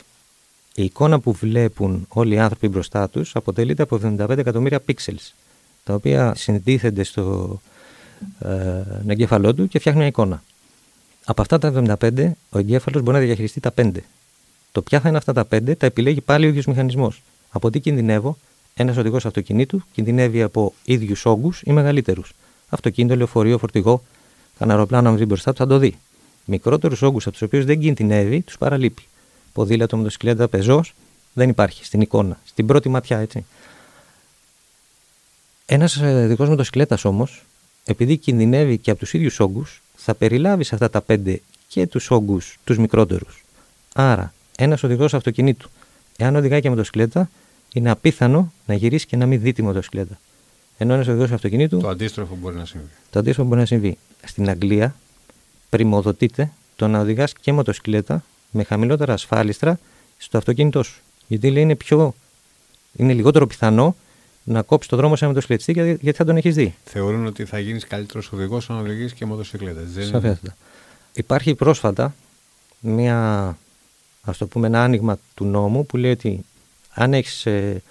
η 0.75 0.85
εικόνα 0.85 1.21
που 1.21 1.33
βλέπουν 1.33 2.07
όλοι 2.09 2.35
οι 2.35 2.39
άνθρωποι 2.39 2.69
μπροστά 2.69 3.09
τους 3.09 3.37
αποτελείται 3.37 3.83
από 3.83 4.01
75 4.03 4.29
εκατομμύρια 4.39 4.83
pixels, 4.89 5.33
τα 5.85 5.95
οποία 5.95 6.35
συντίθενται 6.35 7.03
στο 7.03 7.61
ε, 8.39 8.83
εγκέφαλό 9.07 9.55
του 9.55 9.69
και 9.69 9.79
φτιάχνουν 9.79 10.03
μια 10.03 10.11
εικόνα. 10.11 10.43
Από 11.25 11.43
αυτά 11.43 11.59
τα 11.59 11.99
75, 12.01 12.31
ο 12.51 12.59
εγκέφαλος 12.59 13.03
μπορεί 13.03 13.17
να 13.17 13.23
διαχειριστεί 13.23 13.61
τα 13.61 13.73
5. 13.77 13.91
Το 14.77 14.83
ποια 14.83 15.01
θα 15.01 15.09
είναι 15.09 15.17
αυτά 15.17 15.33
τα 15.33 15.47
5 15.51 15.77
τα 15.77 15.87
επιλέγει 15.87 16.21
πάλι 16.21 16.47
ο 16.47 16.49
ίδιος 16.49 16.67
μηχανισμός. 16.67 17.23
Από 17.51 17.71
τι 17.71 17.81
κινδυνεύω, 17.81 18.39
ένα 18.75 18.95
οδηγό 18.99 19.17
αυτοκινήτου 19.17 19.83
κινδυνεύει 19.93 20.43
από 20.43 20.75
ίδιους 20.85 21.27
όγκους 21.27 21.63
ή 21.65 21.73
μεγαλύτερους. 21.73 22.33
Αυτοκίνητο, 22.69 23.17
λεωφορείο, 23.17 23.59
φορτηγό, 23.59 24.03
κανένα 24.59 24.79
αεροπλάνο, 24.79 25.09
αν 25.09 25.15
βρει 25.15 25.25
μπροστά 25.25 25.51
του 25.53 25.57
θα 25.57 25.67
το 25.67 25.79
δει. 25.79 25.99
Μικρότερους 26.45 27.03
όγκους 27.03 27.23
από 27.23 27.33
τους 27.33 27.43
οποίους 27.43 27.65
δεν 27.65 27.81
κινδυνεύει, 27.81 28.43
τους 28.43 28.59
παραλείπει. 28.59 29.03
Ποδήλατο, 29.53 29.97
μοτοσυκλέτα, 29.97 30.49
πεζός 30.49 30.95
δεν 31.33 31.49
υπάρχει 31.49 31.85
στην 31.85 32.01
εικόνα, 32.01 32.41
στην 32.45 32.67
πρώτη 32.67 32.89
ματιά 32.89 33.19
έτσι. 33.19 33.45
Ένας 35.67 35.97
οδηγό 35.97 36.47
μοτοσυκλέτας 36.47 37.05
όμως, 37.05 37.45
επειδή 37.85 38.17
κινδυνεύει 38.17 38.79
και 38.79 38.91
από 38.91 39.01
τους 39.01 39.13
ίδιους 39.13 39.41
όγκους, 39.41 39.83
θα 39.97 40.15
περιλάβει 40.15 40.65
σε 40.65 40.75
αυτά 40.75 40.91
τα 40.91 41.01
πέντε 41.01 41.41
και 41.69 41.87
τους 41.87 42.11
όγκους 42.11 42.59
τους 42.65 42.79
μικρότερους. 42.79 43.45
Άρα, 43.95 44.35
ένας 44.57 44.83
οδηγός 44.83 45.15
αυτοκινήτου, 45.15 45.69
εάν 46.17 46.37
οδηγάει 46.37 46.61
και 46.61 46.71
μοτοσυκλέτα, 46.71 47.31
είναι 47.73 47.91
απίθανο 47.91 48.53
να 48.67 48.75
γυρίσει 48.75 49.07
και 49.07 49.17
να 49.17 49.27
μην 49.27 49.41
δει 49.41 49.53
τη 49.53 49.63
μοτοσυκλέτα. 49.63 50.19
Ενώ 50.79 50.95
ένας 50.95 51.09
οδηγός 51.09 51.31
αυτοκινήτου. 51.31 51.79
Το 51.79 51.89
αντίστροφο 51.89 52.37
μπορεί 52.41 52.57
να 52.57 52.65
συμβεί. 52.65 52.89
Το 53.11 53.19
αντίστροφο 53.19 53.49
μπορεί 53.49 53.61
να 53.61 53.67
συμβεί. 53.67 53.99
Στην 54.25 54.49
Αγγλία 54.49 54.95
πρημοδοτείται 55.69 56.53
το 56.77 56.89
να 56.89 57.01
οδηγάς 57.01 57.33
και 57.33 57.53
μοτοσυκλέτα 57.53 58.25
με 58.51 58.65
χαμηλότερα 58.65 59.13
ασφάλιστρα 59.13 59.79
στο 60.19 60.39
αυτοκίνητό 60.39 60.83
σου. 60.83 61.01
Γιατί 61.27 61.51
λέει 61.51 61.63
είναι, 61.63 61.75
πιο, 61.75 62.15
είναι 62.97 63.13
λιγότερο 63.13 63.47
πιθανό 63.47 63.97
να 64.45 64.63
κόψεις 64.63 64.91
το 64.91 64.97
δρόμο 64.97 65.17
σε 65.17 65.25
ένα 65.25 65.33
μοτοσυκλετιστή 65.33 65.73
γιατί 66.01 66.19
θα 66.19 66.25
τον 66.25 66.37
έχεις 66.37 66.55
δει. 66.55 66.75
Θεωρούν 66.85 67.27
ότι 67.27 67.45
θα 67.45 67.59
γίνεις 67.59 67.87
καλύτερος 67.87 68.33
οδηγός 68.33 68.71
αν 68.71 68.79
οδηγείς 68.79 69.13
και 69.13 69.25
μοτοσυκλέτα. 69.25 69.81
Σαφέστατα. 70.03 70.57
Υπάρχει 71.13 71.55
πρόσφατα 71.55 72.15
μια, 72.81 73.59
ας 74.27 74.39
το 74.39 74.47
πούμε, 74.47 74.67
ένα 74.67 74.83
άνοιγμα 74.83 75.19
του 75.35 75.45
νόμου 75.45 75.87
που 75.87 75.97
λέει 75.97 76.11
ότι 76.11 76.45
αν 76.95 77.15
έχεις 77.15 77.47
ε, 77.47 77.83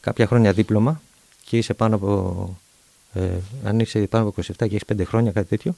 κάποια 0.00 0.26
χρόνια 0.26 0.52
δίπλωμα 0.52 1.00
και 1.44 1.56
είσαι 1.56 1.74
πάνω 1.74 1.94
από. 1.94 2.56
Ε, 3.14 3.28
αν 3.64 3.80
είσαι 3.80 3.98
πάνω 3.98 4.28
από 4.28 4.42
27 4.42 4.52
και 4.56 4.64
έχεις 4.64 4.82
5 4.92 5.02
χρόνια, 5.04 5.32
κάτι 5.32 5.48
τέτοιο, 5.48 5.76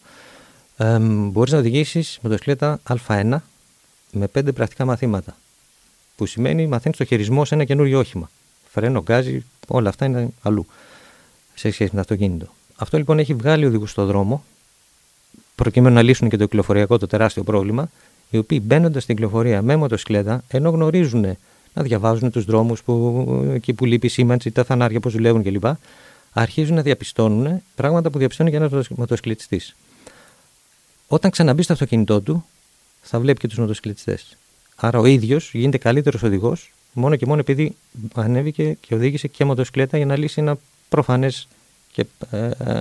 ε, 0.77 0.99
μπορείς 0.99 1.53
να 1.53 1.59
οδηγήσεις 1.59 2.19
μοτοσυκλέτα 2.23 2.81
Α1 2.89 3.37
με 4.11 4.29
5 4.35 4.55
πρακτικά 4.55 4.85
μαθήματα. 4.85 5.37
Που 6.17 6.27
σημαίνει 6.27 6.67
μαθαίνεις 6.67 6.99
το 6.99 7.05
χειρισμό 7.05 7.45
σε 7.45 7.55
ένα 7.55 7.65
καινούριο 7.65 7.99
όχημα. 7.99 8.31
Φρένο, 8.71 9.03
γκάζι, 9.03 9.45
όλα 9.69 9.89
αυτά 9.89 10.05
είναι 10.05 10.29
αλλού 10.43 10.67
σε 11.55 11.71
σχέση 11.71 11.83
με 11.83 11.95
το 11.95 12.01
αυτοκίνητο. 12.01 12.47
Αυτό 12.77 12.99
λοιπόν 12.99 13.19
έχει 13.19 13.35
βγάλει 13.35 13.67
οδηγούς 13.67 13.91
στο 13.91 14.07
δρόμο, 14.07 14.45
προκειμένου 15.55 15.95
να 15.95 16.03
λύσουν 16.03 16.29
και 16.29 16.37
το 16.37 16.45
κυκλοφοριακό 16.45 16.99
το 16.99 17.07
τεράστιο 17.07 17.43
πρόβλημα, 17.43 17.91
οι 18.37 18.39
οποίοι 18.39 18.61
μπαίνοντας 18.65 19.03
στην 19.03 19.15
κυκλοφορία 19.15 19.63
με 19.63 19.77
μοτοσυκλέτα, 19.77 20.45
ενώ 20.49 20.71
γνωρίζουν 20.71 21.37
να 21.75 21.83
διαβάζουν 21.83 22.31
τους 22.31 22.45
δρόμους 22.45 22.83
εκεί 23.53 23.73
που 23.73 23.85
λείπει 23.85 24.07
η 24.07 24.09
σήμανση, 24.09 24.51
τα 24.51 24.65
φανάρια 24.65 25.01
πώ 25.01 25.11
δουλεύουν 25.11 25.43
κλπ. 25.43 25.65
Αρχίζουν 26.33 26.75
να 26.75 26.83
διαπιστώνουν 26.83 27.63
πράγματα 27.75 28.11
που 28.11 28.19
διαπιστώνει 28.19 28.51
και 28.51 28.57
ένας 28.57 28.89
μοτοσυκλετιστής. 28.89 29.75
Όταν 31.09 31.31
ξαναμπεί 31.31 31.63
στο 31.63 31.73
αυτοκίνητό 31.73 32.21
του, 32.21 32.45
θα 33.03 33.21
βλέπει 33.21 33.39
και 33.39 33.49
τους 33.49 33.59
μοτοσυκλετιστές. 33.59 34.37
Άρα 34.77 34.99
ο 34.99 35.05
ίδιος 35.05 35.51
γίνεται 35.53 35.79
καλύτερος 35.79 36.23
οδηγός 36.23 36.73
μόνο 36.93 37.17
και 37.17 37.27
μόνο 37.27 37.41
επειδή 37.41 37.77
ανέβηκε 38.15 38.77
και 38.81 38.95
οδήγησε 38.95 39.29
και 39.29 39.45
μοτοσυκλέτα 39.45 39.97
για 39.97 40.07
να 40.07 40.17
λύσει 40.19 40.41
ένα 40.41 40.59
προφανές 40.89 41.49
και 41.93 42.07
ε, 42.31 42.51
ε, 42.59 42.81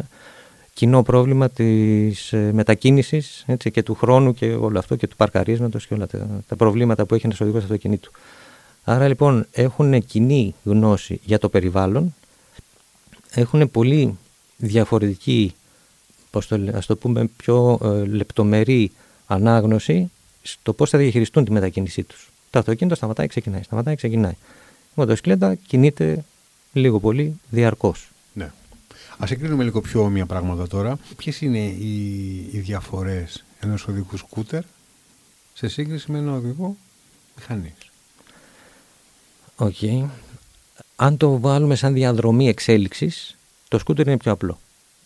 κοινό 0.74 1.04
πρόβλημα 1.04 1.50
της 1.50 2.34
ε, 2.34 2.52
μετακίνησης 2.54 3.46
και 3.58 3.84
του 3.84 3.94
χρόνου 3.94 4.34
και 4.34 4.54
όλο 4.54 4.80
αυτό 4.80 4.96
και 4.96 5.08
του 5.08 5.16
παρκαρίσματος 5.16 5.88
και 5.88 5.94
όλα 5.94 6.08
τα, 6.08 6.28
τα 6.48 6.56
προβλήματα 6.56 7.06
που 7.06 7.16
έχει 7.16 7.26
ένας 7.26 7.42
οδηγός 7.42 7.64
αυτοκινήτου. 7.64 8.12
Άρα 8.84 9.08
λοιπόν 9.08 9.46
έχουν 9.52 10.06
κοινή 10.06 10.56
γνώση 10.64 11.20
για 11.24 11.38
το 11.40 11.50
περιβάλλον, 11.50 12.16
έχουν 13.32 13.72
πολύ 13.72 14.18
διαφορετική, 14.58 15.54
πώς 16.32 16.48
το, 16.48 16.60
ας 16.74 16.86
το 16.86 16.96
πούμε 16.96 17.30
πιο 17.38 17.80
ε, 17.84 17.88
λεπτομερή 18.06 18.92
ανάγνωση 19.26 20.12
στο 20.42 20.74
πώς 20.74 20.90
θα 20.90 20.98
διαχειριστούν 20.98 21.46
τη 21.46 21.52
μετακίνησή 21.52 22.04
τους. 22.04 22.32
Το 22.50 22.60
αυτοκίνητο 22.60 22.96
σταματάει, 22.96 23.28
ξεκινάει, 23.28 23.64
σταματάει, 23.64 23.96
ξεκινάει. 23.96 24.32
Η 24.32 24.96
μοτοσυκλέτα 24.96 25.56
κινείται 25.56 26.24
λίγο 26.74 27.00
πολύ 27.00 27.40
διαρκώς. 27.50 28.13
Ναι. 29.24 29.30
Ας 29.30 29.32
εκρίνουμε 29.32 29.64
λίγο 29.64 29.82
πιο 29.82 30.04
όμοια 30.04 30.26
πράγματα 30.26 30.68
τώρα. 30.68 30.98
Ποιες 31.18 31.42
είναι 31.42 31.60
οι, 31.60 32.36
οι 32.52 32.60
διαφορές 32.60 33.44
ενός 33.60 33.88
οδικού 33.88 34.18
σκούτερ 34.18 34.64
σε 35.54 35.68
σύγκριση 35.68 36.12
με 36.12 36.18
ένα 36.18 36.34
οδηγό 36.34 36.78
μηχανής; 37.38 37.74
Οκ. 39.56 40.10
Αν 40.96 41.18
το 41.18 41.40
βάλουμε 41.40 41.76
σαν 41.76 41.94
διαδρομή 41.94 42.48
εξέλιξης, 42.48 43.38
το 43.68 43.78
σκούτερ 43.78 44.08
είναι 44.08 44.18
πιο 44.18 44.32
απλό. 44.32 44.60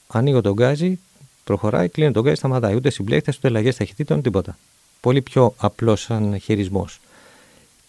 Ανοίγω 0.08 0.42
το 0.42 0.54
γκάζι, 0.54 1.00
προχωράει, 1.44 1.90
κλείνει 1.90 2.12
το 2.12 2.24
γκάζι, 2.24 2.36
σταματάει. 2.36 2.76
Ούτε 2.76 2.90
συμπλέκτες, 2.90 3.34
ούτε 3.38 3.48
αλλαγές 3.48 3.76
ταχυτήτων, 3.76 4.22
τίποτα. 4.22 4.58
Πολύ 5.02 5.22
πιο 5.22 5.54
απλό 5.58 5.96
σαν 5.96 6.40
χειρισμός. 6.40 7.00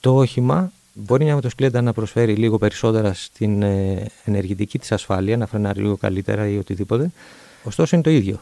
Το 0.01 0.17
όχημα 0.17 0.73
μπορεί 1.01 1.25
μια 1.25 1.35
μοτοσυκλέτα 1.35 1.83
να 1.83 1.93
προσφέρει 1.93 2.35
λίγο 2.35 2.59
περισσότερα 2.59 3.13
στην 3.15 3.63
ε, 3.63 4.07
ενεργητική 4.25 4.79
της 4.79 4.93
ασφάλεια, 4.93 5.37
να 5.37 5.47
φρενάρει 5.47 5.81
λίγο 5.81 5.97
καλύτερα 5.97 6.49
ή 6.49 6.59
οτιδήποτε. 6.59 7.11
Ωστόσο 7.63 7.97
είναι 7.97 8.05
το 8.05 8.11
ίδιο. 8.11 8.41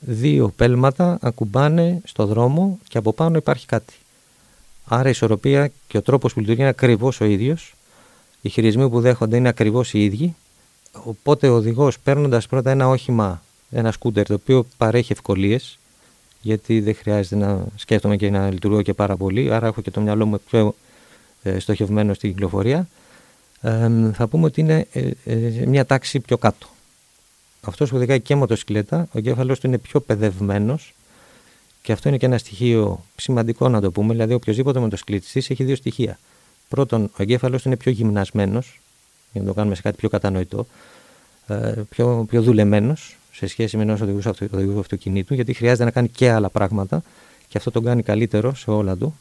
Δύο 0.00 0.52
πέλματα 0.56 1.18
ακουμπάνε 1.20 2.00
στο 2.04 2.26
δρόμο 2.26 2.78
και 2.88 2.98
από 2.98 3.12
πάνω 3.12 3.36
υπάρχει 3.36 3.66
κάτι. 3.66 3.94
Άρα 4.84 5.06
η 5.08 5.10
ισορροπία 5.10 5.70
και 5.86 5.96
ο 5.96 6.02
τρόπος 6.02 6.32
που 6.32 6.40
λειτουργεί 6.40 6.60
είναι 6.60 6.70
ακριβώς 6.70 7.20
ο 7.20 7.24
ίδιος. 7.24 7.74
Οι 8.40 8.48
χειρισμοί 8.48 8.88
που 8.88 9.00
δέχονται 9.00 9.36
είναι 9.36 9.48
ακριβώς 9.48 9.94
οι 9.94 10.04
ίδιοι. 10.04 10.34
Οπότε 11.04 11.48
ο 11.48 11.54
οδηγός 11.54 11.98
παίρνοντας 11.98 12.46
πρώτα 12.46 12.70
ένα 12.70 12.88
όχημα, 12.88 13.42
ένα 13.70 13.92
σκούτερ 13.92 14.26
το 14.26 14.34
οποίο 14.34 14.66
παρέχει 14.76 15.12
ευκολίες, 15.12 15.78
γιατί 16.40 16.80
δεν 16.80 16.94
χρειάζεται 16.94 17.36
να 17.36 17.64
σκέφτομαι 17.76 18.16
και 18.16 18.30
να 18.30 18.50
λειτουργώ 18.50 18.82
και 18.82 18.94
πάρα 18.94 19.16
πολύ, 19.16 19.52
άρα 19.52 19.66
έχω 19.66 19.80
και 19.80 19.90
το 19.90 20.00
μυαλό 20.00 20.26
μου 20.26 20.40
πιο 20.50 20.58
ε, 20.58 20.70
στοχευμένο 21.58 22.14
στην 22.14 22.30
κυκλοφορία, 22.30 22.88
ε, 23.60 23.90
θα 24.12 24.26
πούμε 24.26 24.44
ότι 24.44 24.60
είναι 24.60 24.86
ε, 24.92 25.10
ε, 25.24 25.66
μια 25.66 25.86
τάξη 25.86 26.20
πιο 26.20 26.38
κάτω. 26.38 26.66
Αυτό 27.60 27.84
που 27.84 27.96
οδηγάει 27.96 28.20
και 28.20 28.34
μοτοσυκλέτα, 28.34 29.08
ο 29.12 29.18
εγκέφαλος 29.18 29.60
του 29.60 29.66
είναι 29.66 29.78
πιο 29.78 30.00
παιδευμένος 30.00 30.94
και 31.82 31.92
αυτό 31.92 32.08
είναι 32.08 32.18
και 32.18 32.26
ένα 32.26 32.38
στοιχείο 32.38 33.04
σημαντικό 33.16 33.68
να 33.68 33.80
το 33.80 33.90
πούμε. 33.90 34.12
Δηλαδή, 34.12 34.34
οποιοδήποτε 34.34 34.78
μοτοσυκλετιστής 34.78 35.50
έχει 35.50 35.64
δύο 35.64 35.76
στοιχεία. 35.76 36.18
Πρώτον, 36.68 37.04
ο 37.04 37.22
εγκέφαλος 37.22 37.62
του 37.62 37.68
είναι 37.68 37.76
πιο 37.76 37.92
γυμνασμένος, 37.92 38.80
για 39.32 39.40
να 39.40 39.46
το 39.46 39.54
κάνουμε 39.54 39.74
σε 39.74 39.82
κάτι 39.82 39.96
πιο 39.96 40.08
κατανοητό, 40.08 40.66
πιο, 41.90 42.26
πιο 42.30 42.42
δουλεμένος 42.42 43.16
σε 43.32 43.46
σχέση 43.46 43.76
με 43.76 43.82
ενός 43.82 44.00
οδηγού 44.50 44.78
αυτοκινήτου, 44.78 45.34
γιατί 45.34 45.52
χρειάζεται 45.52 45.84
να 45.84 45.90
κάνει 45.90 46.08
και 46.08 46.30
άλλα 46.30 46.48
πράγματα 46.48 47.02
και 47.48 47.58
αυτό 47.58 47.70
τον 47.70 47.84
κάνει 47.84 48.02
καλύτερο 48.02 48.54
σε 48.54 48.70
όλα 48.70 48.96
του 48.96 49.14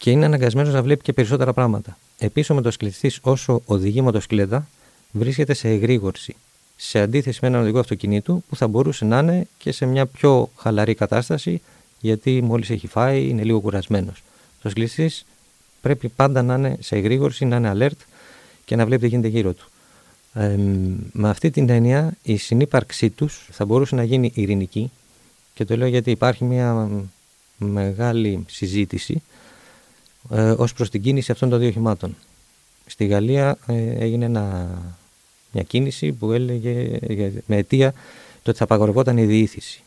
και 0.00 0.10
είναι 0.10 0.24
αναγκασμένος 0.24 0.72
να 0.72 0.82
βλέπει 0.82 1.02
και 1.02 1.12
περισσότερα 1.12 1.52
πράγματα. 1.52 1.98
Επίσης, 2.18 2.50
ο 2.50 2.54
μοτοσυκλετιστής, 2.54 3.18
όσο 3.22 3.62
οδηγεί 3.66 4.00
μοτοσυκλέτα, 4.00 4.68
βρίσκεται 5.12 5.54
σε 5.54 5.68
εγρήγορση. 5.68 6.36
Σε 6.76 7.00
αντίθεση 7.00 7.38
με 7.42 7.48
έναν 7.48 7.60
οδηγό 7.60 7.78
αυτοκινήτου 7.78 8.42
που 8.48 8.56
θα 8.56 8.68
μπορούσε 8.68 9.04
να 9.04 9.18
είναι 9.18 9.46
και 9.58 9.72
σε 9.72 9.86
μια 9.86 10.06
πιο 10.06 10.50
χαλαρή 10.56 10.94
κατάσταση, 10.94 11.60
γιατί 12.00 12.42
μόλις 12.42 12.70
έχει 12.70 12.86
φάει 12.86 13.28
είναι 13.28 13.42
λίγο 13.42 13.60
κουρασμένος. 13.60 14.18
Ο 14.18 14.52
μοτοσυκλετιστής 14.56 15.24
πρέπει 15.80 16.08
πάντα 16.08 16.42
να 16.42 16.54
είναι 16.54 16.76
σε 16.80 16.96
εγρήγορση, 16.96 17.44
να 17.44 17.56
είναι 17.56 17.72
alert 17.76 18.04
και 18.64 18.76
να 18.76 18.86
βλέπει 18.86 19.02
τι 19.02 19.08
γίνεται 19.08 19.28
γύρω 19.28 19.52
του. 19.52 19.68
Ε, 20.34 20.56
με 21.12 21.28
αυτή 21.28 21.50
την 21.50 21.68
έννοια, 21.68 22.16
η 22.22 22.36
συνύπαρξή 22.36 23.10
τους 23.10 23.48
θα 23.50 23.64
μπορούσε 23.64 23.94
να 23.94 24.04
γίνει 24.04 24.32
ειρηνική 24.34 24.90
και 25.54 25.64
το 25.64 25.76
λέω 25.76 25.88
γιατί 25.88 26.10
υπάρχει 26.10 26.44
μια 26.44 26.88
μεγάλη 27.56 28.44
συζήτηση 28.48 29.22
ε, 30.30 30.50
ως 30.50 30.72
προς 30.72 30.90
την 30.90 31.02
κίνηση 31.02 31.32
αυτών 31.32 31.48
των 31.48 31.58
δύο 31.58 31.68
οχημάτων. 31.68 32.16
Στη 32.86 33.06
Γαλλία 33.06 33.58
ε, 33.66 34.04
έγινε 34.04 34.28
μια 35.52 35.62
κίνηση 35.66 36.12
που 36.12 36.32
έλεγε 36.32 36.98
με 37.46 37.56
αιτία 37.56 37.92
το 38.42 38.50
ότι 38.50 38.58
θα 38.58 38.64
απαγορευόταν 38.64 39.16
η 39.16 39.24
διήθηση. 39.24 39.82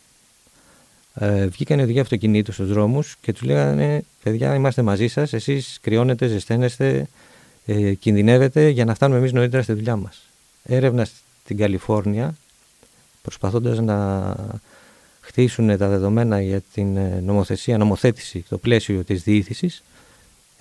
Ε, 1.16 1.48
βγήκαν 1.48 1.80
οι 1.80 1.82
οδηγοί 1.82 2.00
αυτοκινήτου 2.00 2.52
στους 2.52 2.68
δρόμους 2.68 3.18
και 3.22 3.34
τους 3.34 3.42
λέγανε 3.42 4.04
παιδιά 4.24 4.56
είμαστε 4.56 4.82
μαζί 4.82 5.08
σας, 5.08 5.34
εσείς 5.34 5.78
κρυώνετε, 5.82 6.28
ζεσταίνεστε, 6.28 7.08
ε, 7.66 7.94
κινδυνεύετε 7.94 8.70
για 8.70 8.86
να 8.86 8.96
φτάνουμε 8.96 9.20
εμείς 9.20 9.32
νωρίτερα 9.32 9.64
στη 9.64 9.74
δουλειά 9.74 9.96
μας. 9.96 10.22
Έρευνα 10.64 11.08
στην 11.44 11.58
Καλιφόρνια 11.58 12.36
προσπαθώντας 13.22 13.80
να 13.80 14.36
χτίσουν 15.22 15.78
τα 15.78 15.88
δεδομένα 15.88 16.42
για 16.42 16.62
την 16.74 16.98
ε, 16.98 17.22
νομοθεσία, 17.26 17.78
νομοθέτηση, 17.78 18.46
το 18.50 18.58
πλαίσιο 18.58 19.04
της 19.04 19.24
διήθησης 19.24 19.84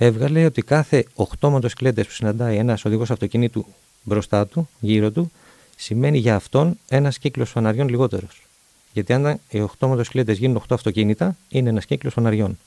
έβγαλε 0.05 0.45
ότι 0.45 0.63
κάθε 0.63 1.05
8 1.17 1.49
μοτοσυκλέτες 1.49 2.07
που 2.07 2.13
συναντάει 2.13 2.57
ένας 2.57 2.85
οδηγός 2.85 3.11
αυτοκινήτου 3.11 3.67
μπροστά 4.03 4.47
του, 4.47 4.69
γύρω 4.81 5.11
του, 5.11 5.31
σημαίνει 5.77 6.19
για 6.19 6.35
αυτόν 6.35 6.79
ένας 6.89 7.19
κύκλος 7.19 7.51
φαναριών 7.51 7.89
λιγότερος. 7.89 8.43
Γιατί 8.93 9.13
αν 9.13 9.41
οι 9.49 9.61
8 9.61 9.87
μοτοσυκλέτες 9.87 10.39
γίνουν 10.39 10.57
8 10.57 10.75
αυτοκίνητα, 10.75 11.37
είναι 11.49 11.69
ένας 11.69 11.87
κύκλος 11.87 12.13
φαναριών. 12.13 12.59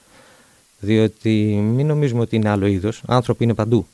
Διότι 0.79 1.59
μην 1.75 1.87
νομίζουμε 1.87 2.21
ότι 2.21 2.35
είναι 2.35 2.49
άλλο 2.49 2.65
είδος. 2.65 3.01
Άνθρωποι 3.05 3.43
είναι 3.43 3.53
παντού. 3.53 3.87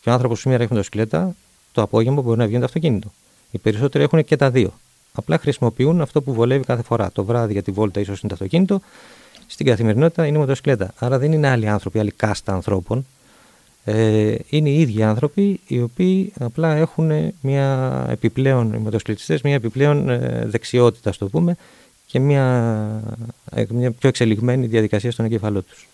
Και 0.00 0.08
ο 0.08 0.12
άνθρωπος 0.12 0.36
που 0.36 0.42
σήμερα 0.42 0.62
έχει 0.62 0.72
μοτοσυκλέτα, 0.72 1.34
το 1.72 1.82
απόγευμα 1.82 2.22
μπορεί 2.22 2.38
να 2.38 2.46
βγει 2.46 2.58
το 2.58 2.64
αυτοκίνητο. 2.64 3.12
Οι 3.50 3.58
περισσότεροι 3.58 4.04
έχουν 4.04 4.24
και 4.24 4.36
τα 4.36 4.50
δύο. 4.50 4.72
Απλά 5.12 5.38
χρησιμοποιούν 5.38 6.00
αυτό 6.00 6.22
που 6.22 6.34
βολεύει 6.34 6.64
κάθε 6.64 6.82
φορά. 6.82 7.10
Το 7.12 7.24
βράδυ 7.24 7.52
για 7.52 7.62
τη 7.62 7.70
βόλτα 7.70 8.00
ίσως 8.00 8.20
είναι 8.20 8.28
το 8.28 8.34
αυτοκίνητο, 8.34 8.80
στην 9.46 9.66
καθημερινότητα 9.66 10.26
είναι 10.26 10.36
η 10.36 10.40
μοτοσυκλέτα. 10.40 10.92
Άρα 10.98 11.18
δεν 11.18 11.32
είναι 11.32 11.48
άλλοι 11.48 11.68
άνθρωποι, 11.68 11.98
άλλη 11.98 12.10
κάστα 12.10 12.52
ανθρώπων. 12.52 13.06
Ε, 13.84 14.34
είναι 14.48 14.68
οι 14.68 14.80
ίδιοι 14.80 15.02
άνθρωποι 15.02 15.60
οι 15.66 15.80
οποίοι 15.80 16.32
απλά 16.38 16.74
έχουν 16.74 17.32
μια 17.40 18.06
επιπλέον, 18.10 18.72
οι 18.72 18.78
μοτοσυκλετιστές, 18.78 19.42
μια 19.42 19.54
επιπλέον 19.54 20.08
ε, 20.08 20.44
δεξιότητα, 20.46 21.12
το 21.18 21.28
πούμε, 21.28 21.56
και 22.06 22.18
μια, 22.18 23.02
ε, 23.50 23.64
μια 23.68 23.90
πιο 23.90 24.08
εξελιγμένη 24.08 24.66
διαδικασία 24.66 25.10
στον 25.12 25.24
εγκέφαλό 25.24 25.62
τους. 25.62 25.88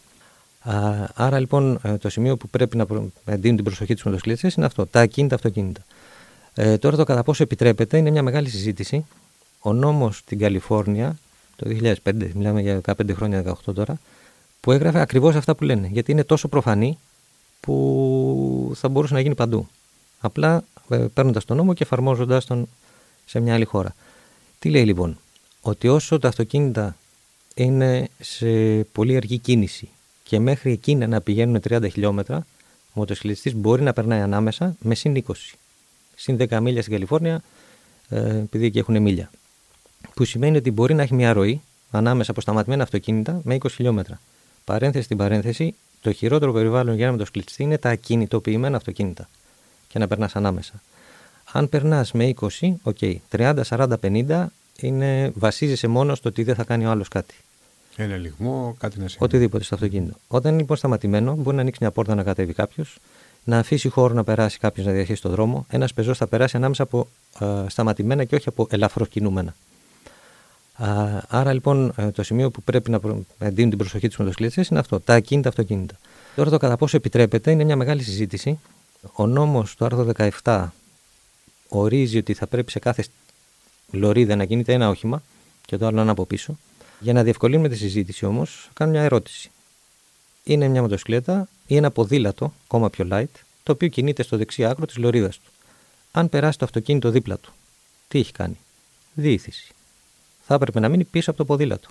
άρα 1.15 1.39
λοιπόν 1.39 1.81
ε, 1.83 1.97
το 1.97 2.09
σημείο 2.09 2.37
που 2.37 2.49
πρέπει 2.49 2.77
να 2.77 2.87
δίνουν 3.25 3.57
την 3.57 3.65
προσοχή 3.65 3.95
τους 3.95 4.05
μοτοσυκλετιστές 4.05 4.55
είναι 4.55 4.67
αυτό, 4.67 4.87
τα 4.87 5.01
ακίνητα 5.01 5.35
αυτοκίνητα. 5.35 5.81
Ε, 6.55 6.79
τώρα 6.79 6.97
το 6.97 7.05
κατά 7.05 7.23
πόσο 7.23 7.43
επιτρέπεται 7.43 7.97
είναι 7.99 8.11
μια 8.11 8.23
μεγάλη 8.23 8.49
συζήτηση. 8.49 9.07
Ο 9.59 9.73
νόμος 9.73 10.17
στην 10.17 10.39
Καλιφόρνια 10.39 11.19
το 11.63 11.95
2005, 12.05 12.31
μιλάμε 12.35 12.61
για 12.61 12.81
15 12.85 13.15
χρόνια, 13.15 13.43
18 13.67 13.75
τώρα, 13.75 13.99
που 14.61 14.73
έγραφε 14.73 15.01
ακριβώς 15.01 15.35
αυτά 15.35 15.55
που 15.55 15.65
λένε. 15.65 15.89
Γιατί 15.93 16.13
είναι 16.13 16.25
τόσο 16.25 16.49
προφανή 16.49 16.99
που 17.61 18.73
θα 18.75 18.89
μπορούσε 18.89 19.15
να 19.15 19.21
γίνει 19.21 19.35
παντού. 19.35 19.69
Απλά 20.21 20.65
ε, 20.89 20.97
παίρνοντας 20.97 21.45
τον 21.45 21.57
νόμο 21.57 21.75
και 21.75 21.83
εφαρμόζοντας 21.83 22.45
τον 22.45 22.69
σε 23.25 23.41
μια 23.41 23.55
άλλη 23.55 23.65
χώρα. 23.65 23.95
Τι 24.59 24.71
λέει 24.71 24.85
λοιπόν, 24.85 25.19
ότι 25.61 25.89
όσο 25.89 26.19
τα 26.19 26.29
αυτοκίνητα 26.29 26.97
είναι 27.55 28.09
σε 28.21 28.47
πολύ 28.83 29.17
αργή 29.17 29.39
κίνηση 29.39 29.89
και 30.23 30.39
μέχρι 30.39 30.73
εκείνα 30.73 31.07
να 31.07 31.21
πηγαίνουν 31.21 31.61
30 31.69 31.91
χιλιόμετρα, 31.93 32.37
ο 32.87 32.93
μοτοσυκλετιστής 32.93 33.55
μπορεί 33.55 33.83
να 33.83 33.93
περνάει 33.93 34.21
ανάμεσα 34.21 34.77
με 34.81 34.95
συν 34.95 35.25
20. 35.27 35.33
Συν 36.15 36.37
10 36.49 36.61
μίλια 36.61 36.81
στην 36.81 36.93
Καλιφόρνια, 36.93 37.43
ε, 38.09 38.37
επειδή 38.37 38.67
εκεί 38.67 38.79
έχουν 38.79 39.03
μίλια 39.03 39.31
που 40.15 40.25
σημαίνει 40.25 40.57
ότι 40.57 40.71
μπορεί 40.71 40.95
να 40.95 41.03
έχει 41.03 41.15
μια 41.15 41.33
ροή 41.33 41.61
ανάμεσα 41.91 42.31
από 42.31 42.41
σταματημένα 42.41 42.83
αυτοκίνητα 42.83 43.41
με 43.45 43.59
20 43.63 43.71
χιλιόμετρα. 43.71 44.21
Παρένθεση 44.65 45.05
στην 45.05 45.17
παρένθεση, 45.17 45.75
το 46.01 46.13
χειρότερο 46.13 46.53
περιβάλλον 46.53 46.97
για 46.97 47.07
ένα 47.07 47.13
μοτοσικλετιστή 47.13 47.63
είναι 47.63 47.79
τα 47.79 47.91
ακινητοποιημένα 47.91 48.77
αυτοκίνητα 48.77 49.29
και 49.89 49.99
να 49.99 50.07
περνάς 50.07 50.37
ανάμεσα. 50.37 50.83
Αν 51.53 51.69
περνάς 51.69 52.13
με 52.13 52.35
20, 52.41 52.49
οκ, 52.83 52.99
30, 53.31 53.63
40, 53.69 53.89
50 54.03 54.47
είναι, 54.77 55.33
βασίζεσαι 55.35 55.87
μόνος 55.87 56.19
στο 56.19 56.29
ότι 56.29 56.43
δεν 56.43 56.55
θα 56.55 56.65
κάνει 56.65 56.87
ο 56.87 56.91
άλλος 56.91 57.09
κάτι. 57.09 57.35
Ένα 57.97 58.17
λιγμό, 58.17 58.77
κάτι 58.79 58.99
να 58.99 59.09
συμβεί. 59.09 59.25
Οτιδήποτε 59.25 59.65
στο 59.65 59.75
αυτοκίνητο. 59.75 60.15
Όταν 60.29 60.51
είναι 60.51 60.61
λοιπόν 60.61 60.77
σταματημένο, 60.77 61.35
μπορεί 61.35 61.57
να 61.57 61.63
ανοίξει 61.63 61.79
μια 61.83 61.91
πόρτα 61.91 62.15
να 62.15 62.23
κατέβει 62.23 62.53
κάποιος, 62.53 62.99
να 63.45 63.59
αφήσει 63.59 63.89
χώρο 63.89 64.15
να 64.15 64.25
περάσει 64.25 64.59
κάποιος 64.59 64.87
να 64.87 64.93
διαχειριστεί 64.93 65.27
το 65.27 65.33
δρόμο. 65.33 65.67
Ένας 65.69 65.95
πεζός 65.95 66.19
θα 66.19 66.27
περάσει 66.27 66.57
ανάμεσα 66.57 66.83
από 66.83 67.09
ε, 67.41 67.47
σταματημένα 67.69 68.25
και 68.25 68.35
όχι 68.35 68.49
από 68.49 68.67
ελαφρώ 68.71 69.07
κινούμενα. 69.07 69.55
Άρα 71.29 71.53
λοιπόν 71.53 71.93
ε, 71.97 72.11
το 72.11 72.23
σημείο 72.23 72.51
που 72.51 72.63
πρέπει 72.63 72.91
να 72.91 73.01
δίνουν 73.39 73.71
την 73.71 73.79
προσοχή 73.79 74.09
τους 74.09 74.17
μοτοσυκλέτε 74.17 74.65
είναι 74.71 74.79
αυτό, 74.79 75.01
τα 75.01 75.15
ακίνητα 75.15 75.49
αυτοκίνητα. 75.49 75.95
Τώρα 76.35 76.51
το 76.51 76.59
κατά 76.59 76.77
πόσο 76.77 76.97
επιτρέπεται 76.97 77.51
είναι 77.51 77.65
μια 77.65 77.77
μεγάλη 77.77 78.03
συζήτηση. 78.03 78.59
Ο 79.13 79.27
νόμος 79.27 79.75
του 79.75 79.85
άρθρου 79.85 80.07
17 80.43 80.69
ορίζει 81.69 82.19
ότι 82.19 82.35
θα 82.35 82.47
πρέπει 82.47 82.71
σε 82.71 82.79
κάθε 82.79 83.05
λωρίδα 83.91 84.37
να 84.37 84.45
κινείται 84.45 84.73
ένα 84.73 84.89
όχημα 84.89 85.23
και 85.67 85.77
το 85.77 85.87
άλλο 85.87 85.97
να 85.97 86.03
είναι 86.03 86.11
από 86.11 86.27
πίσω. 86.27 86.59
Για 87.01 87.13
να 87.13 87.23
διευκολύνουμε 87.23 87.69
τη 87.69 87.77
συζήτηση 87.77 88.25
όμως, 88.25 88.71
κάνω 88.73 88.91
μια 88.91 89.03
ερώτηση. 89.03 89.51
Είναι 90.45 90.69
μια 90.69 90.83
μοτοσυκλέτα 90.83 91.49
ή 91.67 91.77
ένα 91.77 91.91
ποδήλατο, 91.91 92.53
ακόμα 92.65 92.91
πιο 92.91 93.09
light, 93.11 93.41
το 93.63 93.73
οποίο 93.73 93.89
κινείται 93.89 94.23
στο 94.23 94.37
δεξί 94.37 94.65
άκρο 94.65 94.87
της 94.87 94.97
λωρίδας 94.97 95.39
του. 95.39 95.51
Αν 96.13 96.29
περάσει 96.29 96.59
το 96.59 96.65
αυτοκίνητο 96.65 97.11
δίπλα 97.11 97.37
του, 97.39 97.53
τι 98.09 98.19
έχει 98.19 98.33
κάνει; 98.33 98.59
Διήθηση 99.15 99.75
θα 100.53 100.59
έπρεπε 100.59 100.81
να 100.81 100.89
μείνει 100.89 101.05
πίσω 101.05 101.31
από 101.31 101.39
το 101.39 101.45
ποδήλατο. 101.45 101.89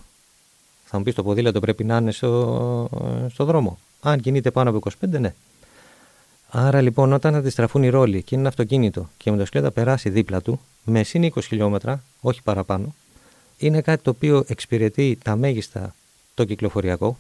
Θα 0.86 0.98
μου 0.98 1.04
πεις 1.04 1.16
το 1.16 1.24
ποδήλατο 1.24 1.60
πρέπει 1.60 1.84
να 1.84 1.98
είναι 1.98 2.12
στο, 2.12 2.90
στο 3.32 3.46
δρόμο. 3.46 3.78
Αν 4.02 4.20
κινείται 4.20 4.52
πάνω 4.52 4.70
από 4.70 4.80
25, 5.02 5.20
ναι. 5.20 5.34
Άρα 6.50 6.82
λοιπόν, 6.82 7.14
όταν 7.14 7.36
αντιστραφούν 7.36 7.84
οι 7.84 7.90
ρόλοι 7.90 8.18
και 8.18 8.28
είναι 8.32 8.40
ένα 8.40 8.50
αυτοκίνητο 8.50 9.10
και 9.18 9.30
η 9.30 9.32
μοτοσυκλέτα 9.32 9.72
περάσει 9.72 10.10
δίπλα 10.10 10.42
του 10.42 10.60
με 10.84 11.04
συν 11.04 11.34
20 11.34 11.42
χιλιόμετρα, 11.42 12.04
όχι 12.22 12.42
παραπάνω, 12.44 12.96
είναι 13.58 13.82
κάτι 13.82 14.04
το 14.04 14.10
οποίο 14.10 14.44
εξυπηρετεί 14.48 15.18
τα 15.24 15.36
μέγιστα 15.36 15.96
το 16.34 16.44
κυκλοφοριακό. 16.44 17.18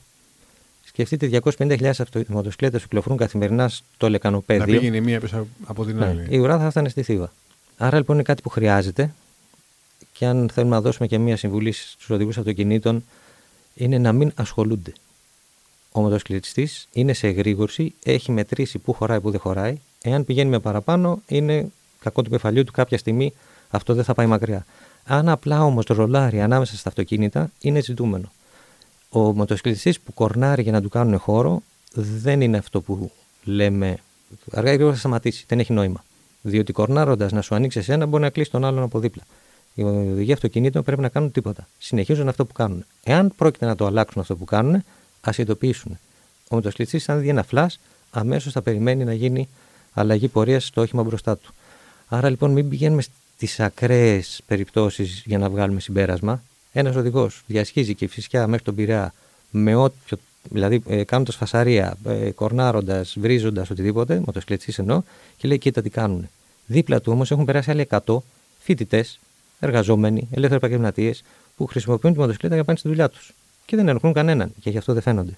Σκεφτείτε 0.83 1.41
250.000 1.57 1.91
μοτοσυκλέτε 2.27 2.77
που 2.77 2.83
κυκλοφορούν 2.83 3.17
καθημερινά 3.17 3.69
στο 3.69 4.09
λεκανοπέδιο. 4.09 4.65
Να 4.65 4.79
πήγαινε 4.79 4.99
μία 4.99 5.19
πίσω 5.19 5.47
από 5.65 5.85
την 5.85 5.97
ναι, 5.97 6.05
άλλη. 6.05 6.25
η 6.29 6.37
ουρά 6.37 6.59
θα 6.59 6.69
φτάνει 6.69 6.89
στη 6.89 7.03
θύβα. 7.03 7.31
Άρα 7.77 7.97
λοιπόν 7.97 8.15
είναι 8.15 8.23
κάτι 8.23 8.41
που 8.41 8.49
χρειάζεται 8.49 9.13
και 10.21 10.27
αν 10.27 10.49
θέλουμε 10.53 10.75
να 10.75 10.81
δώσουμε 10.81 11.07
και 11.07 11.17
μία 11.17 11.37
συμβουλή 11.37 11.71
στους 11.71 12.09
οδηγούς 12.09 12.37
αυτοκινήτων, 12.37 13.03
είναι 13.75 13.97
να 13.97 14.11
μην 14.11 14.31
ασχολούνται. 14.35 14.93
Ο 15.91 16.01
μοτοσυκλετιστής 16.01 16.87
είναι 16.93 17.13
σε 17.13 17.27
εγρήγορση, 17.27 17.93
έχει 18.03 18.31
μετρήσει 18.31 18.77
πού 18.77 18.93
χωράει, 18.93 19.19
πού 19.19 19.31
δεν 19.31 19.39
χωράει. 19.39 19.77
Εάν 20.01 20.25
πηγαίνει 20.25 20.49
με 20.49 20.59
παραπάνω, 20.59 21.21
είναι 21.27 21.71
κακό 21.99 22.21
του 22.21 22.29
κεφαλιού 22.29 22.63
του 22.63 22.71
κάποια 22.71 22.97
στιγμή, 22.97 23.33
αυτό 23.69 23.93
δεν 23.93 24.03
θα 24.03 24.13
πάει 24.13 24.25
μακριά. 24.25 24.65
Αν 25.05 25.29
απλά 25.29 25.63
όμως 25.63 25.85
ρολάρει 25.85 26.41
ανάμεσα 26.41 26.77
στα 26.77 26.89
αυτοκίνητα, 26.89 27.51
είναι 27.61 27.81
ζητούμενο. 27.81 28.31
Ο 29.09 29.19
μοτοσυκλετιστής 29.19 29.99
που 29.99 30.13
κορνάρει 30.13 30.61
για 30.61 30.71
να 30.71 30.81
του 30.81 30.89
κάνουν 30.89 31.19
χώρο, 31.19 31.61
δεν 31.93 32.41
είναι 32.41 32.57
αυτό 32.57 32.81
που 32.81 33.11
λέμε. 33.43 33.97
Αργά 34.51 34.71
ή 34.71 34.73
γρήγορα 34.73 34.93
θα 34.93 34.99
σταματήσει, 34.99 35.45
δεν 35.47 35.59
έχει 35.59 35.73
νόημα. 35.73 36.03
Διότι 36.41 36.73
κορνάροντας 36.73 37.31
να 37.31 37.41
σου 37.41 37.55
ανοίξει 37.55 37.83
ένα, 37.87 38.05
μπορεί 38.05 38.23
να 38.23 38.29
κλείσει 38.29 38.51
τον 38.51 38.65
άλλον 38.65 38.83
από 38.83 38.99
δίπλα. 38.99 39.23
Οι 39.73 39.83
οδηγοί 39.83 40.33
αυτοκινήτων 40.33 40.83
πρέπει 40.83 41.01
να 41.01 41.09
κάνουν 41.09 41.31
τίποτα. 41.31 41.67
Συνεχίζουν 41.77 42.27
αυτό 42.27 42.45
που 42.45 42.53
κάνουν. 42.53 42.85
Εάν 43.03 43.33
πρόκειται 43.35 43.65
να 43.65 43.75
το 43.75 43.85
αλλάξουν 43.85 44.21
αυτό 44.21 44.35
που 44.35 44.45
κάνουν, 44.45 44.83
ας 45.21 45.37
ειδοποιήσουν. 45.37 45.99
Ο 46.49 46.55
μοτοσυκλετή, 46.55 47.01
αν 47.07 47.19
δει 47.19 47.29
ένα 47.29 47.43
φλα, 47.43 47.71
αμέσως 48.11 48.53
θα 48.53 48.61
περιμένει 48.61 49.03
να 49.03 49.13
γίνει 49.13 49.49
αλλαγή 49.93 50.27
πορείας 50.27 50.65
στο 50.65 50.81
όχημα 50.81 51.03
μπροστά 51.03 51.37
του. 51.37 51.53
Άρα 52.07 52.29
λοιπόν 52.29 52.51
μην 52.51 52.69
πηγαίνουμε 52.69 53.01
στις 53.35 53.59
ακραίες 53.59 54.41
περιπτώσεις 54.45 55.23
για 55.25 55.37
να 55.37 55.49
βγάλουμε 55.49 55.79
συμπέρασμα. 55.79 56.43
Ένας 56.71 56.95
οδηγός 56.95 57.43
διασχίζει 57.47 57.95
και 57.95 58.07
φυσικά 58.07 58.47
μέχρι 58.47 58.63
τον 58.63 58.75
Πειραιά 58.75 59.13
με 59.49 59.75
όποιο, 59.75 60.17
δηλαδή 60.49 60.83
ε, 60.87 61.03
κάνοντας 61.03 61.35
φασαρία, 61.35 61.97
ε, 62.05 62.31
κορνάροντας, 62.31 63.15
βρίζοντας 63.19 63.69
οτιδήποτε, 63.69 64.21
μοτοσυκλετή 64.25 64.73
εννοώ, 64.77 65.01
και 65.37 65.47
λέει: 65.47 65.57
Κοίτα 65.57 65.81
τι 65.81 65.89
κάνουν. 65.89 66.29
Δίπλα 66.65 67.01
του 67.01 67.11
όμως 67.11 67.31
έχουν 67.31 67.45
περάσει 67.45 67.71
άλλοι 67.71 67.87
100 67.89 68.17
φοιτητές, 68.59 69.19
εργαζόμενοι, 69.61 70.27
ελεύθεροι 70.31 70.55
επαγγελματίες 70.55 71.23
που 71.57 71.65
χρησιμοποιούν 71.65 72.13
τη 72.13 72.19
μοτοσυκλέτα 72.19 72.53
για 72.53 72.63
να 72.63 72.67
πάνε 72.67 72.77
στη 72.77 72.87
δουλειά 72.87 73.09
τους. 73.09 73.33
Και 73.65 73.75
δεν 73.75 73.87
ενοχλούν 73.87 74.13
κανέναν 74.13 74.53
και 74.59 74.69
γι' 74.69 74.77
αυτό 74.77 74.93
δεν 74.93 75.01
φαίνονται. 75.01 75.37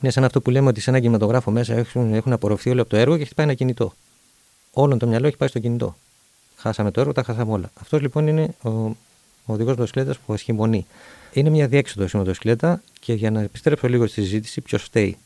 Είναι 0.00 0.12
σαν 0.12 0.24
αυτό 0.24 0.40
που 0.40 0.50
λέμε 0.50 0.68
ότι 0.68 0.80
σε 0.80 0.90
ένα 0.90 1.00
κινηματογράφο 1.00 1.50
μέσα 1.50 1.74
έχουν, 1.74 2.14
έχουν 2.14 2.32
απορροφηθεί 2.32 2.70
όλο 2.70 2.80
από 2.80 2.90
το 2.90 2.96
έργο 2.96 3.16
και 3.16 3.22
έχει 3.22 3.34
πάει 3.34 3.46
ένα 3.46 3.54
κινητό. 3.54 3.92
Όλο 4.72 4.96
το 4.96 5.06
μυαλό 5.06 5.26
έχει 5.26 5.36
πάει 5.36 5.48
στο 5.48 5.58
κινητό. 5.58 5.96
Χάσαμε 6.56 6.90
το 6.90 7.00
έργο, 7.00 7.12
τα 7.12 7.22
χάσαμε 7.22 7.52
όλα. 7.52 7.70
Αυτός 7.80 8.00
λοιπόν 8.00 8.26
είναι 8.26 8.54
ο, 8.62 8.68
ο 8.68 8.96
οδηγός 9.46 9.72
μοτοσυκλέτας 9.72 10.18
που 10.18 10.32
ασχημονεί. 10.32 10.86
Είναι 11.32 11.50
μια 11.50 11.66
διέξοδο 11.66 12.06
η 12.14 12.18
μοτοσυκλέτα 12.18 12.82
και 13.00 13.12
για 13.12 13.30
να 13.30 13.40
επιστρέψω 13.40 13.88
λίγο 13.88 14.06
στη 14.06 14.22
συζήτηση, 14.22 14.60
ποιος 14.60 14.82
φταίει. 14.82 15.16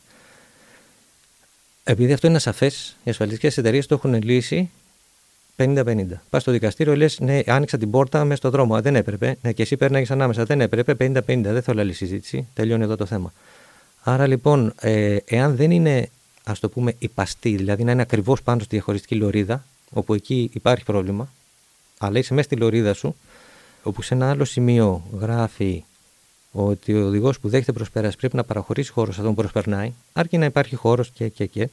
Επειδή 1.83 2.13
αυτό 2.13 2.27
είναι 2.27 2.35
ασαφέ, 2.35 2.71
οι 3.03 3.09
ασφαλιστικές 3.09 3.57
εταιρείες 3.57 3.85
το 3.85 3.95
έχουν 3.95 4.23
λύσει 4.23 4.69
50-50. 5.57 6.05
Πας 6.29 6.41
στο 6.41 6.51
δικαστήριο, 6.51 6.95
λες: 6.95 7.19
Ναι, 7.19 7.41
άνοιξα 7.45 7.77
την 7.77 7.91
πόρτα 7.91 8.23
μέσα 8.23 8.35
στον 8.35 8.51
δρόμο. 8.51 8.81
δεν 8.81 8.95
έπρεπε. 8.95 9.37
Ναι, 9.41 9.51
και 9.51 9.61
εσύ 9.61 9.77
παίρνει 9.77 10.05
ανάμεσα. 10.09 10.45
Δεν 10.45 10.61
έπρεπε. 10.61 10.93
50-50. 10.93 11.21
Δεν 11.41 11.61
θέλω 11.61 11.81
άλλη 11.81 11.93
συζήτηση. 11.93 12.47
Τελειώνει 12.53 12.83
εδώ 12.83 12.95
το 12.95 13.05
θέμα. 13.05 13.33
Άρα 14.03 14.27
λοιπόν, 14.27 14.73
ε, 14.79 15.17
εάν 15.25 15.55
δεν 15.55 15.71
είναι, 15.71 16.09
ας 16.43 16.59
το 16.59 16.69
πούμε, 16.69 16.95
υπαστή, 16.97 17.55
δηλαδή 17.55 17.83
να 17.83 17.91
είναι 17.91 18.01
ακριβώς 18.01 18.41
πάνω 18.41 18.59
στη 18.59 18.69
διαχωριστική 18.75 19.15
λωρίδα, 19.15 19.65
όπου 19.91 20.13
εκεί 20.13 20.49
υπάρχει 20.53 20.83
πρόβλημα, 20.83 21.29
αλλά 21.97 22.19
είσαι 22.19 22.33
μέσα 22.33 22.47
στη 22.47 22.55
λωρίδα 22.55 22.93
σου, 22.93 23.15
όπου 23.83 24.01
σε 24.01 24.13
ένα 24.13 24.29
άλλο 24.29 24.45
σημείο 24.45 25.03
γράφει 25.19 25.83
ότι 26.51 26.93
ο 26.93 27.05
οδηγός 27.05 27.39
που 27.39 27.49
δέχεται 27.49 27.71
προσπέραση 27.71 28.17
πρέπει 28.17 28.35
να 28.35 28.43
παραχωρήσει 28.43 28.91
χώρος 28.91 29.13
σε 29.13 29.19
αυτόν 29.19 29.35
που 29.35 29.41
προσπερνάει, 29.41 29.93
αρκεί 30.13 30.37
να 30.37 30.45
υπάρχει 30.45 30.75
χώρος 30.75 31.11
και, 31.11 31.27
και, 31.27 31.45
και, 31.45 31.69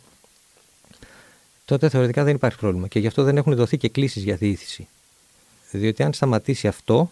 τότε 1.65 1.89
θεωρητικά 1.89 2.25
δεν 2.25 2.35
υπάρχει 2.35 2.59
πρόβλημα. 2.59 2.89
Και 2.89 2.99
γι' 2.99 3.07
αυτό 3.07 3.23
δεν 3.23 3.37
έχουν 3.37 3.55
δοθεί 3.55 3.77
και 3.77 3.89
κλήσεις 3.89 4.23
για 4.23 4.37
διήθηση. 4.37 4.89
Διότι 5.71 6.03
αν 6.03 6.13
σταματήσει 6.13 6.69
αυτό 6.69 7.11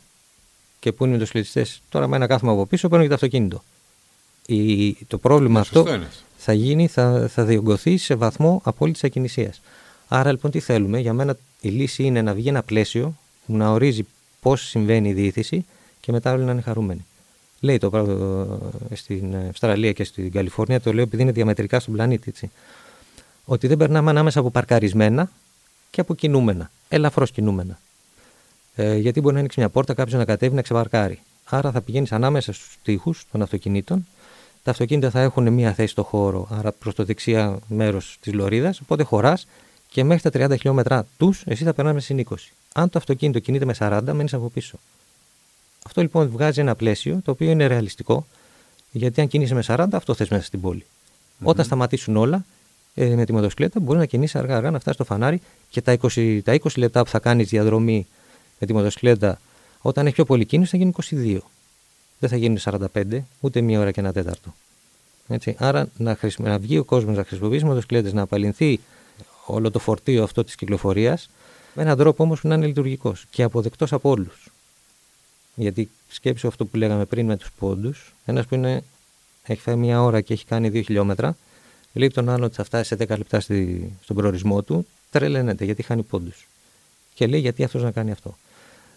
και 0.78 0.92
που 0.92 1.04
είναι 1.04 1.16
με 1.16 1.24
του 1.24 1.30
κλητιστέ, 1.30 1.66
τώρα 1.88 2.06
με 2.06 2.16
ένα 2.16 2.26
κάθομαι 2.26 2.52
από 2.52 2.66
πίσω, 2.66 2.88
παίρνω 2.88 3.02
και 3.02 3.08
το 3.08 3.14
αυτοκίνητο. 3.14 3.62
Η, 4.46 4.92
το 4.92 5.18
πρόβλημα 5.18 5.54
ναι, 5.54 5.60
αυτό 5.60 5.86
θα 6.36 6.52
γίνει, 6.52 6.86
θα, 6.86 7.28
θα 7.28 7.44
διωγγωθεί 7.44 7.96
σε 7.96 8.14
βαθμό 8.14 8.60
απόλυτης 8.64 9.04
ακινησίας. 9.04 9.60
Άρα 10.08 10.30
λοιπόν 10.30 10.50
τι 10.50 10.60
θέλουμε, 10.60 10.98
για 10.98 11.12
μένα 11.12 11.36
η 11.60 11.68
λύση 11.68 12.02
είναι 12.02 12.22
να 12.22 12.34
βγει 12.34 12.48
ένα 12.48 12.62
πλαίσιο 12.62 13.14
που 13.46 13.56
να 13.56 13.70
ορίζει 13.70 14.06
πώς 14.40 14.68
συμβαίνει 14.68 15.08
η 15.08 15.12
διήθηση 15.12 15.64
και 16.00 16.12
μετά 16.12 16.32
όλοι 16.32 16.44
να 16.44 16.52
είναι 16.52 16.60
χαρούμενοι. 16.60 17.04
Λέει 17.60 17.78
το 17.78 17.90
πράγμα 17.90 18.58
στην 18.94 19.36
Αυστραλία 19.36 19.92
και 19.92 20.04
στην 20.04 20.32
Καλιφόρνια, 20.32 20.80
το 20.80 20.92
λέω 20.92 21.02
επειδή 21.02 21.22
είναι 21.22 21.32
διαμετρικά 21.32 21.80
στον 21.80 21.94
πλανήτη. 21.94 22.24
Έτσι. 22.28 22.50
Ότι 23.44 23.66
δεν 23.66 23.76
περνάμε 23.76 24.10
ανάμεσα 24.10 24.40
από 24.40 24.50
παρκαρισμένα 24.50 25.30
και 25.90 26.00
από 26.00 26.14
κινούμενα, 26.14 26.70
ελαφρώς 26.88 27.30
κινούμενα. 27.30 27.78
Ε, 28.74 28.96
γιατί 28.96 29.20
μπορεί 29.20 29.34
να 29.34 29.40
ανοίξει 29.40 29.60
μια 29.60 29.68
πόρτα, 29.68 29.94
κάποιος 29.94 30.18
να 30.18 30.24
κατέβει 30.24 30.54
να 30.54 30.62
ξεπαρκάρει. 30.62 31.18
Άρα 31.44 31.70
θα 31.70 31.80
πηγαίνεις 31.80 32.12
ανάμεσα 32.12 32.52
στους 32.52 32.76
τοίχους 32.82 33.26
των 33.32 33.42
αυτοκινήτων. 33.42 34.06
Τα 34.62 34.70
αυτοκίνητα 34.70 35.10
θα 35.10 35.20
έχουν 35.20 35.52
μία 35.52 35.72
θέση 35.72 35.90
στο 35.90 36.02
χώρο, 36.02 36.48
άρα 36.50 36.72
προς 36.72 36.94
το 36.94 37.04
δεξιά 37.04 37.58
μέρος 37.68 38.18
της 38.20 38.32
λωρίδας. 38.32 38.80
Οπότε 38.80 39.02
χωράς 39.02 39.46
και 39.88 40.04
μέχρι 40.04 40.30
τα 40.30 40.46
30 40.46 40.56
χιλιόμετρα 40.56 41.06
τους, 41.16 41.42
εσύ 41.46 41.64
θα 41.64 41.74
περνάμε 41.74 42.00
συν 42.00 42.18
20. 42.18 42.34
Αν 42.72 42.90
το 42.90 42.98
αυτοκίνητο 42.98 43.38
κινείται 43.38 43.64
με 43.64 43.74
40, 43.78 44.12
μένεις 44.12 44.34
από 44.34 44.48
πίσω. 44.48 44.78
Αυτό 45.86 46.00
λοιπόν 46.00 46.28
βγάζει 46.28 46.60
ένα 46.60 46.74
πλαίσιο 46.74 47.20
το 47.24 47.30
οποίο 47.30 47.50
είναι 47.50 47.66
ρεαλιστικό, 47.66 48.26
γιατί 48.90 49.20
αν 49.20 49.28
κινείσαι 49.28 49.54
με 49.54 49.64
40, 49.66 49.86
αυτό 49.92 50.14
θες 50.14 50.28
μέσα 50.28 50.44
στην 50.44 50.60
πολη 50.60 50.86
Όταν 51.42 51.64
σταματήσουν 51.64 52.16
όλα, 52.16 52.44
ε, 52.94 53.14
με 53.14 53.24
τη 53.24 53.32
μοτοσυκλέτα 53.32 53.80
μπορεί 53.80 53.98
να 53.98 54.06
κινήσει 54.06 54.38
αργά-αργά 54.38 54.70
να 54.70 54.78
φτάσει 54.78 54.94
στο 54.94 55.04
φανάρι 55.04 55.40
και 55.68 55.80
τα 55.80 55.98
20, 56.00 56.40
τα 56.44 56.58
20 56.62 56.68
λεπτά 56.76 57.02
που 57.04 57.10
θα 57.10 57.18
κάνεις 57.18 57.48
διαδρομή 57.48 58.06
με 58.58 58.66
τη 58.66 58.72
μοτοσυκλέτα, 58.72 59.40
όταν 59.80 60.04
έχεις 60.04 60.16
πιο 60.16 60.24
πολύ 60.24 60.44
κίνηση, 60.44 60.70
θα 60.70 60.76
γίνει 60.76 60.92
22. 61.10 61.38
Δεν 62.18 62.28
θα 62.28 62.36
γίνει 62.36 62.60
45, 62.64 63.20
ούτε 63.40 63.60
μία 63.60 63.80
ώρα 63.80 63.90
και 63.90 64.00
ένα 64.00 64.12
τέταρτο. 64.12 64.54
Έτσι. 65.28 65.54
Άρα 65.58 65.88
να, 65.96 66.16
χρησιμο... 66.16 66.48
να 66.48 66.58
βγει 66.58 66.78
ο 66.78 66.84
κόσμος 66.84 67.16
να 67.16 67.24
χρησιμοποιήσει 67.24 67.64
μοτοσυκλέτες, 67.64 68.12
να 68.12 68.22
απαλληλθεί 68.22 68.80
όλο 69.46 69.70
το 69.70 69.78
φορτίο 69.78 70.22
αυτό 70.22 70.44
της 70.44 70.54
κυκλοφορίας, 70.54 71.30
με 71.74 71.82
έναν 71.82 71.96
τρόπο 71.96 72.22
όμως 72.22 72.40
που 72.40 72.48
να 72.48 72.54
είναι 72.54 72.66
λειτουργικός 72.66 73.26
και 73.30 73.42
αποδεκτός 73.42 73.92
από 73.92 74.10
όλους. 74.10 74.50
Γιατί 75.54 75.90
σκέψω 76.08 76.48
αυτό 76.48 76.64
που 76.64 76.76
λέγαμε 76.76 77.04
πριν 77.04 77.26
με 77.26 77.36
τους 77.36 77.50
πόντους, 77.58 78.14
ένας 78.24 78.46
που 78.46 78.54
είναι, 78.54 78.82
έχει 79.42 79.60
φάει 79.60 79.76
μία 79.76 80.02
ώρα 80.02 80.20
και 80.20 80.32
έχει 80.32 80.44
κάνει 80.44 80.68
δύο 80.68 80.82
χιλιόμετρα, 80.82 81.36
λέει 81.92 82.08
τον 82.08 82.28
άλλο 82.28 82.44
ότι 82.44 82.54
θα 82.54 82.64
φτάσει 82.64 82.96
σε 82.96 83.04
10 83.04 83.08
λεπτά 83.08 83.40
στη, 83.40 83.90
στον 84.02 84.16
προορισμό 84.16 84.62
του, 84.62 84.86
τρελαίνεται 85.10 85.64
γιατί 85.64 85.82
χάνει 85.82 86.02
πόντους. 86.02 86.46
Και 87.14 87.26
λέει 87.26 87.40
γιατί 87.40 87.64
αυτός 87.64 87.82
να 87.82 87.90
κάνει 87.90 88.10
αυτό. 88.10 88.36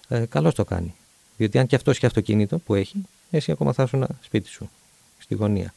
Ε, 0.07 0.25
Καλώς 0.25 0.55
το 0.55 0.65
κάνει. 0.65 0.93
Διότι 1.37 1.59
αν 1.59 1.67
και 1.67 1.75
αυτός 1.75 1.95
έχει 1.95 2.05
αυτοκίνητο 2.05 2.57
που 2.57 2.75
έχει, 2.75 3.05
εσύ 3.31 3.51
ακόμα 3.51 3.73
θα 3.73 3.83
ήσουν 3.83 4.07
σπίτι 4.21 4.49
σου, 4.49 4.69
στη 5.19 5.35
γωνία. 5.35 5.73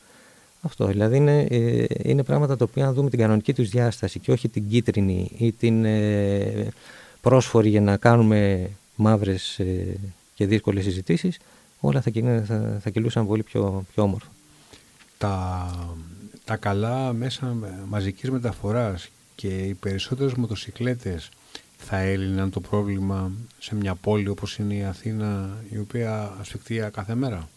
Αυτό 0.61 0.87
δηλαδή 0.87 1.17
είναι, 1.17 1.41
ε, 1.41 1.85
είναι 2.03 2.23
πράγματα 2.23 2.57
τα 2.57 2.65
οποία 2.69 2.87
αν 2.87 2.95
δούμε 2.95 3.11
την 3.11 3.19
κανονική 3.19 3.55
τους 3.55 3.69
διάσταση 3.69 4.19
και 4.19 4.33
όχι 4.33 4.49
την 4.49 4.69
κίτρινη 4.69 5.31
ή 5.39 5.53
την 5.53 5.85
ε, 5.85 6.69
πρόσφορη 7.21 7.69
για 7.69 7.81
να 7.81 7.97
κάνουμε 7.97 8.71
μαύρες 8.97 9.59
ε, 9.59 9.97
και 10.35 10.47
δύσκολες 10.47 10.85
συζητήσεις, 10.85 11.39
όλα 11.81 12.01
θα, 12.01 12.13
θα, 12.47 12.79
θα 12.83 12.91
κυλούσαν 12.91 13.27
πολύ 13.27 13.43
πιο, 13.43 13.85
πιο 13.95 14.03
όμορφα. 14.03 14.29
Τα, 15.19 15.69
τα 16.47 16.57
καλά 16.57 17.13
μέσα 17.13 17.57
μαζικής 17.89 18.31
μεταφοράς 18.31 19.09
και 19.35 19.49
οι 19.49 19.75
περισσότερες 19.75 20.35
μοτοσυκλέτες 20.35 21.29
θα 21.79 21.97
έλυναν 21.99 22.51
το 22.51 22.61
πρόβλημα 22.61 23.31
σε 23.59 23.75
μια 23.75 23.95
πόλη 23.95 24.29
όπως 24.29 24.59
είναι 24.59 24.75
η 24.75 24.85
Αθήνα 24.85 25.57
η 25.71 25.79
οποία 25.79 26.33
ασφικτεί 26.41 26.89
κάθε 26.93 27.15
μέρα; 27.15 27.49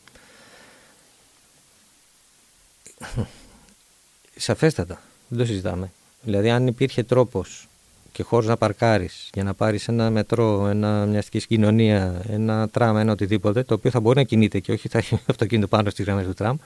Σαφέστατα, 4.35 5.01
δεν 5.27 5.37
το 5.37 5.45
συζητάμε. 5.45 5.91
Δηλαδή 6.21 6.49
αν 6.49 6.67
υπήρχε 6.67 7.03
τρόπος 7.03 7.67
και 8.11 8.23
χώρος 8.23 8.45
να 8.45 8.57
παρκάρεις 8.57 9.29
για 9.33 9.43
να 9.43 9.53
πάρεις 9.53 9.87
ένα 9.87 10.09
μετρό, 10.09 10.67
ένα, 10.67 11.05
μια 11.05 11.19
αστική 11.19 11.39
συγκοινωνία, 11.39 12.21
ένα 12.29 12.69
τραμ, 12.69 12.97
ένα 12.97 13.11
οτιδήποτε, 13.11 13.63
το 13.63 13.73
οποίο 13.73 13.91
θα 13.91 13.99
μπορεί 13.99 14.17
να 14.17 14.23
κινείται 14.23 14.59
και 14.59 14.71
όχι 14.71 14.87
θα 14.87 14.97
έχει 14.97 15.19
αυτοκίνητο 15.29 15.67
πάνω 15.67 15.89
στις 15.89 16.05
γραμμές 16.05 16.25
του 16.25 16.33
τραμ, 16.33 16.57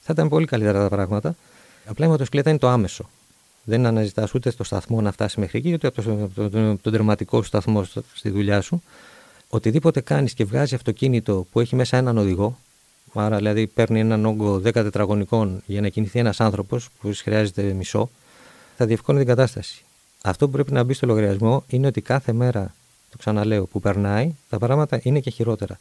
θα 0.00 0.12
ήταν 0.12 0.28
πολύ 0.28 0.46
καλύτερα 0.46 0.82
τα 0.82 0.88
πράγματα. 0.88 1.36
Απλά 1.86 2.06
η 2.06 2.08
μοτοσυκλέτα 2.08 2.50
είναι 2.50 2.58
το 2.58 2.68
άμεσο. 2.68 3.08
Δεν 3.64 3.86
αναζητάς 3.86 4.34
ούτε 4.34 4.50
στο 4.50 4.64
σταθμό 4.64 5.00
να 5.00 5.12
φτάσει 5.12 5.40
μέχρι 5.40 5.58
εκεί, 5.58 5.72
ούτε 5.72 5.86
από, 5.86 6.02
το, 6.02 6.76
τον 6.76 6.92
τερματικό 6.92 7.36
σου 7.36 7.46
σταθμό 7.46 7.84
στη 8.14 8.30
δουλειά 8.30 8.60
σου. 8.60 8.82
Οτιδήποτε 9.48 10.00
κάνεις 10.00 10.34
και 10.34 10.44
βγάζει 10.44 10.74
αυτοκίνητο 10.74 11.46
που 11.52 11.60
έχει 11.60 11.76
μέσα 11.76 11.96
έναν 11.96 12.18
οδηγό, 12.18 12.58
άρα 13.12 13.36
δηλαδή 13.36 13.66
παίρνει 13.66 14.00
έναν 14.00 14.26
όγκο 14.26 14.54
10 14.54 14.72
τετραγωνικών 14.72 15.62
για 15.66 15.80
να 15.80 15.88
κινηθεί 15.88 16.18
ένας 16.18 16.40
άνθρωπος 16.40 16.88
που 17.00 17.12
χρειάζεται 17.14 17.62
μισό, 17.62 18.10
θα 18.76 18.86
διευκόλυνει 18.86 19.24
την 19.24 19.34
κατάσταση. 19.34 19.84
Αυτό 20.22 20.46
που 20.46 20.52
πρέπει 20.52 20.72
να 20.72 20.82
μπει 20.82 20.94
στο 20.94 21.06
λογαριασμό 21.06 21.64
είναι 21.68 21.86
ότι 21.86 22.00
κάθε 22.00 22.32
μέρα, 22.32 22.74
το 23.10 23.16
ξαναλέω, 23.18 23.64
που 23.64 23.80
περνάει, 23.80 24.34
τα 24.48 24.58
πράγματα 24.58 25.00
είναι 25.02 25.20
και 25.20 25.30
χειρότερα. 25.30 25.78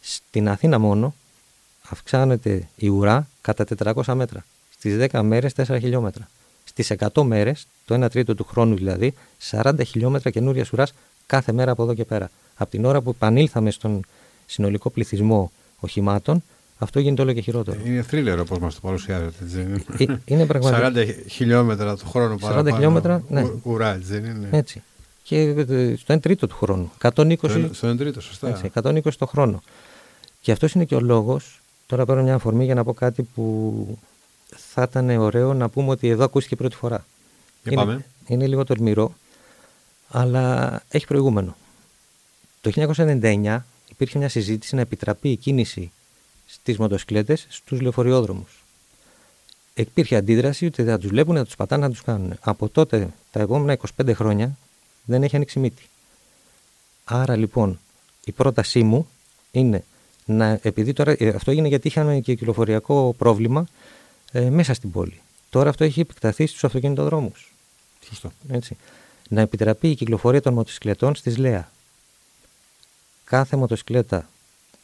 Στην 0.00 0.48
Αθήνα 0.48 0.78
μόνο 0.78 1.14
αυξάνεται 1.88 2.68
η 2.76 2.88
ουρά 2.88 3.28
κατά 3.40 3.64
400 3.84 4.14
μέτρα. 4.14 4.44
Στις 4.82 4.96
10 5.12 5.22
μέρες 5.22 5.52
4 5.56 5.76
χιλιόμετρα. 5.80 6.28
Στις 6.64 6.90
100 6.90 7.22
μέρες, 7.22 7.66
το 7.84 8.04
1 8.04 8.10
τρίτο 8.10 8.34
του 8.34 8.44
χρόνου 8.44 8.74
δηλαδή, 8.74 9.14
40 9.50 9.72
χιλιόμετρα 9.86 10.30
καινούρια 10.30 10.66
ουρά 10.72 10.86
κάθε 11.26 11.52
μέρα 11.52 11.70
από 11.70 11.82
εδώ 11.82 11.94
και 11.94 12.04
πέρα. 12.04 12.30
Από 12.56 12.70
την 12.70 12.84
ώρα 12.84 13.00
που 13.00 13.10
επανήλθαμε 13.10 13.70
στον 13.70 14.04
συνολικό 14.46 14.90
πληθυσμό 14.90 15.52
οχημάτων, 15.80 16.42
αυτό 16.78 17.00
γίνεται 17.00 17.22
όλο 17.22 17.32
και 17.32 17.40
χειρότερο. 17.40 17.80
Είναι 17.84 18.02
θρίλερ 18.02 18.40
όπω 18.40 18.58
μας 18.58 18.74
το 18.74 18.80
παρουσιάζετε, 18.82 19.44
δεν 19.44 19.82
είναι; 19.98 20.20
είναι 20.24 20.46
πραγματικά. 20.46 20.92
40 20.94 21.06
χιλιόμετρα 21.28 21.96
το 21.96 22.04
χρόνο 22.06 22.36
παραπάνω. 22.36 22.70
40 22.70 22.72
χιλιόμετρα, 22.74 23.22
ναι. 23.28 23.46
Ουρά, 23.62 23.98
δεν 24.02 24.24
είναι; 24.24 24.48
Έτσι. 24.50 24.82
Και 25.22 25.38
ε, 25.40 25.94
στο 25.96 26.14
1 26.14 26.20
τρίτο 26.20 26.46
του 26.46 26.56
χρόνου. 26.56 26.92
120, 27.02 27.68
στο 27.72 27.90
1 27.90 27.96
τρίτο, 27.98 28.20
σωστά. 28.20 28.48
Έτσι, 28.48 28.70
120 28.82 29.00
το 29.18 29.26
χρόνο. 29.26 29.62
Και 30.40 30.52
αυτός 30.52 30.72
είναι 30.72 30.84
και 30.84 30.94
ο 30.94 31.00
λόγος. 31.00 31.60
Τώρα 31.86 32.04
παίρνω 32.04 32.22
μια 32.22 32.34
αφορμή 32.34 32.64
για 32.64 32.74
να 32.74 32.84
πω 32.84 32.92
κάτι 32.92 33.22
που 33.22 33.98
θα 34.56 34.82
ήταν 34.82 35.10
ωραίο 35.10 35.54
να 35.54 35.68
πούμε 35.68 35.90
ότι 35.90 36.08
εδώ 36.08 36.24
ακούστηκε 36.24 36.56
πρώτη 36.56 36.76
φορά. 36.76 37.06
Για 37.62 37.72
είναι, 37.72 37.82
πάμε. 37.84 38.04
είναι 38.26 38.46
λίγο 38.46 38.64
τολμηρό, 38.64 39.14
Αλλά 40.08 40.82
έχει 40.88 41.06
προηγούμενο. 41.06 41.56
Το 42.60 42.70
1999 42.74 43.58
υπήρχε 43.90 44.18
μια 44.18 44.28
συζήτηση 44.28 44.74
να 44.74 44.80
επιτραπεί 44.80 45.30
η 45.30 45.36
κίνηση 45.36 45.92
στις 46.46 46.76
μοτοσυκλέτες 46.78 47.46
στους 47.48 47.80
λεωφοριόδρομους. 47.80 48.64
Υπήρχε 49.74 50.16
αντίδραση 50.16 50.66
ότι 50.66 50.84
θα 50.84 50.98
τους 50.98 51.08
βλέπουν 51.08 51.34
να 51.34 51.44
τους 51.44 51.56
πατάνε 51.56 51.86
να 51.86 51.90
τους 51.90 52.02
κάνουν. 52.02 52.32
Από 52.40 52.68
τότε, 52.68 53.08
τα 53.30 53.40
επόμενα 53.40 53.78
25 53.96 54.14
χρόνια, 54.14 54.56
δεν 55.04 55.22
έχει 55.22 55.36
ανοίξει 55.36 55.58
μύτη. 55.58 55.88
Άρα 57.04 57.36
λοιπόν, 57.36 57.80
η 58.24 58.32
πρότασή 58.32 58.82
μου 58.82 59.08
είναι 59.50 59.84
να, 60.24 60.58
επειδή 60.62 60.92
τώρα 60.92 61.14
ε, 61.18 61.28
αυτό 61.28 61.50
έγινε 61.50 61.68
γιατί 61.68 61.88
είχαμε 61.88 62.20
και 62.20 62.34
κυκλοφοριακό 62.34 63.14
πρόβλημα 63.18 63.66
ε, 64.32 64.50
μέσα 64.50 64.74
στην 64.74 64.90
πόλη. 64.90 65.20
Τώρα 65.50 65.68
αυτό 65.68 65.84
έχει 65.84 66.00
επεκταθεί 66.00 66.46
στους 66.46 66.64
αυτοκινητοδρόμους. 66.64 67.52
Σωστό. 68.04 68.32
Έτσι. 68.48 68.76
Να 69.28 69.40
επιτραπεί 69.40 69.88
η 69.90 69.94
κυκλοφορία 69.94 70.42
των 70.42 70.52
μοτοσυκλετών 70.54 71.14
στις 71.14 71.36
ΛΕΑ. 71.36 71.70
Κάθε 73.24 73.56
μοτοσυκλέτα 73.56 74.28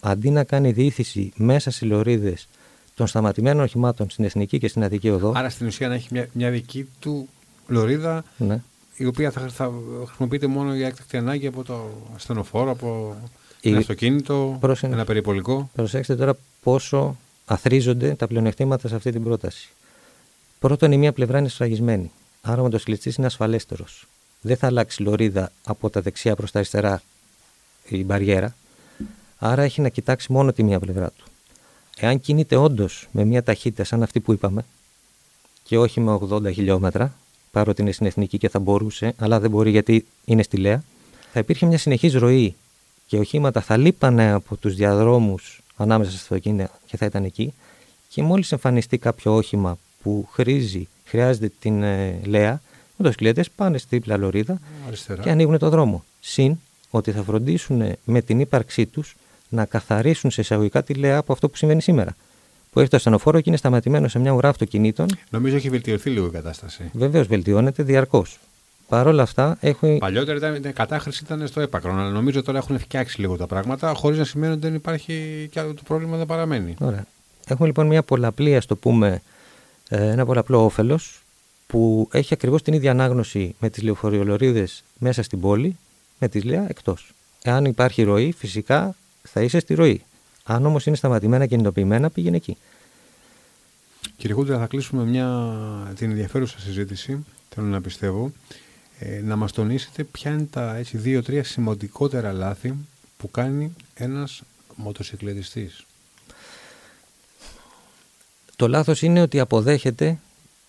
αντί 0.01 0.31
να 0.31 0.45
κάνει 0.45 0.73
διήθηση 0.73 1.33
μέσα 1.37 1.71
σε 1.71 1.87
λωρίδες 1.87 2.49
των 2.95 3.07
σταματημένων 3.07 3.63
οχημάτων 3.65 4.11
στην 4.11 4.25
Εθνική 4.25 4.59
και 4.59 4.69
στην 4.69 4.85
Αττική 4.85 5.11
Οδό. 5.11 5.33
Άρα 5.37 5.49
στην 5.51 5.67
ουσία 5.67 5.89
να 5.89 5.95
έχει 5.95 6.09
μια, 6.11 6.29
μια 6.33 6.51
δική 6.51 6.89
του 7.01 7.29
λωρίδα 7.67 8.25
ναι. 8.37 8.61
η 8.97 9.07
οποία 9.07 9.31
θα, 9.31 9.49
θα 9.49 9.73
χρησιμοποιείται 10.07 10.47
μόνο 10.47 10.75
για 10.75 10.87
έκτακτη 10.87 11.17
ανάγκη 11.17 11.47
από 11.47 11.65
το 11.65 11.91
ασθενοφόρο, 12.15 12.71
από 12.71 13.17
η... 13.61 13.69
ένα 13.69 13.79
αυτοκίνητο, 13.79 14.57
Προσε... 14.61 14.87
ένα 14.87 15.05
περιπολικό. 15.05 15.71
Προσέξτε 15.75 16.17
τώρα 16.17 16.37
πόσο 16.63 17.17
αθρίζονται 17.49 18.15
τα 18.15 18.27
πλεονεκτήματα 18.27 18.89
σε 18.89 18.95
αυτή 18.95 19.13
την 19.13 19.23
πρόταση. 19.23 19.69
Πρώτον, 20.59 20.93
η 20.93 20.97
μία 20.97 21.13
πλευρά 21.13 21.39
είναι 21.39 21.49
σφραγισμένη. 21.49 22.11
Άρα 22.43 22.61
ο 22.61 22.65
μοτοσυκλετής 22.65 23.17
είναι 23.17 23.27
ασφαλέστερος. 23.27 24.07
Δεν 24.41 24.57
θα 24.57 24.67
αλλάξει 24.67 25.03
λωρίδα 25.03 25.53
από 25.65 25.91
τα 25.91 26.01
δεξιά 26.01 26.37
προς 26.37 26.51
τα 26.51 26.59
αριστερά 26.59 27.03
η 27.89 28.05
μπαριέρα. 28.05 28.57
Άρα 29.39 29.63
έχει 29.63 29.81
να 29.81 29.89
κοιτάξει 29.89 30.33
μόνο 30.33 30.53
τη 30.53 30.63
μία 30.63 30.79
πλευρά 30.79 31.11
του. 31.11 31.25
Εάν 31.99 32.21
κινείται 32.21 32.57
όντως 32.57 33.09
με 33.13 33.25
μια 33.25 33.43
ταχύτητα 33.43 33.85
σαν 33.85 34.03
αυτή 34.03 34.21
που 34.21 34.33
είπαμε 34.33 34.65
και 35.63 35.79
όχι 35.79 36.01
με 36.01 36.19
80 36.31 36.53
χιλιόμετρα, 36.53 37.15
παρότι 37.51 37.83
είναι 37.83 37.93
στην 37.93 38.07
εθνική 38.07 38.39
και 38.39 38.49
θα 38.49 38.59
μπορούσε, 38.59 39.15
αλλά 39.19 39.41
δεν 39.41 39.51
μπορεί 39.51 39.71
γιατί 39.71 40.07
είναι 40.25 40.43
στη 40.43 40.57
Λέα, 40.57 40.85
θα 41.33 41.41
υπήρχε 41.41 41.67
μια 41.67 41.79
συνεχής 41.79 42.15
ροή 42.15 42.57
και 43.07 43.19
οχήματα 43.19 43.61
θα 43.61 43.77
λείπανε 43.77 44.33
από 44.33 44.57
τους 44.57 44.75
διαδρόμους 44.75 45.63
ανάμεσα 45.83 46.11
στα 46.11 46.21
αυτοκίνητα 46.21 46.71
και 46.87 46.97
θα 46.97 47.07
ήταν 47.07 47.25
εκεί 47.25 47.53
και 48.09 48.23
μόλις 48.23 48.53
εμφανιστεί 48.53 48.99
κάποιο 48.99 49.35
όχημα 49.35 49.79
που 50.03 50.29
χρήζει, 50.33 50.88
χρειάζεται 51.05 51.53
την 51.61 51.83
ε, 51.83 52.21
Λέα, 52.25 52.61
οι 52.62 52.95
μοτοσυκλέτες 52.97 53.51
πάνε 53.51 53.79
στη 53.79 53.97
δίπλα 53.97 54.17
λωρίδα 54.17 54.61
και 55.23 55.31
ανοίγουν 55.31 55.59
το 55.59 55.69
δρόμο. 55.69 56.05
Συν 56.21 56.57
ότι 56.91 57.12
θα 57.12 57.23
φροντίσουν 57.23 57.97
με 58.05 58.21
την 58.21 58.41
ύπαρξή 58.41 58.87
τους 58.87 59.17
να 59.49 59.64
καθαρίσουν 59.64 60.31
σε 60.31 60.41
εισαγωγικά 60.41 60.83
τη 60.83 60.95
ΛΕΑ 60.95 61.19
από 61.19 61.33
αυτό 61.33 61.49
που 61.49 61.57
συμβαίνει 61.57 61.83
σήμερα. 61.83 62.17
Που 62.73 62.81
έχει 62.81 62.88
το 62.88 62.97
ασθενοφόρο 62.97 63.41
και 63.41 63.49
είναι 63.49 63.57
σταματημένο 63.57 64.09
σε 64.09 64.19
μια 64.19 64.33
ουρά 64.33 64.49
αυτοκινήτων. 64.49 65.07
Νομίζω 65.31 65.57
έχει 65.57 65.69
βελτιωθεί 65.69 66.11
λίγο 66.11 66.27
η 66.27 66.31
κατάσταση. 66.31 66.91
Βεβαίως 66.93 67.27
βελτιώνεται 67.27 67.83
διαρκώς. 67.83 68.38
Παρ' 68.88 69.07
όλα 69.07 69.22
αυτά 69.22 69.57
έχει. 69.61 69.96
Παλιότερα 70.01 70.37
ήταν, 70.37 70.70
η 70.70 70.72
κατάχρηση 70.72 71.22
ήταν 71.24 71.46
στο 71.46 71.61
έπακρο, 71.61 71.92
αλλά 71.92 72.11
νομίζω 72.11 72.42
τώρα 72.42 72.59
έχουν 72.59 72.79
φτιάξει 72.79 73.20
λίγο 73.20 73.37
τα 73.37 73.46
πράγματα, 73.46 73.94
χωρίς 73.94 74.18
να 74.18 74.24
σημαίνει 74.24 74.53
ότι 74.53 74.61
δεν 74.61 74.74
υπάρχει 74.74 75.48
και 75.53 75.61
άλλο 75.61 75.74
το 75.74 75.83
πρόβλημα 75.85 76.16
δεν 76.16 76.27
παραμένει. 76.27 76.74
Ωραία. 76.81 77.07
Έχουμε 77.46 77.66
λοιπόν 77.66 77.87
μια 77.87 78.03
πολλαπλή, 78.03 78.57
ας 78.57 78.66
το 78.66 78.77
πούμε, 78.77 79.22
ε, 79.88 80.11
ένα 80.11 80.27
πολλαπλό 80.27 80.64
όφελος 80.64 81.22
που 81.66 82.09
έχει 82.12 82.35
ακριβώς 82.35 82.62
την 82.62 82.74
ίδια 82.74 82.90
ανάγνωση 82.90 83.55
με 83.59 83.70
τις 83.70 83.83
λεωφορειολορίδε 83.83 84.68
μέσα 84.98 85.22
στην 85.22 85.40
πόλη, 85.40 85.77
με 86.18 86.29
τη 86.29 86.40
Λέα 86.40 86.66
εκτός. 86.68 87.12
Εάν 87.42 87.64
υπάρχει 87.64 88.03
ροή, 88.03 88.33
φυσικά 88.33 88.94
θα 89.22 89.42
είσαι 89.42 89.59
στη 89.59 89.74
ροή. 89.74 90.03
Αν 90.44 90.66
όμως 90.66 90.87
είναι 90.87 90.96
σταματημένα 90.96 91.42
και 91.44 91.51
κινητοποιημένα, 91.51 92.11
πήγαινε 92.11 92.37
εκεί. 92.37 92.57
Κύριε 94.16 94.35
Κούντρα, 94.37 94.59
θα 94.59 94.66
κλείσουμε 94.66 95.05
μια, 95.05 95.53
την 95.96 96.11
ενδιαφέρουσα 96.11 96.59
συζήτηση, 96.59 97.24
θέλω 97.55 97.66
να 97.66 97.81
πιστεύω, 97.81 98.33
ε, 98.99 99.21
να 99.21 99.37
μας 99.37 99.53
τονίσετε 99.53 100.05
ποια 100.05 100.31
είναι 100.31 100.47
τα 100.51 100.77
έτσι, 100.77 100.97
δύο-τρία 100.97 101.45
σημαντικότερα 101.45 102.33
λάθη 102.33 102.75
που 103.17 103.31
κάνει 103.31 103.75
ένας 103.95 104.43
μοτοσυκλετιστής. 104.75 105.85
Το 108.57 108.69
λάθος 108.69 109.03
είναι 109.03 109.23
ότι 109.23 109.41
αποδέχεται 109.41 110.19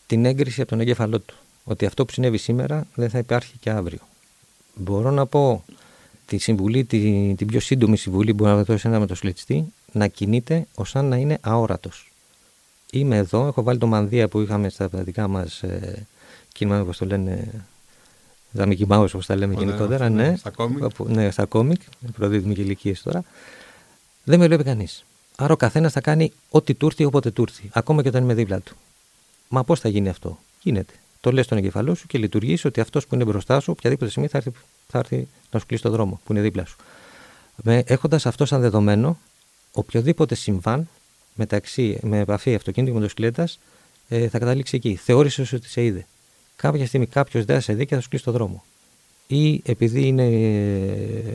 την 0.07 0.25
έγκριση 0.25 0.61
από 0.61 0.69
τον 0.69 0.79
εγκέφαλό 0.79 1.19
του. 1.19 1.35
Ότι 1.63 1.85
αυτό 1.85 2.05
που 2.05 2.13
συνέβη 2.13 2.37
σήμερα 2.37 2.87
δεν 2.95 3.09
θα 3.09 3.17
υπάρχει 3.17 3.57
και 3.59 3.69
αύριο. 3.69 3.99
Μπορώ 4.75 5.11
να 5.11 5.25
πω 5.25 5.63
τη 6.25 6.37
συμβουλή, 6.37 6.83
την, 6.83 7.35
την 7.35 7.47
πιο 7.47 7.59
σύντομη 7.59 7.97
συμβουλή 7.97 8.31
που 8.31 8.43
μπορεί 8.43 8.55
να 8.55 8.63
δώσει 8.63 8.87
ένα 8.87 8.99
μετοσυλλητιστή, 8.99 9.73
να 9.91 10.07
κινείται 10.07 10.65
ως 10.75 10.93
να 10.93 11.15
είναι 11.15 11.37
αόρατος. 11.41 12.11
Είμαι 12.91 13.17
εδώ, 13.17 13.47
έχω 13.47 13.63
βάλει 13.63 13.79
το 13.79 13.87
μανδύα 13.87 14.27
που 14.27 14.41
είχαμε 14.41 14.69
στα 14.69 14.87
δικά 14.87 15.27
μας 15.27 15.63
ε, 15.63 16.07
κίνημα, 16.51 16.81
όπως 16.81 16.97
το 16.97 17.05
λένε, 17.05 17.65
τα 18.53 18.67
Mickey 18.67 18.87
Mouse, 18.87 19.05
όπως 19.05 19.25
τα 19.25 19.35
λέμε 19.35 19.53
γενικότερα. 19.53 20.09
Ναι, 20.09 20.35
στα 20.35 20.49
κόμικ. 20.49 20.83
Ναι, 20.99 21.31
στα 21.31 21.45
κόμικ, 21.45 21.81
προδίδουμε 22.13 22.53
και 22.53 22.61
ηλικίες 22.61 23.01
τώρα. 23.01 23.23
Δεν 24.23 24.39
με 24.39 24.45
βλέπει 24.45 24.63
κανείς. 24.63 25.05
Άρα 25.35 25.53
ο 25.53 25.55
καθένας 25.55 25.91
θα 25.91 26.01
κάνει 26.01 26.31
ό,τι 26.49 26.73
του 26.73 26.85
έρθει 26.85 27.03
όποτε 27.03 27.31
του 27.31 27.41
έρθει, 27.41 27.69
ακόμα 27.73 28.01
και 28.01 28.07
όταν 28.07 28.23
είμαι 28.23 28.33
δίπλα 28.33 28.59
του. 28.59 28.75
Μα 29.49 29.63
πώς 29.63 29.79
θα 29.79 29.89
γίνει 29.89 30.09
αυτό, 30.09 30.39
γίνεται. 30.61 30.93
Το 31.21 31.31
λες 31.31 31.45
στον 31.45 31.57
εγκεφαλό 31.57 31.95
σου 31.95 32.07
και 32.07 32.17
λειτουργεί 32.17 32.57
ότι 32.63 32.79
αυτός 32.79 33.07
που 33.07 33.15
είναι 33.15 33.23
μπροστά 33.23 33.59
σου, 33.59 33.73
οποιαδήποτε 33.77 34.09
στιγμή 34.09 34.29
θα 34.29 34.37
έρθει, 34.37 34.51
θα 34.87 34.97
έρθει 34.97 35.27
να 35.51 35.59
σου 35.59 35.65
κλείσει 35.65 35.83
το 35.83 35.89
δρόμο 35.89 36.19
που 36.25 36.31
είναι 36.31 36.41
δίπλα 36.41 36.65
σου. 36.65 36.75
Έχοντας 37.63 38.25
αυτό 38.25 38.45
σαν 38.45 38.61
δεδομένο, 38.61 39.17
οποιοδήποτε 39.71 40.35
συμβάν 40.35 40.87
μεταξύ, 41.33 41.99
με 42.01 42.19
επαφή 42.19 42.55
αυτοκίνητο 42.55 42.91
και 42.91 42.97
μοτοσυκλέτα 42.97 43.47
ε, 44.07 44.27
θα 44.27 44.39
καταλήξει 44.39 44.75
εκεί. 44.75 44.95
Θεώρησες 44.95 45.53
ότι 45.53 45.67
σε 45.67 45.83
είδε. 45.83 46.05
Κάποια 46.61 46.85
στιγμή 46.85 47.05
κάποιος 47.05 47.45
δεν 47.45 47.61
σε 47.61 47.73
δει 47.73 47.85
και 47.85 47.95
θα 47.95 48.01
σου 48.01 48.09
κλείσει 48.09 48.23
το 48.23 48.31
δρόμο. 48.31 48.63
Ή 49.27 49.61
επειδή 49.65 50.07
είναι, 50.07 50.25
ε, 50.25 51.33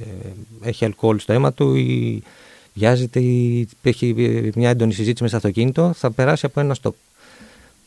έχει 0.62 0.84
αλκοόλ 0.84 1.18
στο 1.18 1.32
αίμα 1.32 1.52
του, 1.52 1.74
ή 1.74 2.22
βιάζεται, 2.74 3.20
ή 3.20 3.68
έχει 3.82 4.14
μια 4.54 4.70
έντονη 4.70 4.92
συζήτηση 4.92 5.22
με 5.22 5.28
στο 5.28 5.36
αυτοκίνητο, 5.36 5.92
θα 5.92 6.10
περάσει 6.10 6.46
από 6.46 6.60
ένα 6.60 6.74
στόπ. 6.74 6.94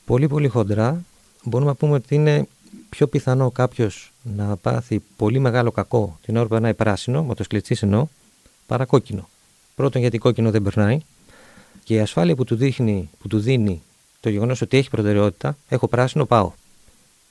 Πολύ 0.05 0.27
πολύ 0.27 0.47
χοντρά 0.47 1.03
μπορούμε 1.43 1.69
να 1.69 1.75
πούμε 1.75 1.93
ότι 1.93 2.15
είναι 2.15 2.47
πιο 2.89 3.07
πιθανό 3.07 3.51
κάποιος 3.51 4.13
να 4.35 4.55
πάθει 4.55 5.01
πολύ 5.17 5.39
μεγάλο 5.39 5.71
κακό 5.71 6.19
την 6.25 6.35
ώρα 6.35 6.45
που 6.45 6.51
περνάει 6.51 6.73
πράσινο, 6.73 7.23
με 7.23 7.35
το 7.35 7.43
σκλητσί 7.43 7.77
εννοώ, 7.81 8.07
παρά 8.67 8.85
κόκκινο. 8.85 9.29
Πρώτον, 9.75 10.01
γιατί 10.01 10.17
κόκκινο 10.17 10.51
δεν 10.51 10.63
περνάει 10.63 10.99
και 11.83 11.93
η 11.93 11.99
ασφάλεια 11.99 12.35
που 12.35 12.43
του, 12.43 12.55
δείχνει, 12.55 13.09
που 13.19 13.27
του 13.27 13.39
δίνει 13.39 13.81
το 14.19 14.29
γεγονός 14.29 14.61
ότι 14.61 14.77
έχει 14.77 14.89
προτεραιότητα, 14.89 15.57
έχω 15.69 15.87
πράσινο, 15.87 16.25
πάω. 16.25 16.51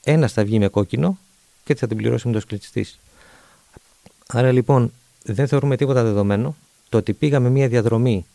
Ένας 0.09 0.33
θα 0.33 0.43
βγει 0.43 0.59
με 0.59 0.67
κόκκινο 0.67 1.17
και 1.63 1.75
θα 1.75 1.87
την 1.87 1.97
πληρώσει 1.97 2.27
με 2.27 2.33
το 2.33 2.39
σκλητσιστή. 2.39 2.85
Άρα 4.27 4.51
λοιπόν 4.51 4.93
δεν 5.23 5.47
θεωρούμε 5.47 5.75
τίποτα 5.75 6.03
δεδομένο. 6.03 6.55
Το 6.89 6.97
ότι 6.97 7.13
πήγαμε 7.13 7.49
μία 7.49 7.67
διαδρομή 7.67 8.25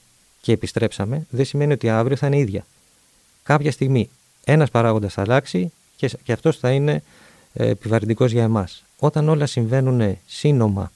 και 0.41 0.53
επιστρέψαμε 0.53 1.27
δεν 1.31 1.45
σημαίνει 1.45 1.73
ότι 1.73 1.89
αύριο 1.89 2.17
θα 2.17 2.27
είναι 2.27 2.39
ίδια. 2.39 2.67
Κάποια 3.43 3.73
στιγμή 3.73 4.11
ένας 4.45 4.71
παράγοντας 4.71 5.13
θα 5.13 5.23
αλλάξει 5.23 5.73
και, 5.97 6.11
και 6.23 6.33
αυτός 6.33 6.57
θα 6.57 6.71
είναι 6.71 7.03
ε, 7.53 7.69
επιβαρυντικός 7.69 8.33
για 8.33 8.43
εμάς. 8.43 8.85
Όταν 8.99 9.29
όλα 9.29 9.47
συμβαίνουν 9.47 10.19
σύνομα 10.27 10.93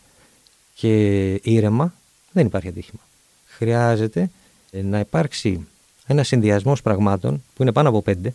και 0.75 1.33
ήρεμα, 1.35 1.94
δεν 2.33 2.46
υπάρχει 2.46 2.69
ατύχημα. 2.69 3.00
Χρειάζεται 3.46 4.31
ε, 4.71 4.83
να 4.83 4.98
υπάρξει 4.98 5.67
ένα 6.07 6.23
συνδυασμός 6.23 6.83
πραγμάτων 6.83 7.42
που 7.55 7.63
είναι 7.63 7.73
πάνω 7.73 7.88
από 7.88 8.03
πέντε. 8.03 8.35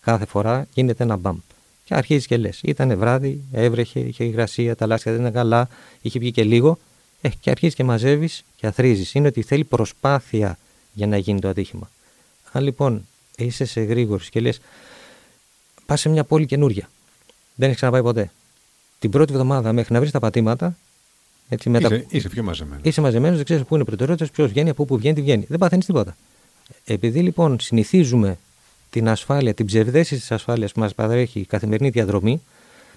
Κάθε 0.00 0.24
φορά 0.24 0.66
γίνεται 0.74 1.04
ένα 1.04 1.16
μπαμ. 1.16 1.38
Και 1.90 1.96
αρχίζει 1.96 2.26
και 2.26 2.36
λες: 2.36 2.60
Ήταν 2.62 2.98
βράδυ, 2.98 3.40
έβρεχε, 3.52 4.00
είχε 4.00 4.24
υγρασία, 4.24 4.76
τα 4.76 4.86
λάστια 4.86 5.12
δεν 5.12 5.20
ήταν 5.20 5.32
καλά, 5.32 5.68
είχε 6.00 6.18
βγει 6.18 6.30
και 6.30 6.44
λίγο. 6.44 6.78
Ε, 7.20 7.28
και 7.40 7.50
αρχίζεις 7.50 7.74
και 7.74 7.84
μαζεύεις 7.84 8.44
και 8.56 8.66
αθρίζεις. 8.66 9.14
Είναι 9.14 9.26
ότι 9.26 9.42
θέλει 9.42 9.64
προσπάθεια 9.64 10.58
για 10.92 11.06
να 11.06 11.16
γίνει 11.16 11.40
το 11.40 11.48
ατύχημα. 11.48 11.90
Αν 12.52 12.62
λοιπόν 12.62 13.06
είσαι 13.36 13.64
σε 13.64 13.80
γρήγορη 13.80 14.24
και 14.30 14.40
λες, 14.40 14.60
πας 15.86 16.00
σε 16.00 16.08
μια 16.08 16.24
πόλη 16.24 16.46
καινούρια. 16.46 16.90
Δεν 17.54 17.66
έχεις 17.66 17.76
ξαναπάει 17.76 18.02
ποτέ. 18.02 18.30
Την 18.98 19.10
πρώτη 19.10 19.32
εβδομάδα 19.32 19.72
μέχρι 19.72 19.94
να 19.94 20.00
βρεις 20.00 20.12
τα 20.12 20.18
πατήματα. 20.18 20.76
Έτσι, 21.48 21.70
μετα... 21.70 21.94
είσαι, 21.94 22.06
είσαι 22.08 22.28
πιο 22.28 22.42
μαζεμένος. 22.42 22.84
Είσαι 22.84 23.00
μαζεμένος, 23.00 23.36
δεν 23.36 23.44
ξέρεις 23.44 23.64
πού 23.64 23.74
είναι 23.74 23.84
προτεραιότητας, 23.84 24.30
ποιος 24.30 24.50
βγαίνει, 24.50 24.70
από 24.70 24.84
πού 24.84 24.96
βγαίνει, 24.96 25.14
τι 25.14 25.22
βγαίνει. 25.22 25.44
Δεν 25.48 25.58
παθαίνεις 25.58 25.86
τίποτα. 25.86 26.16
Επειδή 26.84 27.20
λοιπόν 27.20 27.60
συνηθίζουμε 27.60 28.38
την 28.90 29.08
ασφάλεια, 29.08 29.54
την 29.54 29.66
ψευδέση 29.66 30.16
της 30.16 30.32
ασφάλειας 30.32 30.72
που 30.72 30.80
μας 30.80 30.94
παρέχει 30.94 31.40
η 31.40 31.44
καθημερινή 31.44 31.88
διαδρομή, 31.88 32.42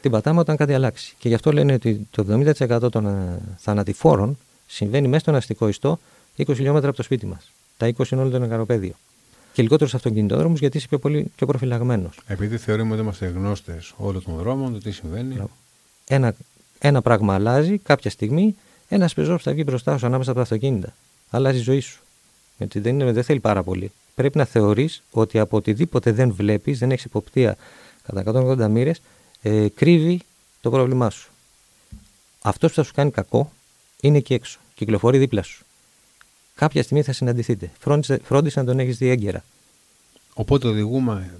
την 0.01 0.11
πατάμε 0.11 0.39
όταν 0.39 0.55
κάτι 0.55 0.73
αλλάξει. 0.73 1.15
Και 1.19 1.27
γι' 1.27 1.35
αυτό 1.35 1.51
λένε 1.51 1.73
ότι 1.73 2.07
το 2.11 2.25
70% 2.59 2.91
των 2.91 3.05
ε, 3.05 3.39
θανατηφόρων 3.57 4.37
συμβαίνει 4.67 5.07
μέσα 5.07 5.19
στον 5.19 5.35
αστικό 5.35 5.67
ιστό 5.67 5.99
20 6.37 6.43
χιλιόμετρα 6.55 6.87
από 6.87 6.97
το 6.97 7.03
σπίτι 7.03 7.25
μας. 7.25 7.51
Τα 7.77 7.93
20 7.97 8.11
είναι 8.11 8.21
όλο 8.21 8.29
το 8.29 8.39
νεκαροπαίδιο 8.39 8.93
και 9.53 9.61
λιγότερους 9.61 9.93
αυτοκινητόδρομους 9.93 10.59
γιατί 10.59 10.77
είσαι 10.77 10.87
πιο, 10.87 10.99
πολύ, 10.99 11.31
πιο 11.35 11.47
προφυλαγμένος. 11.47 12.19
Επειδή 12.27 12.57
θεωρούμε 12.57 12.93
ότι 12.93 13.01
είμαστε 13.01 13.25
γνώστες 13.25 13.93
όλων 13.97 14.23
των 14.23 14.35
δρόμων, 14.35 14.73
το 14.73 14.79
τι 14.79 14.91
συμβαίνει. 14.91 15.41
Ένα, 16.07 16.35
Ένα 16.79 17.01
πράγμα 17.01 17.33
αλλάζει 17.33 17.77
κάποια 17.77 18.09
στιγμή, 18.09 18.55
ένας 18.87 19.13
πεζός 19.13 19.43
θα 19.43 19.51
βγει 19.51 19.63
μπροστά 19.65 19.97
σου 19.97 20.05
ανάμεσα 20.05 20.29
από 20.29 20.39
τα 20.39 20.43
αυτοκίνητα. 20.45 20.93
Αλλάζει 21.29 21.57
η 21.57 21.61
ζωή 21.61 21.79
σου. 21.79 22.01
Γιατί 22.57 22.79
δεν, 22.79 22.99
είναι, 22.99 23.11
δεν 23.11 23.23
θέλει 23.23 23.39
πάρα 23.39 23.63
πολύ. 23.63 23.91
Πρέπει 24.15 24.37
να 24.37 24.45
θεωρείς 24.45 25.03
ότι 25.11 25.39
από 25.39 25.57
οτιδήποτε 25.57 26.11
δεν 26.11 26.33
βλέπεις, 26.33 26.79
δεν 26.79 26.91
έχεις 26.91 27.03
υποπτία 27.03 27.57
κατά 28.03 28.23
180 28.65 28.69
μοίρες, 28.69 29.01
ε, 29.41 29.67
κρύβει 29.67 30.21
το 30.61 30.69
πρόβλημά 30.69 31.09
σου. 31.09 31.31
Αυτός 32.41 32.69
που 32.69 32.75
θα 32.75 32.83
σου 32.83 32.93
κάνει 32.93 33.11
κακό 33.11 33.51
είναι 34.01 34.17
εκεί 34.17 34.33
έξω. 34.33 34.59
Κυκλοφορεί 34.75 35.17
δίπλα 35.17 35.43
σου. 35.43 35.65
Κάποια 36.55 36.83
στιγμή 36.83 37.03
θα 37.03 37.13
συναντηθείτε. 37.13 37.71
Φρόντισε, 38.23 38.59
να 38.59 38.65
τον 38.65 38.79
έχεις 38.79 38.97
δει 38.97 39.09
έγκαιρα. 39.09 39.43
Οπότε 40.33 40.67
οδηγούμε, 40.67 41.37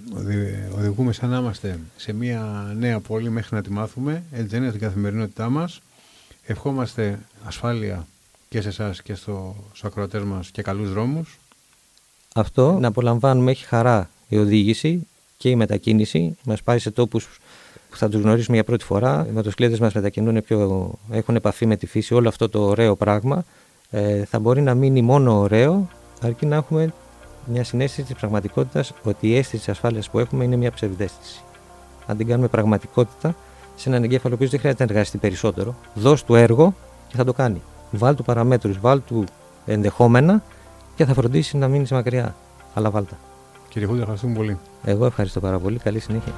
οδηγούμε 0.76 1.14
σαν 1.14 1.30
να 1.30 1.38
είμαστε 1.38 1.80
σε 1.96 2.14
μια 2.14 2.74
νέα 2.78 3.00
πόλη 3.00 3.30
μέχρι 3.30 3.56
να 3.56 3.62
τη 3.62 3.72
μάθουμε. 3.72 4.24
Έτσι 4.32 4.48
δεν 4.48 4.62
είναι 4.62 4.72
την 4.72 4.80
καθημερινότητά 4.80 5.50
μας. 5.50 5.82
Ευχόμαστε 6.46 7.20
ασφάλεια 7.44 8.08
και 8.54 8.62
σε 8.62 8.68
εσάς 8.68 9.02
και 9.02 9.16
στο, 9.16 9.56
στους 9.68 9.84
ακροατές 9.84 10.24
μας 10.24 10.50
και 10.52 10.62
καλούς 10.62 10.94
δρόμους. 10.94 11.40
Αυτό 12.36 12.78
να 12.80 12.88
απολαμβάνουμε 12.88 13.52
έχει 13.52 13.66
χαρά 13.66 14.10
η 14.28 14.38
οδήγηση 14.38 15.08
και 15.38 15.50
η 15.50 15.56
μετακίνηση. 15.56 16.38
Μας 16.44 16.64
πάει 16.64 16.80
σε 16.80 16.92
τόπους 16.92 17.40
που 17.90 17.98
θα 17.98 18.10
τους 18.10 18.22
γνωρίσουμε 18.22 18.56
για 18.56 18.66
πρώτη 18.66 18.84
φορά. 18.84 19.26
Οι 19.30 19.32
μοτοσυκλέτες 19.32 19.80
μας 19.80 19.94
μετακινούν 19.94 20.44
πιο, 20.44 20.92
έχουν 21.12 21.36
επαφή 21.36 21.66
με 21.66 21.76
τη 21.76 21.86
φύση. 21.86 22.14
Όλο 22.14 22.28
αυτό 22.28 22.50
το 22.50 22.62
ωραίο 22.62 22.96
πράγμα 22.96 23.46
ε, 23.90 24.26
θα 24.26 24.40
μπορεί 24.40 24.62
να 24.62 24.74
μείνει 24.74 25.02
μόνο 25.02 25.40
ωραίο, 25.40 25.90
αρκεί 26.22 26.46
να 26.46 26.56
έχουμε 26.56 26.94
μια 27.46 27.64
συνέστηση 27.64 28.04
της 28.08 28.16
πραγματικότητας 28.16 28.94
ότι 29.04 29.28
η 29.28 29.38
αίσθηση 29.38 29.58
της 29.58 29.70
ασφάλειας 29.70 30.10
που 30.10 30.20
έχουμε 30.20 30.44
είναι 30.44 30.56
μια 30.56 30.72
ψευδέστηση. 30.72 31.42
Αν 32.06 32.18
την 32.18 32.28
κάνουμε 32.28 32.48
πραγματικότητα 32.48 33.36
σε 33.76 33.90
έναν 33.90 34.04
εγκέφαλο 34.04 34.38
που 34.38 34.48
δεν 34.48 34.60
χρειάζεται 34.60 34.86
να 34.86 34.92
εργαστεί 34.92 35.18
περισσότερο, 35.18 35.76
δώσ' 35.94 36.24
του 36.24 36.36
έργο 36.36 36.76
και 37.08 37.16
θα 37.16 37.24
το 37.24 37.34
κάνει. 37.34 37.62
Βάλ 37.98 38.16
του 38.16 38.24
παραμέτρους, 38.24 38.80
βάλ 38.80 39.02
του 39.08 39.24
ενδεχόμενα 39.66 40.44
και 40.96 41.06
θα 41.06 41.14
φροντίσει 41.14 41.58
να 41.58 41.68
μείνει 41.68 41.88
μακριά. 41.92 42.36
Αλλά 42.74 42.90
βάλτα. 42.90 43.18
Κύριε 43.70 43.88
Χούντα, 43.88 44.00
ευχαριστούμε 44.00 44.34
πολύ. 44.36 44.58
Εγώ 44.84 45.06
ευχαριστώ 45.06 45.40
πάρα 45.40 45.60
πολύ. 45.60 45.80
Καλή 45.80 46.00
συνέχεια. 46.00 46.34